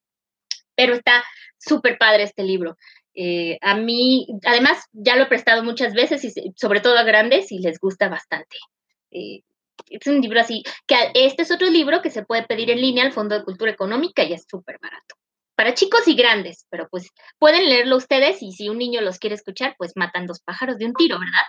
pero 0.74 0.94
está 0.94 1.24
súper 1.58 1.98
padre 1.98 2.24
este 2.24 2.44
libro. 2.44 2.76
Eh, 3.14 3.58
a 3.62 3.74
mí, 3.76 4.28
además, 4.44 4.84
ya 4.92 5.16
lo 5.16 5.24
he 5.24 5.26
prestado 5.26 5.64
muchas 5.64 5.92
veces 5.92 6.24
y 6.24 6.52
sobre 6.54 6.80
todo 6.80 6.96
a 6.96 7.02
grandes 7.02 7.50
y 7.50 7.58
les 7.58 7.80
gusta 7.80 8.08
bastante. 8.08 8.56
Eh, 9.10 9.42
es 9.88 10.06
un 10.06 10.20
libro 10.20 10.40
así, 10.40 10.62
que 10.86 10.96
este 11.14 11.42
es 11.42 11.50
otro 11.50 11.68
libro 11.68 12.02
que 12.02 12.10
se 12.10 12.24
puede 12.24 12.46
pedir 12.46 12.70
en 12.70 12.80
línea 12.80 13.04
al 13.04 13.12
Fondo 13.12 13.38
de 13.38 13.44
Cultura 13.44 13.70
Económica 13.70 14.22
y 14.24 14.32
es 14.32 14.44
súper 14.48 14.78
barato. 14.80 15.16
Para 15.54 15.74
chicos 15.74 16.06
y 16.06 16.14
grandes, 16.14 16.66
pero 16.70 16.88
pues 16.88 17.08
pueden 17.38 17.68
leerlo 17.68 17.96
ustedes 17.96 18.42
y 18.42 18.52
si 18.52 18.68
un 18.68 18.78
niño 18.78 19.00
los 19.00 19.18
quiere 19.18 19.34
escuchar, 19.34 19.74
pues 19.76 19.92
matan 19.96 20.26
dos 20.26 20.40
pájaros 20.40 20.78
de 20.78 20.86
un 20.86 20.94
tiro, 20.94 21.18
¿verdad? 21.18 21.46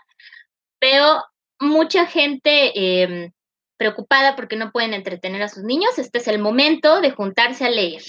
Pero 0.80 1.24
mucha 1.60 2.06
gente 2.06 3.04
em, 3.04 3.32
preocupada 3.78 4.36
porque 4.36 4.56
no 4.56 4.72
pueden 4.72 4.94
entretener 4.94 5.44
a 5.44 5.50
sus 5.50 5.64
niños, 5.64 5.98
este 5.98 6.18
es 6.18 6.28
el 6.28 6.40
momento 6.40 7.02
de 7.02 7.12
juntarse 7.12 7.66
a 7.66 7.70
leer. 7.70 8.02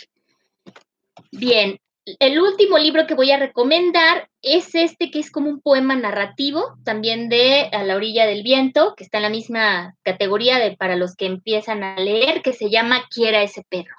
Bien, 1.33 1.79
el 2.19 2.41
último 2.41 2.79
libro 2.79 3.07
que 3.07 3.15
voy 3.15 3.31
a 3.31 3.39
recomendar 3.39 4.29
es 4.43 4.75
este 4.75 5.11
que 5.11 5.19
es 5.19 5.31
como 5.31 5.49
un 5.49 5.61
poema 5.61 5.95
narrativo, 5.95 6.77
también 6.85 7.29
de 7.29 7.69
A 7.73 7.83
la 7.85 7.97
orilla 7.97 8.27
del 8.27 8.43
viento, 8.43 8.95
que 8.97 9.05
está 9.05 9.19
en 9.19 9.25
la 9.25 9.31
misma 9.31 9.97
categoría 10.03 10.59
de 10.59 10.77
para 10.77 10.97
los 10.97 11.15
que 11.15 11.27
empiezan 11.27 11.83
a 11.83 11.97
leer, 11.97 12.43
que 12.43 12.53
se 12.53 12.71
llama 12.71 13.05
Quiera 13.11 13.43
ese 13.43 13.65
perro, 13.69 13.95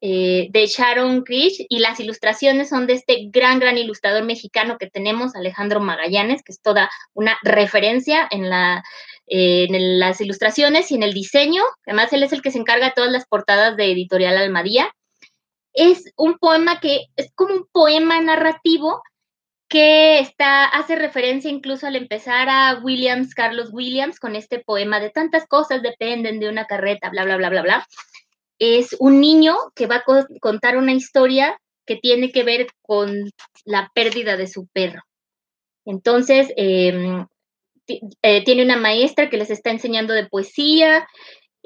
eh, 0.00 0.48
de 0.50 0.66
Sharon 0.66 1.22
Krish, 1.22 1.66
y 1.68 1.78
las 1.78 2.00
ilustraciones 2.00 2.68
son 2.68 2.86
de 2.86 2.94
este 2.94 3.28
gran, 3.30 3.58
gran 3.58 3.78
ilustrador 3.78 4.24
mexicano 4.24 4.76
que 4.78 4.88
tenemos, 4.88 5.34
Alejandro 5.34 5.80
Magallanes, 5.80 6.42
que 6.42 6.52
es 6.52 6.60
toda 6.60 6.90
una 7.12 7.38
referencia 7.42 8.28
eh, 8.30 9.66
en 9.68 9.98
las 9.98 10.20
ilustraciones 10.20 10.90
y 10.90 10.94
en 10.94 11.02
el 11.02 11.14
diseño. 11.14 11.62
Además, 11.86 12.12
él 12.12 12.22
es 12.22 12.32
el 12.32 12.42
que 12.42 12.50
se 12.50 12.58
encarga 12.58 12.86
de 12.86 12.94
todas 12.94 13.10
las 13.10 13.26
portadas 13.26 13.76
de 13.76 13.90
Editorial 13.90 14.36
Almadía 14.36 14.94
es 15.74 16.12
un 16.16 16.38
poema 16.38 16.80
que 16.80 17.06
es 17.16 17.32
como 17.34 17.54
un 17.54 17.66
poema 17.70 18.20
narrativo 18.20 19.02
que 19.68 20.20
está, 20.20 20.66
hace 20.66 20.94
referencia 20.94 21.50
incluso 21.50 21.86
al 21.86 21.96
empezar 21.96 22.48
a 22.48 22.80
Williams, 22.82 23.34
Carlos 23.34 23.70
Williams, 23.72 24.20
con 24.20 24.36
este 24.36 24.60
poema 24.60 25.00
de 25.00 25.10
tantas 25.10 25.46
cosas 25.46 25.82
dependen 25.82 26.38
de 26.38 26.48
una 26.48 26.66
carreta, 26.66 27.10
bla, 27.10 27.24
bla, 27.24 27.36
bla, 27.36 27.50
bla, 27.50 27.62
bla. 27.62 27.86
Es 28.58 28.94
un 29.00 29.20
niño 29.20 29.56
que 29.74 29.86
va 29.86 29.96
a 29.96 30.26
contar 30.40 30.76
una 30.76 30.92
historia 30.92 31.60
que 31.86 31.96
tiene 31.96 32.30
que 32.30 32.44
ver 32.44 32.68
con 32.82 33.30
la 33.64 33.90
pérdida 33.94 34.36
de 34.36 34.46
su 34.46 34.68
perro. 34.68 35.02
Entonces, 35.84 36.52
em, 36.56 37.26
eh, 38.22 38.44
tiene 38.44 38.62
una 38.62 38.76
maestra 38.76 39.28
que 39.28 39.36
les 39.36 39.50
está 39.50 39.70
enseñando 39.70 40.14
de 40.14 40.26
poesía, 40.26 41.06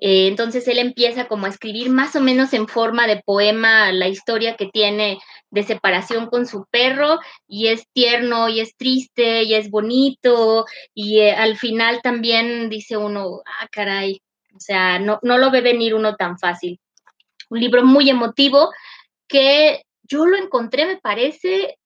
eh, 0.01 0.29
entonces 0.29 0.69
él 0.69 0.79
empieza 0.79 1.27
como 1.27 1.47
a 1.47 1.49
escribir 1.49 1.91
más 1.91 2.15
o 2.15 2.21
menos 2.21 2.53
en 2.53 2.69
forma 2.69 3.09
de 3.09 3.21
poema 3.25 3.91
la 3.91 4.07
historia 4.07 4.57
que 4.57 4.67
tiene 4.67 5.19
de 5.51 5.65
separación 5.65 6.27
con 6.29 6.47
su 6.47 6.67
perro 6.71 7.19
y 7.49 7.67
es 7.67 7.85
tierno 7.93 8.49
y 8.49 8.61
es 8.61 8.77
triste 8.77 9.43
y 9.43 9.55
es 9.55 9.71
bonito 9.71 10.67
y 10.95 11.21
eh, 11.21 11.33
al 11.33 11.57
final 11.57 12.01
también 12.01 12.69
dice 12.69 12.97
uno, 12.97 13.41
ah, 13.45 13.67
caray, 13.73 14.23
o 14.55 14.61
sea, 14.61 15.01
no, 15.01 15.19
no 15.23 15.37
lo 15.37 15.51
ve 15.51 15.63
venir 15.63 15.95
uno 15.95 16.15
tan 16.15 16.39
fácil. 16.39 16.81
Un 17.51 17.61
libro 17.61 17.85
muy 17.85 18.09
emotivo 18.09 18.71
que 19.27 19.83
yo 20.03 20.27
lo 20.27 20.37
encontré, 20.37 20.87
me 20.87 20.99
parece, 20.99 21.77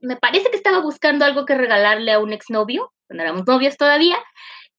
me 0.00 0.16
parece 0.16 0.50
que 0.50 0.56
estaba 0.56 0.80
buscando 0.80 1.24
algo 1.24 1.46
que 1.46 1.54
regalarle 1.54 2.12
a 2.12 2.18
un 2.18 2.32
exnovio, 2.32 2.92
cuando 3.06 3.22
éramos 3.22 3.46
novios 3.46 3.76
todavía, 3.76 4.18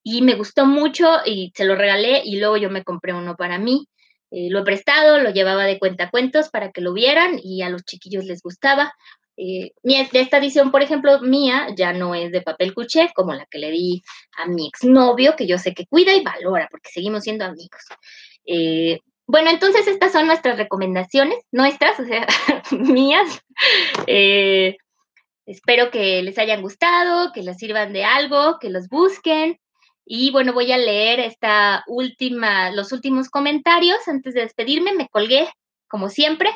y 0.03 0.21
me 0.21 0.35
gustó 0.35 0.65
mucho 0.65 1.19
y 1.25 1.51
se 1.55 1.65
lo 1.65 1.75
regalé 1.75 2.21
y 2.25 2.37
luego 2.37 2.57
yo 2.57 2.69
me 2.69 2.83
compré 2.83 3.13
uno 3.13 3.35
para 3.35 3.57
mí. 3.57 3.87
Eh, 4.35 4.49
lo 4.49 4.59
he 4.59 4.63
prestado, 4.63 5.19
lo 5.19 5.29
llevaba 5.29 5.63
de 5.63 5.79
cuenta 5.79 6.09
cuentos 6.09 6.49
para 6.49 6.71
que 6.71 6.81
lo 6.81 6.91
vieran 6.91 7.39
y 7.41 7.61
a 7.61 7.69
los 7.69 7.83
chiquillos 7.83 8.25
les 8.25 8.41
gustaba. 8.41 8.93
Eh, 9.37 9.71
esta 9.83 10.37
edición, 10.37 10.71
por 10.71 10.81
ejemplo, 10.81 11.21
mía, 11.21 11.67
ya 11.75 11.93
no 11.93 12.15
es 12.15 12.31
de 12.31 12.41
papel 12.41 12.73
cuché, 12.73 13.11
como 13.15 13.33
la 13.33 13.45
que 13.45 13.59
le 13.59 13.71
di 13.71 14.03
a 14.37 14.47
mi 14.47 14.67
exnovio, 14.67 15.35
que 15.35 15.47
yo 15.47 15.57
sé 15.57 15.73
que 15.73 15.85
cuida 15.85 16.13
y 16.13 16.23
valora, 16.23 16.67
porque 16.69 16.89
seguimos 16.91 17.23
siendo 17.23 17.45
amigos. 17.45 17.81
Eh, 18.45 18.99
bueno, 19.25 19.51
entonces 19.51 19.87
estas 19.87 20.11
son 20.11 20.27
nuestras 20.27 20.57
recomendaciones, 20.57 21.37
nuestras, 21.51 21.99
o 21.99 22.03
sea, 22.05 22.27
mías. 22.71 23.41
espero 25.45 25.91
que 25.91 26.21
les 26.23 26.37
hayan 26.39 26.61
gustado, 26.61 27.31
que 27.33 27.43
les 27.43 27.57
sirvan 27.57 27.93
de 27.93 28.03
algo, 28.03 28.57
que 28.59 28.69
los 28.69 28.89
busquen. 28.89 29.59
Y 30.05 30.31
bueno, 30.31 30.53
voy 30.53 30.71
a 30.71 30.77
leer 30.77 31.19
esta 31.19 31.83
última, 31.87 32.71
los 32.71 32.91
últimos 32.91 33.29
comentarios 33.29 34.07
antes 34.07 34.33
de 34.33 34.41
despedirme. 34.41 34.93
Me 34.93 35.07
colgué, 35.07 35.47
como 35.87 36.09
siempre. 36.09 36.51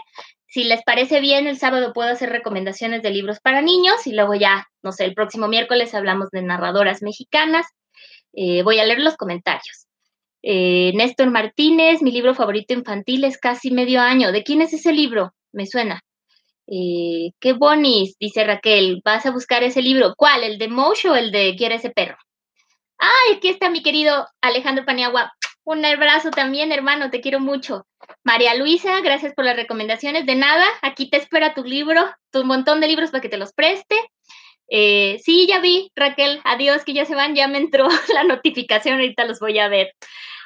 Si 0.48 0.64
les 0.64 0.84
parece 0.84 1.20
bien, 1.20 1.48
el 1.48 1.58
sábado 1.58 1.94
puedo 1.94 2.10
hacer 2.10 2.30
recomendaciones 2.30 3.04
de 3.04 3.12
libros 3.12 3.40
para 3.40 3.62
niños 3.62 4.08
y 4.08 4.14
luego 4.14 4.34
ya, 4.34 4.68
no 4.82 4.92
sé, 4.92 5.06
el 5.06 5.14
próximo 5.14 5.48
miércoles 5.48 5.94
hablamos 5.94 6.30
de 6.32 6.42
narradoras 6.42 7.02
mexicanas. 7.02 7.68
Eh, 8.34 8.64
voy 8.64 8.80
a 8.80 8.86
leer 8.86 9.00
los 9.00 9.18
comentarios. 9.18 9.88
Eh, 10.42 10.92
Néstor 10.96 11.30
Martínez, 11.32 12.02
mi 12.02 12.12
libro 12.12 12.34
favorito 12.36 12.74
infantil 12.74 13.24
es 13.26 13.38
casi 13.38 13.72
medio 13.72 14.02
año. 14.02 14.32
¿De 14.32 14.44
quién 14.44 14.62
es 14.62 14.74
ese 14.74 14.94
libro? 14.94 15.34
Me 15.52 15.66
suena. 15.66 16.02
Eh, 16.68 17.32
qué 17.40 17.54
bonis, 17.54 18.18
dice 18.20 18.44
Raquel. 18.44 19.02
¿Vas 19.04 19.26
a 19.26 19.32
buscar 19.32 19.64
ese 19.64 19.82
libro? 19.82 20.14
¿Cuál? 20.16 20.44
¿El 20.44 20.58
de 20.58 20.68
Mosh 20.68 21.08
o 21.08 21.16
el 21.16 21.32
de 21.32 21.56
Quiere 21.58 21.76
ese 21.76 21.90
perro? 21.90 22.18
Ay, 22.98 23.36
aquí 23.36 23.50
está 23.50 23.70
mi 23.70 23.84
querido 23.84 24.28
Alejandro 24.42 24.86
Paniagua. 24.86 25.34
Un 25.64 25.84
abrazo 25.86 26.32
también, 26.32 26.72
hermano, 26.72 27.10
te 27.12 27.22
quiero 27.22 27.40
mucho. 27.40 27.86
María 28.24 28.56
Luisa, 28.56 29.02
gracias 29.02 29.34
por 29.34 29.46
las 29.46 29.56
recomendaciones. 29.56 30.26
De 30.26 30.36
nada, 30.36 30.66
aquí 30.82 31.10
te 31.10 31.18
espera 31.18 31.54
tu 31.54 31.64
libro, 31.64 32.10
tu 32.32 32.46
montón 32.46 32.80
de 32.80 32.88
libros 32.88 33.12
para 33.12 33.22
que 33.22 33.30
te 33.30 33.38
los 33.38 33.54
preste. 33.54 33.96
Eh, 34.70 35.20
sí, 35.24 35.48
ya 35.48 35.60
vi, 35.60 35.92
Raquel, 35.96 36.42
adiós, 36.44 36.84
que 36.84 36.94
ya 36.94 37.06
se 37.06 37.16
van, 37.16 37.36
ya 37.36 37.48
me 37.48 37.58
entró 37.58 37.88
la 38.14 38.24
notificación, 38.24 38.96
ahorita 38.96 39.26
los 39.26 39.40
voy 39.40 39.60
a 39.60 39.68
ver. 39.68 39.94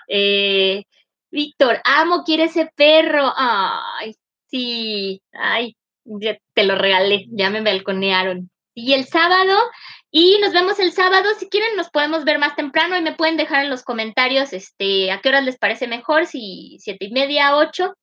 Eh, 0.08 0.84
Víctor, 1.32 1.82
amo, 1.86 2.24
quiere 2.24 2.46
ese 2.46 2.70
perro. 2.76 3.32
Ay, 3.36 4.16
sí, 4.48 5.22
ay, 5.34 5.76
ya 6.04 6.38
te 6.54 6.66
lo 6.66 6.76
regalé, 6.76 7.26
ya 7.30 7.50
me 7.50 7.62
balconearon. 7.62 8.50
Y 8.74 8.94
el 8.94 9.06
sábado 9.06 9.58
Y 10.12 10.38
nos 10.40 10.52
vemos 10.52 10.78
el 10.80 10.92
sábado. 10.92 11.30
Si 11.40 11.48
quieren, 11.50 11.78
nos 11.78 11.90
podemos 11.90 12.26
ver 12.26 12.38
más 12.38 12.56
temprano 12.58 12.98
y 12.98 13.02
me 13.02 13.16
pueden 13.16 13.38
dejar 13.38 13.64
en 13.64 13.70
los 13.70 13.84
comentarios 13.84 14.52
este, 14.52 15.10
a 15.10 15.22
qué 15.22 15.30
horas 15.30 15.46
les 15.46 15.58
parece 15.58 15.88
mejor, 15.88 16.26
si 16.26 16.78
siete 16.82 17.06
y 17.06 17.12
media, 17.12 17.56
ocho, 17.56 17.96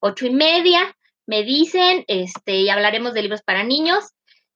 ocho 0.00 0.26
y 0.26 0.30
media, 0.30 0.96
me 1.26 1.44
dicen, 1.44 2.04
este, 2.08 2.56
y 2.56 2.70
hablaremos 2.70 3.12
de 3.12 3.22
libros 3.22 3.42
para 3.42 3.62
niños. 3.62 4.04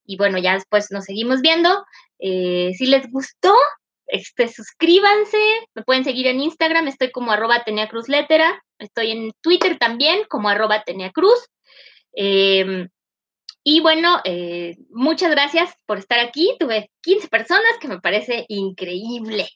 Y 0.07 0.16
bueno, 0.16 0.38
ya 0.38 0.55
después 0.55 0.90
nos 0.90 1.05
seguimos 1.05 1.42
viendo. 1.42 1.84
Eh, 2.18 2.72
si 2.76 2.86
les 2.86 3.11
gustó, 3.11 3.55
este, 4.07 4.48
suscríbanse, 4.48 5.38
me 5.74 5.82
pueden 5.82 6.05
seguir 6.05 6.26
en 6.26 6.40
Instagram, 6.40 6.88
estoy 6.88 7.11
como 7.11 7.32
arroba 7.32 7.64
Cruz 7.90 8.09
Letera, 8.09 8.62
estoy 8.78 9.11
en 9.11 9.32
Twitter 9.42 9.78
también 9.78 10.24
como 10.28 10.48
arroba 10.48 10.82
Cruz. 11.12 11.48
Em, 12.12 12.88
y 13.65 13.81
bueno, 13.81 14.21
eh, 14.25 14.77
muchas 14.91 15.31
gracias 15.31 15.75
por 15.87 15.99
estar 15.99 16.21
aquí. 16.21 16.55
Tuve 16.61 16.91
15 17.01 17.29
personas, 17.29 17.79
que 17.81 17.89
me 17.89 17.99
parece 17.99 18.45
increíble. 18.49 19.49